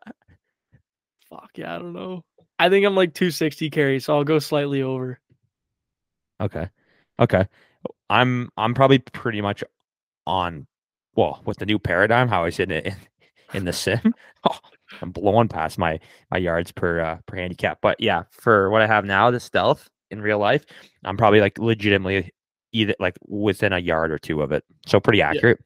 Fuck 1.30 1.50
yeah, 1.56 1.74
I 1.74 1.78
don't 1.78 1.94
know. 1.94 2.24
I 2.64 2.70
think 2.70 2.86
I'm 2.86 2.94
like 2.94 3.12
260 3.12 3.68
carry, 3.68 4.00
so 4.00 4.16
I'll 4.16 4.24
go 4.24 4.38
slightly 4.38 4.80
over. 4.80 5.20
Okay. 6.40 6.66
Okay. 7.20 7.46
I'm 8.08 8.48
I'm 8.56 8.72
probably 8.72 9.00
pretty 9.00 9.42
much 9.42 9.62
on 10.26 10.66
well 11.14 11.42
with 11.44 11.58
the 11.58 11.66
new 11.66 11.78
paradigm 11.78 12.26
how 12.26 12.42
I 12.42 12.48
said 12.48 12.72
it 12.72 12.86
in, 12.86 12.96
in 13.52 13.64
the 13.66 13.74
sim. 13.74 14.14
Oh, 14.48 14.58
I'm 15.02 15.10
blowing 15.10 15.48
past 15.48 15.76
my 15.76 16.00
my 16.30 16.38
yards 16.38 16.72
per 16.72 17.00
uh, 17.00 17.18
per 17.26 17.36
handicap. 17.36 17.80
But 17.82 18.00
yeah, 18.00 18.22
for 18.30 18.70
what 18.70 18.80
I 18.80 18.86
have 18.86 19.04
now, 19.04 19.30
the 19.30 19.40
stealth 19.40 19.90
in 20.10 20.22
real 20.22 20.38
life, 20.38 20.64
I'm 21.04 21.18
probably 21.18 21.40
like 21.40 21.58
legitimately 21.58 22.32
either 22.72 22.94
like 22.98 23.18
within 23.28 23.74
a 23.74 23.78
yard 23.78 24.10
or 24.10 24.18
two 24.18 24.40
of 24.40 24.52
it. 24.52 24.64
So 24.86 25.00
pretty 25.00 25.20
accurate. 25.20 25.62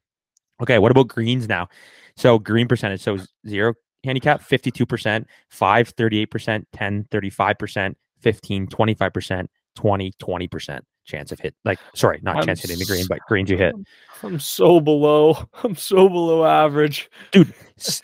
Okay, 0.60 0.80
what 0.80 0.90
about 0.90 1.06
greens 1.06 1.46
now? 1.46 1.68
So 2.16 2.40
green 2.40 2.66
percentage, 2.66 3.02
so 3.02 3.18
zero 3.46 3.74
handicap, 4.08 4.42
52%, 4.42 5.24
5, 5.50 5.96
38%, 5.96 6.64
10, 6.72 7.04
35%, 7.04 7.94
15, 8.20 8.66
25%, 8.66 9.46
20, 9.76 10.12
20% 10.12 10.80
chance 11.04 11.32
of 11.32 11.38
hit. 11.40 11.54
Like, 11.64 11.78
sorry, 11.94 12.20
not 12.22 12.36
I'm 12.36 12.42
chance 12.44 12.60
hitting 12.62 12.78
the 12.78 12.84
green, 12.84 13.06
but 13.08 13.20
greens 13.28 13.50
you 13.50 13.56
hit. 13.56 13.74
I'm 14.22 14.40
so 14.40 14.80
below. 14.80 15.36
I'm 15.62 15.76
so 15.76 16.08
below 16.08 16.44
average. 16.44 17.10
dude. 17.32 17.52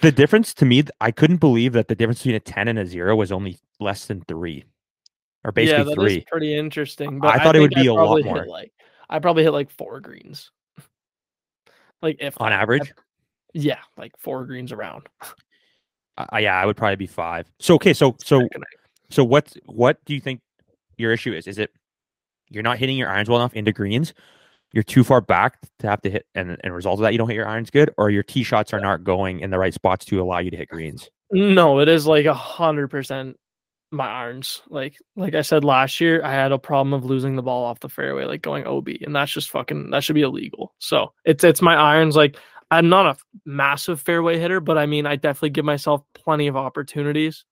The 0.01 0.13
difference 0.13 0.55
to 0.55 0.65
me, 0.65 0.85
I 1.01 1.11
couldn't 1.11 1.39
believe 1.39 1.73
that 1.73 1.89
the 1.89 1.95
difference 1.97 2.21
between 2.21 2.37
a 2.37 2.41
10 2.41 2.69
and 2.69 2.79
a 2.79 2.87
zero 2.87 3.17
was 3.17 3.33
only 3.33 3.59
less 3.81 4.07
than 4.07 4.21
three 4.29 4.65
or 5.45 5.53
yeah, 5.57 5.83
basically 5.83 5.93
is 5.93 5.95
three. 5.99 6.25
pretty 6.31 6.55
interesting. 6.57 7.19
But 7.19 7.29
I 7.35 7.39
But 7.39 7.43
thought 7.43 7.57
it 7.57 7.61
would 7.61 7.75
think 7.75 7.85
be 7.85 7.89
a 7.89 7.95
lot 7.95 8.23
more. 8.25 8.47
Like 8.47 8.73
I 9.11 9.19
probably 9.19 9.43
hit 9.43 9.51
like 9.51 9.71
four 9.71 10.01
greens. 10.01 10.51
Like 12.03 12.19
if 12.21 12.41
On 12.41 12.51
that. 12.51 12.59
I- 12.59 12.63
average, 12.63 12.93
yeah, 13.53 13.81
like 13.97 14.13
four 14.19 14.45
greens 14.47 14.73
around. 14.73 15.09
Uh, 16.19 16.39
yeah, 16.39 16.61
I 16.61 16.67
would 16.67 16.77
probably 16.77 16.97
be 16.97 17.07
five. 17.07 17.51
So 17.59 17.75
okay, 17.75 17.93
so 17.93 18.17
so 18.25 18.47
so 19.11 19.25
what 19.25 19.53
what 19.67 20.05
do 20.05 20.15
you 20.15 20.21
think 20.21 20.41
your 20.97 21.13
issue 21.13 21.33
is? 21.33 21.47
Is 21.47 21.59
it 21.59 21.71
you're 22.51 22.63
not 22.63 22.79
hitting 22.79 22.97
your 22.97 23.09
irons 23.09 23.29
well 23.29 23.39
enough 23.41 23.55
into 23.55 23.73
greens? 23.73 24.15
You're 24.73 24.85
too 24.85 25.05
far 25.05 25.21
back 25.21 25.59
to 25.81 25.87
have 25.89 26.03
to 26.03 26.11
hit, 26.11 26.27
and 26.35 26.57
and 26.63 26.75
result 26.75 26.99
of 26.99 27.03
that, 27.03 27.13
you 27.13 27.19
don't 27.19 27.29
hit 27.29 27.37
your 27.37 27.49
irons 27.49 27.71
good, 27.71 27.93
or 27.97 28.11
your 28.11 28.23
tee 28.23 28.43
shots 28.43 28.73
are 28.73 28.81
not 28.81 29.05
going 29.05 29.41
in 29.41 29.51
the 29.51 29.59
right 29.59 29.75
spots 29.75 30.05
to 30.07 30.21
allow 30.21 30.39
you 30.39 30.51
to 30.51 30.57
hit 30.57 30.69
greens. 30.69 31.09
No, 31.31 31.81
it 31.81 31.89
is 31.89 32.07
like 32.07 32.27
a 32.27 32.35
hundred 32.35 32.89
percent 32.89 33.37
my 33.95 34.09
irons. 34.09 34.63
Like 34.69 34.97
like 35.17 35.35
I 35.35 35.43
said 35.43 35.65
last 35.65 36.01
year, 36.01 36.23
I 36.25 36.33
had 36.33 36.53
a 36.53 36.59
problem 36.59 36.93
of 36.93 37.05
losing 37.05 37.37
the 37.37 37.43
ball 37.43 37.65
off 37.65 37.81
the 37.81 37.89
fairway, 37.89 38.25
like 38.25 38.43
going 38.43 38.67
OB, 38.67 38.89
and 39.03 39.15
that's 39.15 39.33
just 39.33 39.51
fucking 39.51 39.91
that 39.91 40.05
should 40.05 40.15
be 40.15 40.23
illegal. 40.23 40.75
So 40.79 41.13
it's 41.25 41.45
it's 41.45 41.63
my 41.63 41.75
irons. 41.75 42.17
Like 42.17 42.37
I'm 42.75 42.89
not 42.89 43.07
a 43.07 43.17
massive 43.45 44.01
fairway 44.01 44.39
hitter, 44.39 44.61
but 44.61 44.79
I 44.79 44.87
mean 44.87 45.07
I 45.07 45.17
definitely 45.17 45.51
give 45.51 45.65
myself 45.65 46.03
plenty 46.15 46.47
of 46.47 46.57
opportunities, 46.57 47.45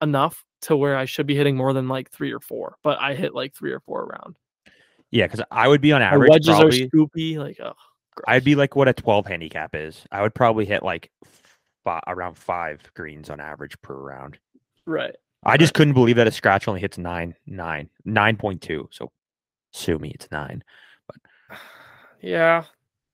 enough 0.00 0.44
to 0.62 0.76
where 0.76 0.96
I 0.96 1.04
should 1.04 1.26
be 1.26 1.34
hitting 1.34 1.56
more 1.56 1.72
than 1.72 1.88
like 1.88 2.10
three 2.10 2.32
or 2.32 2.40
four. 2.40 2.76
But 2.82 2.98
I 3.00 3.14
hit 3.14 3.34
like 3.34 3.54
three 3.54 3.72
or 3.72 3.80
four 3.80 4.02
around. 4.02 4.36
Yeah, 5.10 5.26
because 5.26 5.42
I 5.50 5.68
would 5.68 5.80
be 5.80 5.92
on 5.92 6.00
My 6.00 6.06
average 6.06 6.30
wedges 6.30 6.48
probably. 6.48 6.84
are 6.84 6.88
scoopy. 6.88 7.36
Like 7.36 7.58
oh, 7.60 7.74
I'd 8.26 8.44
be 8.44 8.54
like 8.54 8.76
what 8.76 8.88
a 8.88 8.92
12 8.92 9.26
handicap 9.26 9.74
is. 9.74 10.04
I 10.10 10.22
would 10.22 10.34
probably 10.34 10.64
hit 10.64 10.82
like 10.82 11.10
fi- 11.84 12.02
around 12.06 12.38
five 12.38 12.80
greens 12.94 13.28
on 13.30 13.40
average 13.40 13.80
per 13.82 13.94
round. 13.94 14.38
right. 14.86 15.14
I 15.44 15.56
just 15.56 15.74
couldn't 15.74 15.94
believe 15.94 16.14
that 16.16 16.28
a 16.28 16.30
scratch 16.30 16.68
only 16.68 16.80
hits 16.80 16.98
nine, 16.98 17.34
nine, 17.46 17.90
nine 18.04 18.36
point 18.36 18.62
two. 18.62 18.88
So 18.92 19.10
sue 19.72 19.98
me, 19.98 20.12
it's 20.14 20.28
nine. 20.30 20.62
But 21.08 21.58
Yeah, 22.22 22.64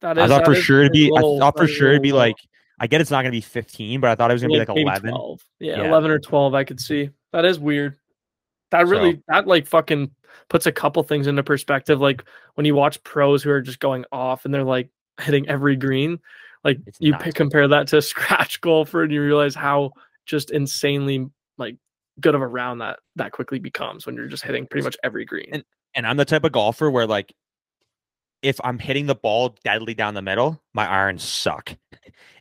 that 0.00 0.18
is. 0.18 0.24
I 0.24 0.28
thought 0.28 0.44
for 0.44 0.54
sure 0.54 0.80
it'd 0.80 0.92
a 0.92 0.92
be. 0.92 1.12
I 1.16 1.20
thought 1.20 1.56
for 1.56 1.66
sure 1.66 1.90
it'd 1.90 2.02
be 2.02 2.12
low. 2.12 2.18
like. 2.18 2.36
I 2.80 2.86
get 2.86 3.00
it's 3.00 3.10
not 3.10 3.22
gonna 3.22 3.32
be 3.32 3.40
fifteen, 3.40 4.00
but 4.00 4.10
I 4.10 4.14
thought 4.14 4.30
it 4.30 4.34
was 4.34 4.42
gonna 4.42 4.52
be 4.52 4.58
like 4.60 4.68
maybe 4.68 4.82
eleven. 4.82 5.10
12. 5.10 5.40
Yeah, 5.58 5.76
Yeah. 5.78 5.88
11 5.88 6.10
or 6.12 6.18
12 6.20 6.54
I 6.54 6.62
could 6.64 6.78
see. 6.80 7.10
That 7.32 7.44
is 7.44 7.58
weird. 7.58 7.96
That 8.70 8.86
So- 8.86 8.90
really 8.92 9.20
that 9.26 9.46
like 9.48 9.66
fucking 9.66 10.10
puts 10.48 10.66
a 10.66 10.72
couple 10.72 11.02
things 11.02 11.26
into 11.26 11.42
perspective 11.42 12.00
like 12.00 12.22
when 12.54 12.64
you 12.66 12.74
watch 12.76 13.02
pros 13.02 13.42
who 13.42 13.50
are 13.50 13.60
just 13.60 13.80
going 13.80 14.04
off 14.12 14.44
and 14.44 14.54
they're 14.54 14.62
like 14.62 14.90
hitting 15.20 15.48
every 15.48 15.74
green 15.74 16.20
like 16.64 16.78
It's 16.86 16.98
you 17.00 17.14
pick, 17.16 17.34
compare 17.34 17.66
that 17.66 17.88
to 17.88 18.00
scratch 18.02 18.60
golfer 18.60 19.02
and 19.02 19.12
you 19.12 19.22
realize 19.22 19.54
how 19.56 19.90
just 20.26 20.50
insanely 20.52 21.26
like 21.56 21.76
good 22.20 22.34
of 22.36 22.42
a 22.42 22.46
round 22.46 22.80
that 22.80 23.00
that 23.16 23.32
quickly 23.32 23.58
becomes 23.58 24.06
when 24.06 24.14
you're 24.14 24.28
just 24.28 24.44
hitting 24.44 24.66
pretty 24.68 24.84
much 24.84 24.96
every 25.02 25.24
green. 25.24 25.48
And- 25.50 25.64
and 25.94 26.06
I'm 26.06 26.16
the 26.16 26.24
type 26.24 26.44
of 26.44 26.52
golfer 26.52 26.88
where 26.90 27.06
like 27.08 27.34
if 28.42 28.60
I'm 28.62 28.78
hitting 28.78 29.06
the 29.06 29.14
ball 29.14 29.56
deadly 29.64 29.94
down 29.94 30.14
the 30.14 30.22
middle, 30.22 30.62
my 30.74 30.86
irons 30.86 31.22
suck. 31.24 31.74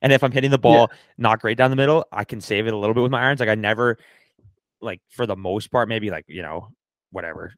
And 0.01 0.13
if 0.13 0.23
I'm 0.23 0.31
hitting 0.31 0.51
the 0.51 0.57
ball 0.59 0.91
not 1.17 1.39
great 1.41 1.57
down 1.57 1.71
the 1.71 1.75
middle, 1.75 2.05
I 2.11 2.23
can 2.23 2.39
save 2.39 2.67
it 2.67 2.73
a 2.73 2.77
little 2.77 2.93
bit 2.93 3.01
with 3.01 3.11
my 3.11 3.21
irons. 3.21 3.39
Like 3.39 3.49
I 3.49 3.55
never 3.55 3.97
like 4.81 5.01
for 5.09 5.25
the 5.25 5.35
most 5.35 5.71
part, 5.71 5.89
maybe 5.89 6.11
like, 6.11 6.25
you 6.27 6.41
know, 6.43 6.69
whatever, 7.11 7.53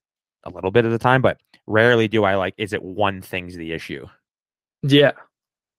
a 0.45 0.49
little 0.49 0.71
bit 0.71 0.85
of 0.85 0.91
the 0.91 0.97
time, 0.99 1.21
but 1.21 1.37
rarely 1.67 2.07
do 2.07 2.23
I 2.23 2.35
like 2.35 2.53
is 2.57 2.73
it 2.73 2.81
one 2.81 3.21
thing's 3.21 3.55
the 3.55 3.73
issue. 3.73 4.05
yeah. 4.83 5.11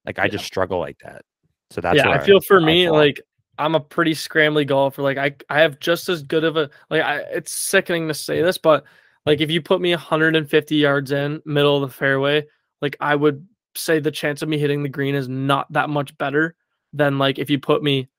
Like 0.05 0.19
I 0.19 0.25
Yeah. 0.25 0.29
just 0.29 0.45
struggle 0.45 0.79
like 0.79 0.97
that. 1.03 1.23
So 1.71 1.81
that's 1.81 1.95
yeah, 1.97 2.09
I 2.09 2.19
feel 2.19 2.41
for 2.41 2.61
I 2.61 2.65
me 2.65 2.85
fall. 2.87 2.95
like 2.95 3.21
I'm 3.57 3.75
a 3.75 3.79
pretty 3.79 4.13
scrambly 4.13 4.65
golfer. 4.67 5.01
Like 5.01 5.17
I 5.17 5.35
I 5.49 5.61
have 5.61 5.79
just 5.79 6.09
as 6.09 6.23
good 6.23 6.43
of 6.43 6.57
a 6.57 6.69
like 6.89 7.01
I 7.01 7.17
it's 7.31 7.51
sickening 7.51 8.07
to 8.07 8.13
say 8.13 8.39
mm. 8.39 8.45
this, 8.45 8.57
but 8.57 8.83
like 9.25 9.41
if 9.41 9.51
you 9.51 9.61
put 9.61 9.81
me 9.81 9.91
150 9.91 10.75
yards 10.75 11.11
in 11.11 11.41
middle 11.45 11.81
of 11.83 11.89
the 11.89 11.95
fairway, 11.95 12.45
like 12.81 12.95
I 12.99 13.15
would 13.15 13.47
say 13.75 13.99
the 13.99 14.11
chance 14.11 14.41
of 14.41 14.49
me 14.49 14.57
hitting 14.57 14.83
the 14.83 14.89
green 14.89 15.15
is 15.15 15.27
not 15.29 15.71
that 15.73 15.89
much 15.89 16.17
better 16.17 16.55
than 16.93 17.17
like 17.17 17.39
if 17.39 17.49
you 17.49 17.59
put 17.59 17.83
me 17.83 18.09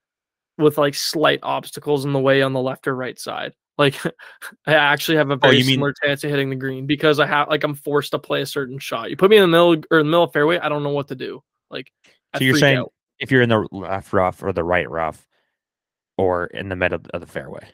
with 0.57 0.77
like 0.77 0.95
slight 0.95 1.39
obstacles 1.43 2.05
in 2.05 2.13
the 2.13 2.19
way 2.19 2.41
on 2.41 2.53
the 2.53 2.61
left 2.61 2.87
or 2.87 2.95
right 2.95 3.19
side. 3.19 3.53
Like 3.77 3.95
I 4.67 4.73
actually 4.75 5.17
have 5.17 5.29
a 5.29 5.33
oh, 5.33 5.37
very 5.37 5.55
Oh, 5.55 5.59
you 5.59 5.65
mean- 5.65 5.75
similar 5.75 5.93
chance 6.03 6.23
of 6.23 6.29
hitting 6.29 6.49
the 6.49 6.55
green 6.55 6.85
because 6.85 7.19
I 7.19 7.25
have 7.27 7.49
like 7.49 7.63
I'm 7.63 7.75
forced 7.75 8.11
to 8.11 8.19
play 8.19 8.41
a 8.41 8.45
certain 8.45 8.79
shot. 8.79 9.09
You 9.09 9.17
put 9.17 9.29
me 9.29 9.37
in 9.37 9.41
the 9.43 9.47
middle 9.47 9.83
or 9.91 9.99
in 9.99 10.05
the 10.07 10.11
middle 10.11 10.23
of 10.23 10.33
fairway, 10.33 10.57
I 10.59 10.69
don't 10.69 10.83
know 10.83 10.89
what 10.89 11.07
to 11.09 11.15
do. 11.15 11.43
Like 11.69 11.91
I 12.33 12.39
So 12.39 12.45
you're 12.45 12.57
saying 12.57 12.77
out. 12.77 12.93
if 13.19 13.31
you're 13.31 13.41
in 13.41 13.49
the 13.49 13.67
left 13.71 14.13
rough 14.13 14.41
or 14.43 14.53
the 14.53 14.63
right 14.63 14.89
rough 14.89 15.25
or 16.17 16.45
in 16.47 16.69
the 16.69 16.75
middle 16.75 17.01
of 17.13 17.21
the 17.21 17.27
fairway. 17.27 17.67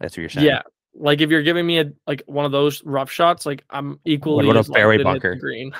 That's 0.00 0.16
what 0.16 0.22
you're 0.22 0.30
saying. 0.30 0.46
Yeah. 0.46 0.62
Like 0.94 1.20
if 1.20 1.30
you're 1.30 1.42
giving 1.42 1.66
me 1.66 1.78
a 1.80 1.92
like 2.06 2.22
one 2.26 2.44
of 2.44 2.52
those 2.52 2.84
rough 2.84 3.10
shots, 3.10 3.46
like 3.46 3.64
I'm 3.70 3.98
equally 4.04 4.46
what 4.46 4.56
about 4.56 4.68
a 4.68 4.72
fairway 4.72 4.98
to 4.98 5.04
hit 5.04 5.04
the 5.04 5.10
bunker? 5.12 5.34
green. 5.36 5.72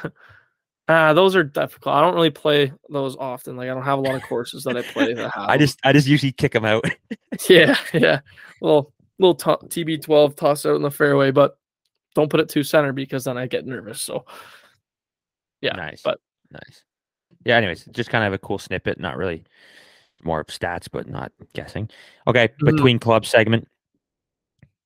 uh 0.88 1.12
those 1.14 1.36
are 1.36 1.44
difficult. 1.44 1.94
I 1.94 2.00
don't 2.00 2.14
really 2.14 2.30
play 2.30 2.72
those 2.88 3.16
often. 3.16 3.56
Like 3.56 3.68
I 3.68 3.74
don't 3.74 3.82
have 3.84 3.98
a 3.98 4.02
lot 4.02 4.14
of 4.14 4.22
courses 4.22 4.64
that 4.64 4.76
I 4.76 4.82
play 4.82 5.12
that. 5.14 5.32
I 5.36 5.58
just 5.58 5.78
I 5.84 5.92
just 5.92 6.08
usually 6.08 6.32
kick 6.32 6.52
them 6.52 6.64
out. 6.64 6.84
yeah 7.48 7.76
yeah 7.92 8.20
little 8.62 8.92
little 9.18 9.34
t- 9.34 9.84
TB12 9.84 10.34
toss 10.36 10.64
out 10.66 10.76
in 10.76 10.82
the 10.82 10.90
fairway, 10.90 11.30
but 11.30 11.58
don't 12.14 12.30
put 12.30 12.40
it 12.40 12.48
too 12.48 12.62
center 12.62 12.92
because 12.92 13.24
then 13.24 13.36
I 13.36 13.46
get 13.46 13.66
nervous. 13.66 14.00
So 14.00 14.24
yeah, 15.60 15.72
nice. 15.76 16.02
but- 16.02 16.20
nice. 16.50 16.82
Yeah, 17.44 17.56
anyways, 17.56 17.86
just 17.92 18.10
kind 18.10 18.24
of 18.24 18.32
a 18.32 18.38
cool 18.38 18.58
snippet, 18.58 19.00
not 19.00 19.16
really 19.16 19.44
more 20.22 20.40
of 20.40 20.46
stats, 20.46 20.88
but 20.90 21.08
not 21.08 21.32
guessing. 21.54 21.88
Okay, 22.28 22.48
Mhm. 22.60 22.66
between 22.76 22.98
club 23.00 23.26
segment. 23.26 23.66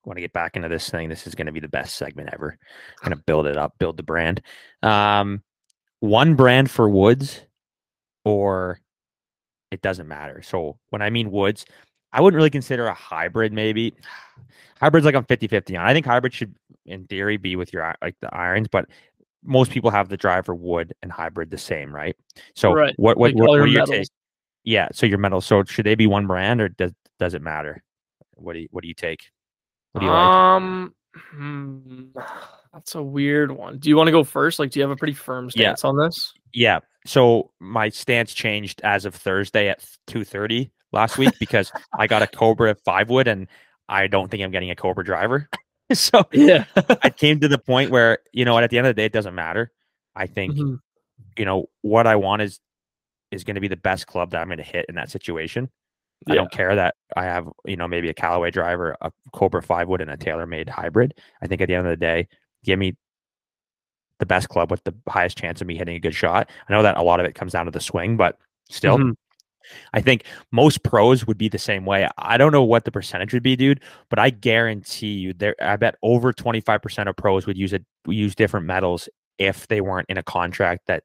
Want 0.07 0.15
to 0.15 0.21
get 0.21 0.31
back 0.31 0.55
into 0.55 0.69
this 0.69 0.89
thing. 0.89 1.09
This 1.09 1.27
is 1.27 1.35
going 1.35 1.47
to 1.47 1.51
be 1.51 1.59
the 1.59 1.67
best 1.67 1.97
segment 1.97 2.29
ever. 2.31 2.57
I'm 3.01 3.09
going 3.09 3.17
to 3.17 3.23
build 3.25 3.45
it 3.45 3.57
up, 3.57 3.73
build 3.77 3.97
the 3.97 4.03
brand. 4.03 4.41
Um, 4.81 5.43
one 5.99 6.35
brand 6.35 6.71
for 6.71 6.87
Woods, 6.87 7.41
or 8.23 8.79
it 9.69 9.81
doesn't 9.81 10.07
matter. 10.07 10.41
So 10.43 10.77
when 10.91 11.01
I 11.01 11.09
mean 11.09 11.29
Woods, 11.29 11.65
I 12.13 12.21
wouldn't 12.21 12.37
really 12.37 12.49
consider 12.49 12.87
a 12.87 12.93
hybrid. 12.93 13.51
Maybe 13.51 13.95
hybrid's 14.79 15.05
like 15.05 15.15
I'm 15.15 15.25
50-50 15.25 15.77
on. 15.77 15.85
I 15.85 15.93
think 15.93 16.05
hybrid 16.05 16.33
should, 16.33 16.55
in 16.85 17.05
theory, 17.07 17.35
be 17.35 17.57
with 17.57 17.73
your 17.73 17.93
like 18.01 18.15
the 18.21 18.33
irons, 18.33 18.69
but 18.69 18.85
most 19.43 19.71
people 19.71 19.91
have 19.91 20.07
the 20.07 20.15
driver 20.15 20.55
wood 20.55 20.93
and 21.03 21.11
hybrid 21.11 21.51
the 21.51 21.57
same, 21.57 21.93
right? 21.93 22.15
So 22.55 22.71
Right, 22.71 22.93
what 22.95 23.17
what 23.17 23.33
like 23.33 23.39
what, 23.41 23.59
what 23.59 23.69
your 23.69 23.85
do 23.85 23.91
take? 23.91 24.07
Yeah, 24.63 24.87
so 24.93 25.05
your 25.05 25.17
metals. 25.17 25.45
So 25.45 25.65
should 25.65 25.85
they 25.85 25.95
be 25.95 26.07
one 26.07 26.27
brand 26.27 26.61
or 26.61 26.69
does 26.69 26.93
does 27.19 27.33
it 27.33 27.41
matter? 27.41 27.83
What 28.35 28.53
do 28.53 28.59
you 28.59 28.67
what 28.71 28.83
do 28.83 28.87
you 28.87 28.93
take? 28.93 29.29
What 29.97 29.99
do 30.01 30.05
you 30.05 30.11
like? 30.11 30.31
um 30.31 30.93
hmm, 31.33 32.03
that's 32.73 32.95
a 32.95 33.01
weird 33.03 33.51
one. 33.51 33.79
Do 33.79 33.89
you 33.89 33.97
want 33.97 34.07
to 34.07 34.11
go 34.11 34.23
first? 34.23 34.59
Like 34.59 34.71
do 34.71 34.79
you 34.79 34.83
have 34.83 34.91
a 34.91 34.95
pretty 34.95 35.13
firm 35.13 35.45
Yeah. 35.55 35.69
stance 35.75 35.83
on 35.85 35.97
this? 35.97 36.33
Yeah. 36.53 36.79
So 37.05 37.51
my 37.59 37.89
stance 37.89 38.33
changed 38.33 38.81
as 38.83 39.05
of 39.05 39.15
Thursday 39.15 39.69
at 39.69 39.83
two 40.07 40.23
thirty 40.23 40.71
last 40.91 41.17
week 41.17 41.33
because 41.39 41.71
I 41.97 42.07
got 42.07 42.21
a 42.21 42.27
Cobra 42.27 42.75
five 42.85 43.09
wood 43.09 43.27
and 43.27 43.47
I 43.89 44.07
don't 44.07 44.29
think 44.29 44.43
I'm 44.43 44.51
getting 44.51 44.71
a 44.71 44.75
Cobra 44.75 45.03
driver. 45.03 45.49
so 45.93 46.23
Yeah. 46.31 46.65
I 47.01 47.09
came 47.09 47.39
to 47.39 47.47
the 47.47 47.57
point 47.57 47.89
where 47.91 48.19
you 48.33 48.45
know 48.45 48.53
what 48.53 48.63
at 48.63 48.69
the 48.69 48.77
end 48.77 48.87
of 48.87 48.95
the 48.95 49.01
day 49.01 49.05
it 49.05 49.13
doesn't 49.13 49.35
matter. 49.35 49.71
I 50.15 50.27
think 50.27 50.55
Mhm. 50.55 50.79
you 51.37 51.45
know 51.45 51.69
what 51.81 52.05
I 52.07 52.15
want 52.17 52.41
is 52.43 52.59
is 53.31 53.43
going 53.43 53.55
to 53.55 53.61
be 53.61 53.67
the 53.67 53.75
best 53.75 54.07
club 54.07 54.31
that 54.31 54.41
I'm 54.41 54.47
going 54.47 54.57
to 54.59 54.63
hit 54.63 54.85
in 54.87 54.95
that 54.95 55.09
situation. 55.11 55.69
I 56.27 56.33
Yeah. 56.33 56.35
don't 56.35 56.51
care 56.51 56.75
that 56.75 56.95
I 57.15 57.23
have 57.25 57.47
you 57.65 57.75
know 57.77 57.87
maybe 57.87 58.09
a 58.09 58.13
Callaway 58.13 58.51
driver, 58.51 58.95
a 59.01 59.11
Cobra 59.33 59.61
five 59.61 59.87
wood, 59.87 60.01
and 60.01 60.09
a 60.11 60.17
TaylorMade 60.17 60.69
hybrid. 60.69 61.13
I 61.41 61.47
think 61.47 61.61
at 61.61 61.67
the 61.67 61.75
end 61.75 61.85
of 61.87 61.91
the 61.91 61.97
day, 61.97 62.27
give 62.63 62.79
me 62.79 62.95
the 64.19 64.25
best 64.25 64.49
club 64.49 64.71
with 64.71 64.83
the 64.83 64.95
highest 65.07 65.37
chance 65.37 65.61
of 65.61 65.67
me 65.67 65.77
hitting 65.77 65.95
a 65.95 65.99
good 65.99 66.15
shot. 66.15 66.49
I 66.67 66.73
know 66.73 66.81
that 66.81 66.97
a 66.97 67.03
lot 67.03 67.19
of 67.19 67.25
it 67.27 67.35
comes 67.35 67.53
down 67.53 67.65
to 67.65 67.71
the 67.71 67.79
swing, 67.79 68.17
but 68.17 68.37
still, 68.69 68.97
Mhm. 68.97 69.15
I 69.93 70.01
think 70.01 70.23
most 70.51 70.81
pros 70.83 71.27
would 71.27 71.37
be 71.37 71.49
the 71.49 71.57
same 71.59 71.85
way. 71.85 72.07
I 72.17 72.37
don't 72.37 72.51
know 72.53 72.63
what 72.63 72.85
the 72.85 72.91
percentage 72.91 73.33
would 73.33 73.43
be, 73.43 73.55
dude, 73.55 73.81
but 74.09 74.17
I 74.17 74.29
guarantee 74.31 75.13
you 75.13 75.33
there 75.33 75.55
I 75.61 75.75
bet 75.75 75.95
over 76.01 76.33
25% 76.33 77.09
of 77.09 77.15
pros 77.17 77.45
would 77.45 77.57
use 77.57 77.73
it 77.73 77.85
use 78.07 78.33
different 78.35 78.65
metals 78.65 79.07
if 79.37 79.67
they 79.67 79.81
weren't 79.81 80.09
in 80.09 80.17
a 80.17 80.23
contract 80.23 80.87
that 80.87 81.03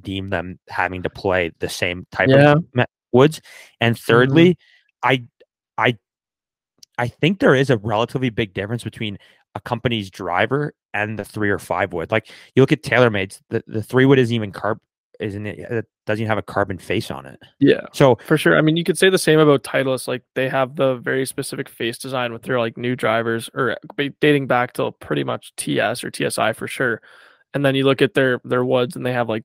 deemed 0.00 0.32
them 0.32 0.58
having 0.68 1.02
to 1.02 1.10
play 1.10 1.50
the 1.58 1.68
same 1.68 2.06
type 2.12 2.28
Yeah. 2.30 2.52
of 2.52 2.64
me- 2.74 2.84
woods. 3.12 3.40
And 3.80 3.94
mm-hmm. 3.94 4.12
thirdly, 4.12 4.58
I 5.02 5.24
I 5.78 5.96
I 6.98 7.08
think 7.08 7.40
there 7.40 7.54
is 7.54 7.70
a 7.70 7.76
relatively 7.78 8.30
big 8.30 8.54
difference 8.54 8.84
between 8.84 9.18
a 9.54 9.60
company's 9.60 10.10
driver 10.10 10.74
and 10.94 11.18
the 11.18 11.24
three 11.24 11.50
or 11.50 11.58
five 11.58 11.92
wood. 11.92 12.10
Like 12.10 12.30
you 12.54 12.62
look 12.62 12.72
at 12.72 12.82
TaylorMade's, 12.82 13.42
the, 13.50 13.62
the 13.66 13.82
three 13.82 14.06
wood 14.06 14.18
isn't 14.18 14.34
even 14.34 14.52
carb 14.52 14.78
isn't 15.20 15.46
it? 15.46 15.58
It 15.58 15.86
doesn't 16.06 16.20
even 16.20 16.28
have 16.28 16.38
a 16.38 16.42
carbon 16.42 16.78
face 16.78 17.10
on 17.10 17.26
it. 17.26 17.40
Yeah. 17.58 17.86
So 17.92 18.18
For 18.26 18.36
sure. 18.36 18.56
I 18.56 18.60
mean, 18.60 18.76
you 18.76 18.84
could 18.84 18.98
say 18.98 19.10
the 19.10 19.18
same 19.18 19.38
about 19.38 19.62
Titleist. 19.62 20.08
Like 20.08 20.22
they 20.34 20.48
have 20.48 20.76
the 20.76 20.96
very 20.96 21.26
specific 21.26 21.68
face 21.68 21.98
design 21.98 22.32
with 22.32 22.42
their 22.42 22.58
like 22.58 22.76
new 22.76 22.96
drivers, 22.96 23.50
or 23.54 23.76
dating 24.20 24.46
back 24.46 24.74
to 24.74 24.92
pretty 24.92 25.24
much 25.24 25.54
TS 25.56 26.04
or 26.04 26.10
TSI 26.12 26.52
for 26.52 26.68
sure. 26.68 27.00
And 27.54 27.64
then 27.64 27.74
you 27.74 27.84
look 27.84 28.02
at 28.02 28.14
their 28.14 28.40
their 28.44 28.64
woods, 28.64 28.96
and 28.96 29.04
they 29.04 29.12
have 29.12 29.28
like 29.28 29.44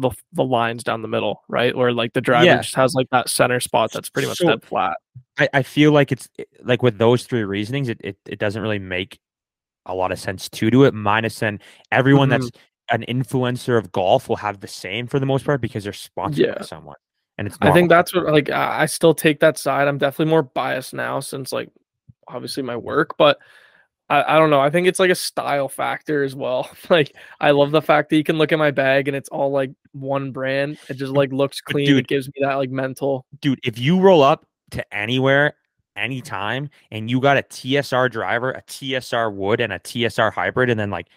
the 0.00 0.10
the 0.32 0.44
lines 0.44 0.82
down 0.84 1.02
the 1.02 1.08
middle, 1.08 1.42
right? 1.48 1.76
Where 1.76 1.92
like 1.92 2.12
the 2.12 2.20
driver 2.20 2.44
Yeah. 2.46 2.56
just 2.62 2.74
has 2.76 2.94
like 2.94 3.08
that 3.10 3.28
center 3.28 3.60
spot 3.60 3.92
that's 3.92 4.08
pretty 4.08 4.28
much 4.28 4.38
So- 4.38 4.48
dead 4.48 4.64
flat. 4.64 4.96
I, 5.38 5.48
I 5.54 5.62
feel 5.62 5.92
like 5.92 6.10
it's 6.12 6.28
like 6.64 6.82
with 6.82 6.98
those 6.98 7.24
three 7.24 7.44
reasonings, 7.44 7.88
it, 7.88 8.00
it, 8.02 8.16
it 8.26 8.38
doesn't 8.40 8.60
really 8.60 8.78
make 8.80 9.18
a 9.86 9.94
lot 9.94 10.10
of 10.12 10.18
sense 10.18 10.48
to 10.48 10.70
do 10.70 10.84
it. 10.84 10.94
Minus 10.94 11.38
then 11.38 11.60
everyone 11.92 12.28
Mhm. 12.28 12.32
that's 12.32 12.50
an 12.90 13.04
influencer 13.08 13.78
of 13.78 13.92
golf 13.92 14.28
will 14.28 14.36
have 14.36 14.60
the 14.60 14.66
same 14.68 15.06
for 15.06 15.18
the 15.20 15.26
most 15.26 15.44
part 15.44 15.60
because 15.60 15.84
they're 15.84 15.92
sponsored 15.92 16.56
by 16.58 16.64
someone. 16.64 16.96
And 17.36 17.46
it's 17.46 17.56
I 17.60 17.70
think 17.72 17.88
that's 17.88 18.12
what 18.14 18.24
like 18.32 18.50
I 18.50 18.86
still 18.86 19.14
take 19.14 19.38
that 19.40 19.58
side. 19.58 19.86
I'm 19.86 19.98
definitely 19.98 20.30
more 20.30 20.42
biased 20.42 20.92
now 20.94 21.20
since 21.20 21.52
like 21.52 21.68
obviously 22.26 22.62
my 22.64 22.76
work, 22.76 23.16
but 23.16 23.38
I, 24.10 24.36
I 24.36 24.38
don't 24.38 24.50
know. 24.50 24.60
I 24.60 24.70
think 24.70 24.86
it's 24.86 24.98
like 24.98 25.10
a 25.10 25.14
style 25.14 25.68
factor 25.68 26.22
as 26.24 26.34
well. 26.34 26.70
Like 26.90 27.14
I 27.40 27.50
love 27.50 27.70
the 27.70 27.82
fact 27.82 28.08
that 28.10 28.16
you 28.16 28.24
can 28.24 28.38
look 28.38 28.52
at 28.52 28.58
my 28.58 28.70
bag 28.70 29.08
and 29.08 29.16
it's 29.16 29.28
all 29.28 29.50
like 29.50 29.70
one 29.92 30.32
brand. 30.32 30.78
It 30.88 30.94
just 30.94 31.12
like 31.12 31.32
looks 31.32 31.60
clean. 31.60 31.86
dude- 31.86 31.98
it 31.98 32.06
gives 32.08 32.26
me 32.28 32.34
that 32.40 32.54
like 32.54 32.70
mental. 32.70 33.26
dude, 33.40 33.60
if 33.62 33.78
you 33.78 34.00
roll 34.00 34.22
up 34.22 34.46
to 34.70 34.94
anywhere, 34.94 35.54
anytime, 35.98 36.70
and 36.90 37.10
you 37.10 37.20
got 37.20 37.36
a 37.36 37.42
TSR 37.42 38.10
driver, 38.10 38.52
a 38.52 38.62
TSR 38.62 39.34
wood, 39.34 39.60
and 39.60 39.72
a 39.72 39.78
TSR 39.80 40.32
hybrid, 40.32 40.70
and 40.70 40.78
then 40.78 40.90
like, 40.90 41.08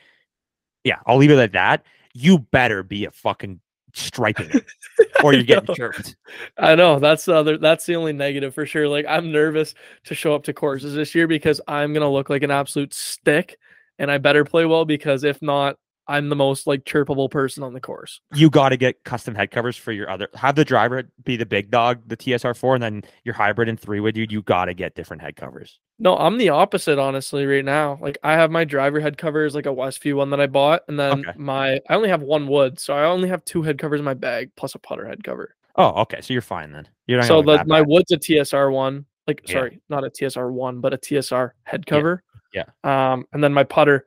yeah, 0.83 0.97
I'll 1.05 1.17
leave 1.17 1.31
it 1.31 1.37
at 1.37 1.53
that. 1.53 1.85
You 2.13 2.39
better 2.39 2.83
be 2.83 3.05
a 3.05 3.11
fucking 3.11 3.61
striping 3.93 4.49
it, 4.51 4.65
or 5.23 5.33
you're 5.33 5.43
getting 5.43 5.75
chirped. 5.75 6.15
I 6.57 6.75
know 6.75 6.99
that's 6.99 7.25
the 7.25 7.35
other 7.35 7.57
that's 7.57 7.85
the 7.85 7.95
only 7.95 8.13
negative 8.13 8.53
for 8.53 8.65
sure. 8.65 8.87
Like 8.87 9.05
I'm 9.07 9.31
nervous 9.31 9.73
to 10.05 10.15
show 10.15 10.33
up 10.35 10.43
to 10.43 10.53
courses 10.53 10.93
this 10.93 11.15
year 11.15 11.27
because 11.27 11.61
I'm 11.67 11.93
gonna 11.93 12.11
look 12.11 12.29
like 12.29 12.43
an 12.43 12.51
absolute 12.51 12.93
stick 12.93 13.57
and 13.99 14.11
I 14.11 14.17
better 14.17 14.43
play 14.43 14.65
well 14.65 14.85
because 14.85 15.23
if 15.23 15.41
not, 15.41 15.77
I'm 16.11 16.29
the 16.29 16.35
most 16.35 16.67
like 16.67 16.83
chirpable 16.83 17.29
person 17.31 17.63
on 17.63 17.73
the 17.73 17.79
course. 17.79 18.21
You 18.33 18.49
got 18.49 18.69
to 18.69 18.77
get 18.77 19.03
custom 19.03 19.33
head 19.35 19.51
covers 19.51 19.77
for 19.77 19.91
your 19.91 20.09
other. 20.09 20.27
Have 20.35 20.55
the 20.55 20.65
driver 20.65 21.03
be 21.23 21.37
the 21.37 21.45
big 21.45 21.71
dog, 21.71 22.01
the 22.07 22.17
TSR 22.17 22.55
four, 22.55 22.75
and 22.75 22.83
then 22.83 23.03
your 23.23 23.33
hybrid 23.33 23.69
and 23.69 23.79
three 23.79 23.99
wood. 23.99 24.15
Dude, 24.15 24.31
you 24.31 24.41
got 24.41 24.65
to 24.65 24.73
get 24.73 24.95
different 24.95 25.21
head 25.21 25.35
covers. 25.35 25.79
No, 25.99 26.17
I'm 26.17 26.37
the 26.37 26.49
opposite, 26.49 26.97
honestly, 26.99 27.45
right 27.45 27.63
now. 27.63 27.97
Like 28.01 28.17
I 28.23 28.33
have 28.33 28.51
my 28.51 28.63
driver 28.65 28.99
head 28.99 29.17
covers, 29.17 29.55
like 29.55 29.65
a 29.67 29.69
Westview 29.69 30.15
one 30.15 30.29
that 30.31 30.41
I 30.41 30.47
bought, 30.47 30.81
and 30.87 30.99
then 30.99 31.19
Okay. 31.21 31.33
my 31.37 31.79
I 31.89 31.95
only 31.95 32.09
have 32.09 32.21
one 32.21 32.47
wood, 32.47 32.79
so 32.79 32.93
I 32.93 33.05
only 33.05 33.29
have 33.29 33.45
two 33.45 33.61
head 33.61 33.77
covers 33.77 33.99
in 33.99 34.05
my 34.05 34.13
bag 34.15 34.51
plus 34.55 34.75
a 34.75 34.79
putter 34.79 35.07
head 35.07 35.23
cover. 35.23 35.55
Oh, 35.77 36.01
okay, 36.01 36.19
so 36.21 36.33
you're 36.33 36.41
fine 36.41 36.71
then. 36.71 36.87
You're 37.07 37.19
not 37.19 37.27
So 37.27 37.41
the, 37.41 37.63
my 37.65 37.79
bad. 37.81 37.87
wood's 37.87 38.11
a 38.11 38.17
TSR 38.17 38.71
one, 38.73 39.05
like 39.27 39.41
Yeah. 39.47 39.53
sorry, 39.53 39.81
not 39.89 40.03
a 40.03 40.09
TSR 40.09 40.51
one, 40.51 40.81
but 40.81 40.93
a 40.93 40.97
TSR 40.97 41.51
head 41.63 41.85
Yeah, 41.87 41.93
cover. 41.95 42.23
yeah. 42.53 42.65
Um, 42.83 43.25
and 43.31 43.41
then 43.43 43.53
my 43.53 43.63
putter, 43.63 44.05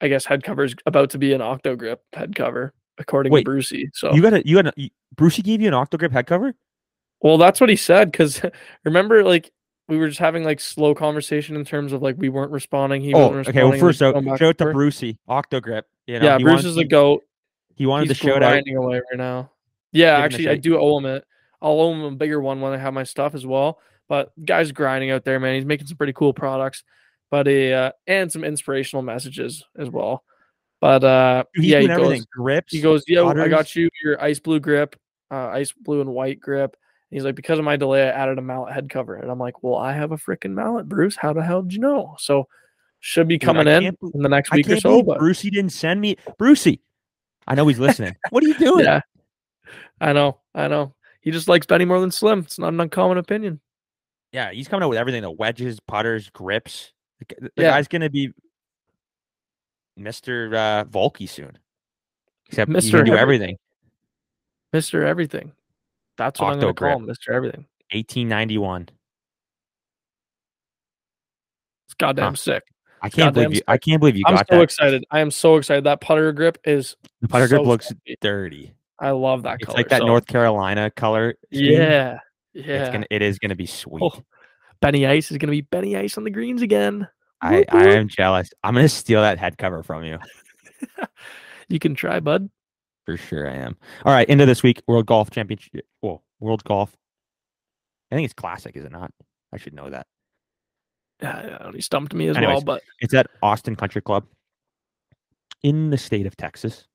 I 0.00 0.08
guess 0.08 0.24
head 0.24 0.42
cover 0.42 0.64
is 0.64 0.74
about 0.86 1.10
to 1.10 1.18
be 1.18 1.32
an 1.32 1.40
Octo 1.42 1.76
Grip 1.76 2.02
head 2.12 2.34
cover, 2.34 2.72
according 2.98 3.32
Wait, 3.32 3.40
to 3.40 3.44
Brucey. 3.44 3.90
So 3.94 4.12
You 4.14 4.22
got 4.22 4.34
a 4.34 4.42
you 4.46 4.62
got 4.62 4.74
a 4.78 4.90
Brucey 5.14 5.42
gave 5.42 5.60
you 5.60 5.68
an 5.68 5.74
Octogrip 5.74 6.12
head 6.12 6.26
cover? 6.26 6.54
Well, 7.20 7.36
that's 7.38 7.60
what 7.60 7.68
he 7.70 7.76
said. 7.76 8.10
Because 8.10 8.40
remember, 8.84 9.22
like 9.24 9.50
we 9.88 9.98
were 9.98 10.08
just 10.08 10.20
having 10.20 10.44
like 10.44 10.60
slow 10.60 10.94
conversation 10.94 11.56
in 11.56 11.64
terms 11.64 11.92
of 11.92 12.00
like 12.02 12.16
we 12.18 12.28
weren't 12.28 12.52
responding. 12.52 13.02
He 13.02 13.12
Oh, 13.14 13.28
wasn't 13.28 13.48
okay. 13.48 13.64
Well, 13.64 13.78
first 13.78 14.00
out, 14.02 14.14
uh, 14.16 14.22
shout 14.36 14.42
out 14.42 14.58
to. 14.58 14.72
Brucey 14.72 15.18
Octogrip. 15.28 15.82
You 16.06 16.18
know, 16.20 16.24
yeah, 16.24 16.38
Bruce 16.38 16.56
wanted- 16.56 16.68
is 16.68 16.74
the 16.76 16.82
he- 16.82 16.88
goat. 16.88 17.22
He 17.76 17.86
wanted 17.86 18.08
He's 18.08 18.18
to 18.18 18.26
shout 18.26 18.42
out. 18.42 18.50
grinding 18.50 18.76
away 18.76 18.96
right 19.10 19.18
now. 19.18 19.50
Yeah, 19.92 20.16
Give 20.16 20.24
actually, 20.24 20.48
I 20.50 20.56
do 20.56 20.78
owe 20.78 20.98
him 20.98 21.06
it. 21.06 21.24
I'll 21.62 21.80
owe 21.80 21.92
him 21.92 22.02
a 22.02 22.10
bigger 22.12 22.40
one 22.40 22.60
when 22.60 22.72
I 22.72 22.76
have 22.76 22.92
my 22.94 23.04
stuff 23.04 23.34
as 23.34 23.44
well. 23.46 23.80
But 24.08 24.32
guy's 24.44 24.70
grinding 24.70 25.10
out 25.10 25.24
there, 25.24 25.40
man. 25.40 25.54
He's 25.54 25.64
making 25.64 25.86
some 25.86 25.96
pretty 25.96 26.12
cool 26.12 26.32
products, 26.34 26.84
but 27.30 27.46
uh, 27.48 27.92
and 28.06 28.30
some 28.30 28.44
inspirational 28.44 29.02
messages 29.02 29.64
as 29.76 29.88
well. 29.88 30.24
But 30.80 31.04
uh, 31.04 31.44
he's 31.54 31.66
yeah, 31.66 31.80
he 31.80 31.86
goes, 31.86 31.96
everything. 31.96 32.26
Grips. 32.32 32.72
he 32.72 32.80
goes, 32.80 33.04
yo, 33.06 33.28
I 33.28 33.48
got 33.48 33.76
you 33.76 33.88
your 34.02 34.22
ice 34.22 34.38
blue 34.38 34.60
grip, 34.60 34.96
uh, 35.30 35.48
ice 35.48 35.72
blue 35.72 36.00
and 36.00 36.10
white 36.10 36.40
grip. 36.40 36.74
And 37.10 37.16
he's 37.16 37.24
like, 37.24 37.34
because 37.34 37.58
of 37.58 37.64
my 37.64 37.76
delay, 37.76 38.02
I 38.02 38.10
added 38.10 38.38
a 38.38 38.42
mallet 38.42 38.72
head 38.72 38.88
cover. 38.88 39.16
And 39.16 39.30
I'm 39.30 39.38
like, 39.38 39.62
well, 39.62 39.76
I 39.76 39.92
have 39.92 40.12
a 40.12 40.16
freaking 40.16 40.52
mallet, 40.52 40.88
Bruce. 40.88 41.16
How 41.16 41.32
the 41.32 41.42
hell 41.42 41.62
did 41.62 41.74
you 41.74 41.80
know? 41.80 42.16
So 42.18 42.48
should 43.00 43.28
be 43.28 43.36
Dude, 43.36 43.46
coming 43.46 43.66
in 43.66 43.82
can't 43.82 43.98
in 44.14 44.22
the 44.22 44.28
next 44.28 44.52
week 44.52 44.68
or 44.70 44.78
so. 44.78 45.02
But 45.02 45.18
Brucey 45.18 45.50
didn't 45.50 45.72
send 45.72 46.00
me. 46.00 46.16
Brucey, 46.38 46.80
I 47.46 47.54
know 47.54 47.66
he's 47.66 47.78
listening. 47.78 48.16
what 48.30 48.42
are 48.42 48.46
you 48.46 48.54
doing? 48.54 48.84
yeah, 48.84 49.00
I 50.00 50.12
know, 50.12 50.38
I 50.54 50.68
know. 50.68 50.94
He 51.20 51.30
just 51.30 51.48
likes 51.48 51.66
Benny 51.66 51.84
more 51.84 52.00
than 52.00 52.10
Slim. 52.10 52.40
It's 52.40 52.58
not 52.58 52.72
an 52.72 52.80
uncommon 52.80 53.18
opinion. 53.18 53.60
Yeah, 54.32 54.50
he's 54.52 54.68
coming 54.68 54.84
out 54.84 54.88
with 54.88 54.98
everything: 54.98 55.22
the 55.22 55.30
wedges, 55.30 55.78
putters, 55.80 56.30
grips. 56.30 56.92
The, 57.20 57.34
the 57.40 57.50
Yeah. 57.62 57.70
guy's 57.70 57.88
gonna 57.88 58.10
be 58.10 58.32
Mister 59.96 60.46
uh, 60.54 60.84
Vokey 60.84 61.28
soon. 61.28 61.58
Except 62.46 62.70
Mr. 62.70 62.92
gonna 62.92 63.04
do 63.04 63.16
Everything. 63.16 63.56
Mr. 64.74 65.04
Everything. 65.04 65.52
That's 66.16 66.40
what 66.40 66.52
I'm 66.52 66.60
going 66.60 66.74
to 66.74 66.78
call 66.78 66.96
him, 66.98 67.06
Mr. 67.06 67.32
Everything. 67.34 67.66
1891. 67.92 68.88
It's 71.86 71.94
goddamn 71.98 72.32
Huh. 72.32 72.36
sick. 72.36 72.62
I 73.02 73.08
can't 73.08 73.32
believe 73.32 73.46
Goddamn 73.48 73.56
you. 73.56 73.62
I 73.66 73.78
can't 73.78 74.00
believe 74.00 74.16
you 74.16 74.24
I'm 74.26 74.36
so 74.36 74.44
that. 74.56 74.60
excited. 74.62 75.04
I 75.10 75.20
am 75.20 75.30
so 75.30 75.56
excited. 75.56 75.84
That 75.84 76.00
putter 76.02 76.32
grip 76.32 76.58
is. 76.64 76.96
The 77.22 77.28
putter 77.28 77.48
grip 77.48 77.62
looks 77.62 77.90
dirty. 78.20 78.74
I 78.98 79.10
love 79.12 79.44
that 79.44 79.54
It's 79.60 79.64
color. 79.64 79.72
It's 79.72 79.76
like 79.78 79.88
that 79.88 80.00
so- 80.00 80.06
North 80.06 80.26
Carolina 80.26 80.90
color. 80.90 81.34
scheme. 81.52 81.72
Yeah, 81.80 82.18
It's 82.52 82.66
yeah. 82.66 82.92
gonna. 82.92 83.06
It 83.10 83.22
is 83.22 83.38
gonna 83.38 83.56
be 83.56 83.64
sweet. 83.66 84.02
Oh, 84.02 84.22
Benny 84.80 85.06
Ice 85.06 85.30
is 85.30 85.38
going 85.38 85.48
to 85.48 85.52
be 85.52 85.60
Benny 85.60 85.96
Ice 85.96 86.16
on 86.16 86.24
the 86.24 86.30
greens 86.30 86.62
again. 86.62 87.08
I, 87.42 87.64
I 87.70 87.86
am 87.88 88.08
jealous. 88.08 88.50
I'm 88.62 88.74
gonna 88.74 88.88
steal 88.88 89.22
that 89.22 89.38
head 89.38 89.56
cover 89.56 89.82
from 89.82 90.04
you 90.04 90.18
You 91.68 91.78
can 91.78 91.94
try, 91.94 92.20
bud. 92.20 92.50
for 93.06 93.16
sure. 93.16 93.48
I 93.48 93.54
am. 93.54 93.76
All 94.04 94.12
right, 94.12 94.28
into 94.28 94.44
this 94.44 94.62
week 94.62 94.82
World 94.86 95.06
Golf 95.06 95.30
Championship. 95.30 95.86
Well, 96.02 96.22
World 96.38 96.62
Golf. 96.64 96.94
I 98.12 98.16
think 98.16 98.24
it's 98.26 98.34
classic, 98.34 98.76
is 98.76 98.84
it 98.84 98.92
not? 98.92 99.10
I 99.54 99.56
should 99.56 99.72
know 99.72 99.88
that. 99.88 100.06
Yeah, 101.22 101.46
yeah, 101.46 101.70
he 101.74 101.80
stumped 101.80 102.12
me 102.12 102.28
as 102.28 102.36
well, 102.36 102.60
but 102.60 102.82
It's 103.00 103.14
at 103.14 103.26
Austin 103.42 103.76
Country 103.76 104.00
Club 104.02 104.26
in 105.62 105.90
the 105.90 105.98
state 105.98 106.26
of 106.26 106.36
Texas. 106.36 106.86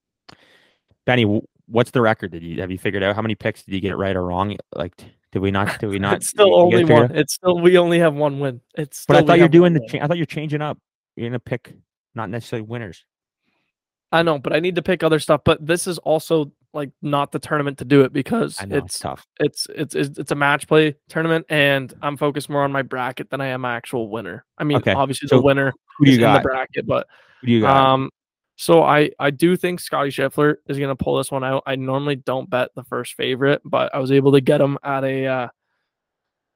Benny, 1.05 1.41
what's 1.67 1.91
the 1.91 2.01
record? 2.01 2.31
Did 2.31 2.43
you 2.43 2.59
have 2.61 2.71
you 2.71 2.77
figured 2.77 3.01
out 3.03 3.15
how 3.15 3.21
many 3.21 3.35
picks 3.35 3.63
did 3.63 3.73
you 3.73 3.81
get 3.81 3.97
right 3.97 4.15
or 4.15 4.23
wrong? 4.25 4.57
Like, 4.73 4.93
did 5.35 5.41
we 5.41 5.51
not? 5.51 5.79
Did 5.79 5.87
we 5.89 5.99
not? 5.99 6.15
it's 6.15 6.29
still 6.29 6.55
only 6.55 6.83
it 6.83 6.89
one. 6.89 7.11
It's 7.13 7.33
still 7.33 7.59
we 7.59 7.77
only 7.77 7.99
have 7.99 8.13
one 8.13 8.39
win. 8.39 8.61
It's 8.77 8.99
still 8.99 9.15
But 9.15 9.23
I 9.25 9.27
thought 9.27 9.39
you're 9.39 9.49
doing 9.49 9.73
the. 9.73 9.85
Cha- 9.85 9.97
I 10.01 10.07
thought 10.07 10.15
you're 10.15 10.25
changing 10.25 10.61
up. 10.61 10.77
You're 11.17 11.27
gonna 11.27 11.39
pick 11.39 11.73
not 12.15 12.29
necessarily 12.29 12.65
winners. 12.65 13.03
I 14.13 14.23
know, 14.23 14.39
but 14.39 14.55
I 14.55 14.61
need 14.61 14.75
to 14.75 14.81
pick 14.81 15.03
other 15.03 15.19
stuff. 15.19 15.41
But 15.43 15.65
this 15.67 15.87
is 15.87 15.97
also 15.97 16.53
like 16.73 16.91
not 17.01 17.33
the 17.33 17.39
tournament 17.39 17.79
to 17.79 17.85
do 17.85 18.03
it 18.03 18.13
because 18.13 18.61
know 18.65 18.77
it's 18.77 18.85
it's 18.85 18.99
tough. 18.99 19.27
it's 19.41 19.67
it's 19.75 19.93
it's 19.93 20.17
it's 20.17 20.31
a 20.31 20.35
match 20.35 20.69
play 20.69 20.95
tournament, 21.09 21.45
and 21.49 21.93
I'm 22.01 22.15
focused 22.15 22.49
more 22.49 22.63
on 22.63 22.71
my 22.71 22.81
bracket 22.81 23.29
than 23.29 23.41
I 23.41 23.47
am 23.47 23.59
my 23.59 23.75
actual 23.75 24.09
winner. 24.09 24.45
I 24.57 24.63
mean, 24.63 24.77
Okay, 24.77 24.93
obviously 24.93 25.27
so 25.27 25.35
the 25.35 25.41
winner 25.41 25.73
Who 25.97 26.05
do 26.05 26.11
you 26.11 26.25
in 26.25 26.33
the 26.33 26.39
bracket, 26.39 26.87
but 26.87 27.07
Who 27.41 27.47
do 27.47 27.51
you 27.51 27.61
got? 27.63 27.75
um, 27.75 28.09
so 28.55 28.83
I 28.83 29.11
I 29.19 29.31
do 29.31 29.55
think 29.55 29.79
Scotty 29.79 30.09
Scheffler 30.09 30.55
is 30.67 30.79
gonna 30.79 30.95
pull 30.95 31.17
this 31.17 31.31
one 31.31 31.43
out. 31.43 31.63
I 31.65 31.75
normally 31.75 32.15
don't 32.15 32.49
bet 32.49 32.69
the 32.75 32.83
first 32.83 33.15
favorite, 33.15 33.61
but 33.65 33.93
I 33.93 33.99
was 33.99 34.11
able 34.11 34.31
to 34.33 34.41
get 34.41 34.61
him 34.61 34.77
at 34.83 35.03
a 35.03 35.25
uh, 35.25 35.47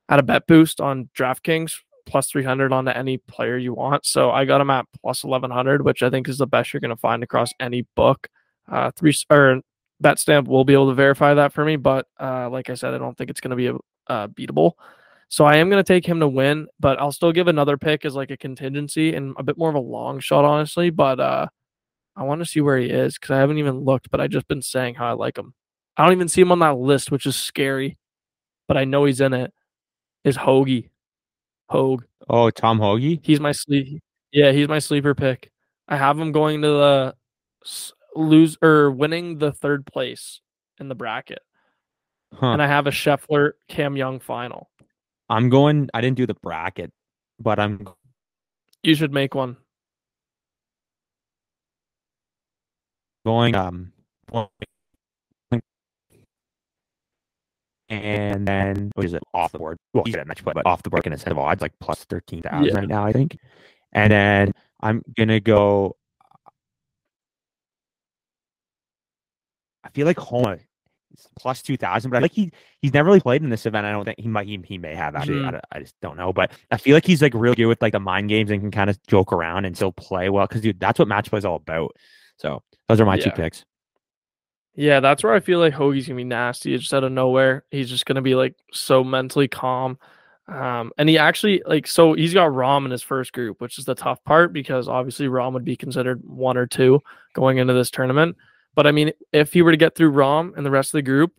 at 0.08 0.20
a 0.20 0.24
bet 0.24 0.48
boost 0.48 0.80
on 0.80 1.10
DraftKings 1.18 1.76
plus 2.06 2.30
300 2.32 2.74
onto 2.74 2.92
any 2.92 3.18
player 3.18 3.58
you 3.58 3.74
want. 3.74 4.06
So 4.06 4.32
I 4.32 4.46
got 4.46 4.62
him 4.62 4.72
at 4.72 4.86
plus 5.02 5.24
1100, 5.24 5.84
which 5.84 6.02
I 6.02 6.10
think 6.10 6.28
is 6.28 6.40
the 6.40 6.48
best 6.48 6.74
you're 6.74 6.82
gonna 6.82 6.96
find 6.96 7.24
across 7.24 7.52
any 7.60 7.86
book. 7.96 8.28
Uh, 8.68 8.92
three 8.92 9.14
or 9.30 9.62
BetStamp 10.04 10.48
will 10.48 10.64
be 10.64 10.74
able 10.74 10.88
to 10.88 10.96
verify 10.96 11.34
that 11.34 11.52
for 11.52 11.66
me, 11.66 11.76
but 11.76 12.08
uh, 12.20 12.50
like 12.50 12.70
I 12.70 12.76
said, 12.76 12.94
I 12.94 12.98
don't 12.98 13.18
think 13.18 13.30
it's 13.30 13.42
gonna 13.42 13.56
be 13.56 13.70
uh, 14.08 14.28
beatable. 14.28 14.74
So 15.32 15.46
I 15.46 15.58
am 15.58 15.70
going 15.70 15.84
to 15.84 15.88
take 15.88 16.08
him 16.08 16.20
to 16.22 16.28
win, 16.28 16.68
but 16.80 17.00
I'll 17.00 17.12
still 17.12 17.32
give 17.32 17.48
another 17.48 17.78
pick 17.78 18.04
as 18.04 18.16
like 18.16 18.32
a 18.32 18.38
contingency 18.38 19.14
and 19.14 19.36
a 19.38 19.44
bit 19.44 19.60
more 19.60 19.70
of 19.70 19.76
a 19.76 19.80
long 19.80 20.20
shot, 20.20 20.44
honestly. 20.44 20.90
But 20.90 21.20
uh, 21.20 21.48
I 22.20 22.24
want 22.24 22.40
to 22.42 22.46
see 22.46 22.60
where 22.60 22.78
he 22.78 22.90
is 22.90 23.16
because 23.18 23.32
I 23.32 23.38
haven't 23.40 23.60
even 23.60 23.80
looked, 23.86 24.12
but 24.12 24.20
I 24.20 24.28
just 24.28 24.48
been 24.50 24.62
saying 24.62 24.96
how 24.96 25.08
I 25.08 25.14
like 25.14 25.38
him. 25.38 25.54
I 25.96 26.04
don't 26.04 26.12
even 26.14 26.28
see 26.28 26.42
him 26.42 26.52
on 26.52 26.60
that 26.60 26.78
list, 26.78 27.12
which 27.12 27.26
is 27.26 27.36
scary, 27.38 27.98
but 28.68 28.76
I 28.76 28.84
know 28.84 29.06
he's 29.06 29.22
in 29.22 29.32
it. 29.34 29.54
Is 30.26 30.36
Hoagie, 30.38 30.90
Hogue? 31.70 32.04
oh, 32.30 32.50
Tom 32.50 32.78
Hoge. 32.80 33.20
He's 33.24 33.40
my 33.40 33.54
sleep. 33.54 34.02
Yeah, 34.34 34.52
he's 34.52 34.68
my 34.68 34.80
sleeper 34.80 35.16
pick. 35.16 35.50
I 35.88 35.96
have 35.96 36.20
him 36.20 36.32
going 36.34 36.62
to 36.62 36.68
the 36.68 37.16
lose 38.16 38.58
or 38.62 38.92
winning 38.92 39.38
the 39.38 39.52
third 39.54 39.86
place 39.86 40.42
in 40.80 40.90
the 40.90 40.96
bracket, 40.96 41.40
Huh. 42.34 42.48
and 42.48 42.62
I 42.62 42.68
have 42.68 42.86
a 42.86 42.92
Scheffler 42.92 43.54
Cam 43.70 43.96
Young 43.96 44.20
final. 44.20 44.70
I'm 45.30 45.48
going. 45.50 45.90
I 45.94 46.02
didn't 46.02 46.18
do 46.18 46.28
the 46.28 46.34
bracket, 46.36 46.92
but 47.40 47.60
I'm 47.60 47.88
You 48.84 48.94
should 48.96 49.14
make 49.14 49.34
one. 49.36 49.56
Going. 53.26 53.56
Um, 53.56 53.92
and 57.92 58.48
then 58.48 58.92
what 58.94 59.06
is 59.06 59.14
it 59.14 59.24
off 59.34 59.52
the 59.52 59.58
board? 59.60 59.78
Well, 59.94 60.04
he's 60.06 60.16
at 60.16 60.28
match 60.28 60.44
play, 60.44 60.54
but 60.54 60.66
off 60.66 60.84
the 60.84 60.90
board 60.92 61.06
in 61.08 61.14
instead 61.14 61.32
of 61.32 61.40
odds 61.40 61.62
like 61.62 61.74
plus 61.80 62.04
thirteen 62.06 62.42
thousand 62.42 62.66
Yeah. 62.66 62.76
right 62.76 62.88
now, 62.88 63.06
I 63.06 63.12
think. 63.12 63.38
And 63.94 64.12
then 64.12 64.52
I'm 64.82 65.02
gonna 65.18 65.40
go. 65.40 65.96
I 69.84 69.90
feel 69.90 70.06
like 70.06 70.20
Homa 70.20 70.54
is 71.14 71.28
plus 71.40 71.64
two 71.64 71.78
thousand, 71.78 72.12
but 72.12 72.18
I 72.18 72.28
think 72.28 72.34
he 72.34 72.52
he's 72.82 72.94
never 72.94 73.08
really 73.08 73.22
played 73.22 73.42
in 73.42 73.50
this 73.50 73.66
event. 73.66 73.88
I 73.88 73.92
don't 73.92 74.06
think 74.06 74.20
he 74.20 74.28
might 74.28 74.46
he, 74.46 74.60
he 74.68 74.78
may 74.78 74.94
have 74.94 75.16
actually. 75.16 75.40
I, 75.44 75.48
Mhm. 75.48 75.52
don't- 75.54 75.66
I 75.72 75.80
just 75.80 75.96
don't 76.02 76.18
know, 76.18 76.32
but 76.32 76.52
I 76.70 76.78
feel 76.78 76.94
like 76.96 77.06
he's 77.08 77.24
like 77.24 77.34
real 77.34 77.56
good 77.56 77.66
with 77.66 77.82
like 77.82 77.94
the 77.94 78.00
mind 78.00 78.30
games 78.30 78.52
and 78.52 78.62
can 78.62 78.70
kind 78.72 78.92
of 78.92 79.02
joke 79.08 79.34
around 79.34 79.66
and 79.66 79.76
still 79.76 79.92
play 79.92 80.30
well 80.30 80.46
because 80.46 80.62
dude, 80.62 80.80
that's 80.80 81.00
what 81.00 81.08
match 81.08 81.32
play 81.32 81.40
is 81.40 81.46
all 81.46 81.56
about. 81.56 81.96
So 82.38 82.62
those 82.90 83.00
are 83.00 83.06
my 83.06 83.18
two 83.18 83.32
picks. 83.32 83.64
Yeah, 84.76 85.00
that's 85.00 85.24
where 85.24 85.34
I 85.34 85.40
feel 85.40 85.60
like 85.60 85.74
Hoge's 85.74 86.08
gonna 86.08 86.18
be 86.18 86.24
nasty. 86.24 86.78
Just 86.78 86.94
out 86.94 87.04
of 87.04 87.12
nowhere, 87.12 87.64
he's 87.72 87.90
just 87.90 88.06
gonna 88.06 88.22
be 88.22 88.36
like 88.36 88.56
so 88.74 89.04
mentally 89.04 89.48
calm. 89.48 89.98
Um, 90.48 90.92
and 90.98 91.08
he 91.08 91.18
actually 91.18 91.62
like 91.66 91.86
so 91.86 92.14
he's 92.14 92.34
got 92.34 92.50
Rahm 92.50 92.86
in 92.86 92.92
his 92.92 93.04
first 93.04 93.32
group, 93.32 93.62
which 93.62 93.78
is 93.78 93.86
the 93.86 93.96
tough 93.96 94.24
part 94.24 94.52
because 94.52 94.88
obviously 94.88 95.28
Rahm 95.28 95.54
would 95.54 95.66
be 95.66 95.76
considered 95.76 96.22
one 96.26 96.58
or 96.58 96.66
two 96.66 97.02
going 97.34 97.60
into 97.60 97.74
this 97.74 97.92
tournament. 97.92 98.36
But 98.74 98.88
I 98.88 98.92
mean, 98.92 99.12
if 99.32 99.54
he 99.54 99.62
were 99.62 99.72
to 99.72 99.78
get 99.78 99.96
through 99.96 100.14
Rahm 100.14 100.58
and 100.58 100.66
the 100.66 100.72
rest 100.72 100.90
of 100.90 100.98
the 100.98 101.04
group, 101.04 101.34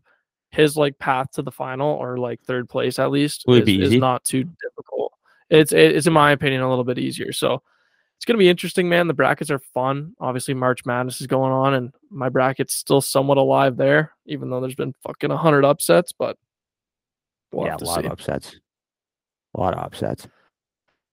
his 0.51 0.77
like 0.77 0.99
path 0.99 1.33
to 1.33 1.43
the 1.43 1.51
final 1.51 1.89
or 1.89 2.19
like 2.19 2.43
third 2.43 2.69
place 2.69 2.99
at 2.99 3.11
least 3.11 3.45
is, 3.49 3.67
is 3.67 3.95
not 3.95 4.23
too 4.23 4.45
difficult. 4.45 5.13
It's 5.49 5.73
it's 5.73 6.07
in 6.07 6.13
my 6.13 6.31
opinion 6.31 6.63
a 6.63 6.69
little 6.69 6.85
bit 6.85 6.99
easier. 6.99 7.33
So 7.33 7.63
it's 8.21 8.27
gonna 8.27 8.37
be 8.39 8.51
interesting, 8.51 8.87
man. 8.87 9.07
The 9.09 9.14
brackets 9.14 9.51
are 9.51 9.59
fun. 9.59 10.12
Obviously, 10.21 10.53
March 10.53 10.85
Madness 10.85 11.23
is 11.23 11.27
going 11.27 11.53
on, 11.53 11.73
and 11.73 11.91
my 12.11 12.29
bracket's 12.29 12.75
still 12.75 13.01
somewhat 13.01 13.39
alive 13.39 13.79
there, 13.79 14.12
even 14.27 14.51
though 14.51 14.61
there's 14.61 14.75
been 14.75 14.95
fucking 15.03 15.31
hundred 15.31 15.64
upsets. 15.64 16.12
But 16.12 16.37
we'll 17.51 17.66
yeah, 17.66 17.77
a 17.81 17.83
lot 17.83 18.01
see. 18.01 18.05
of 18.07 18.12
upsets. 18.12 18.57
A 19.55 19.61
lot 19.61 19.73
of 19.73 19.83
upsets. 19.83 20.29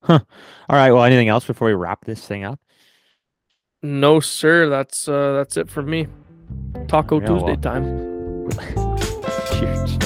Huh. 0.04 0.20
All 0.68 0.76
right. 0.76 0.92
Well, 0.92 1.06
anything 1.06 1.30
else 1.30 1.46
before 1.46 1.70
we 1.70 1.76
wrap 1.76 2.04
this 2.04 2.28
thing 2.28 2.44
up? 2.44 2.60
No, 3.82 4.20
sir. 4.20 4.68
That's 4.68 5.08
uh, 5.08 5.32
that's 5.32 5.56
it 5.56 5.70
for 5.70 5.84
me. 5.84 6.08
Taco 6.90 7.22
Yeah, 7.22 7.28
Tuesday 7.28 7.46
well. 7.46 7.56
time. 7.56 8.50
Cheers. 9.60 9.98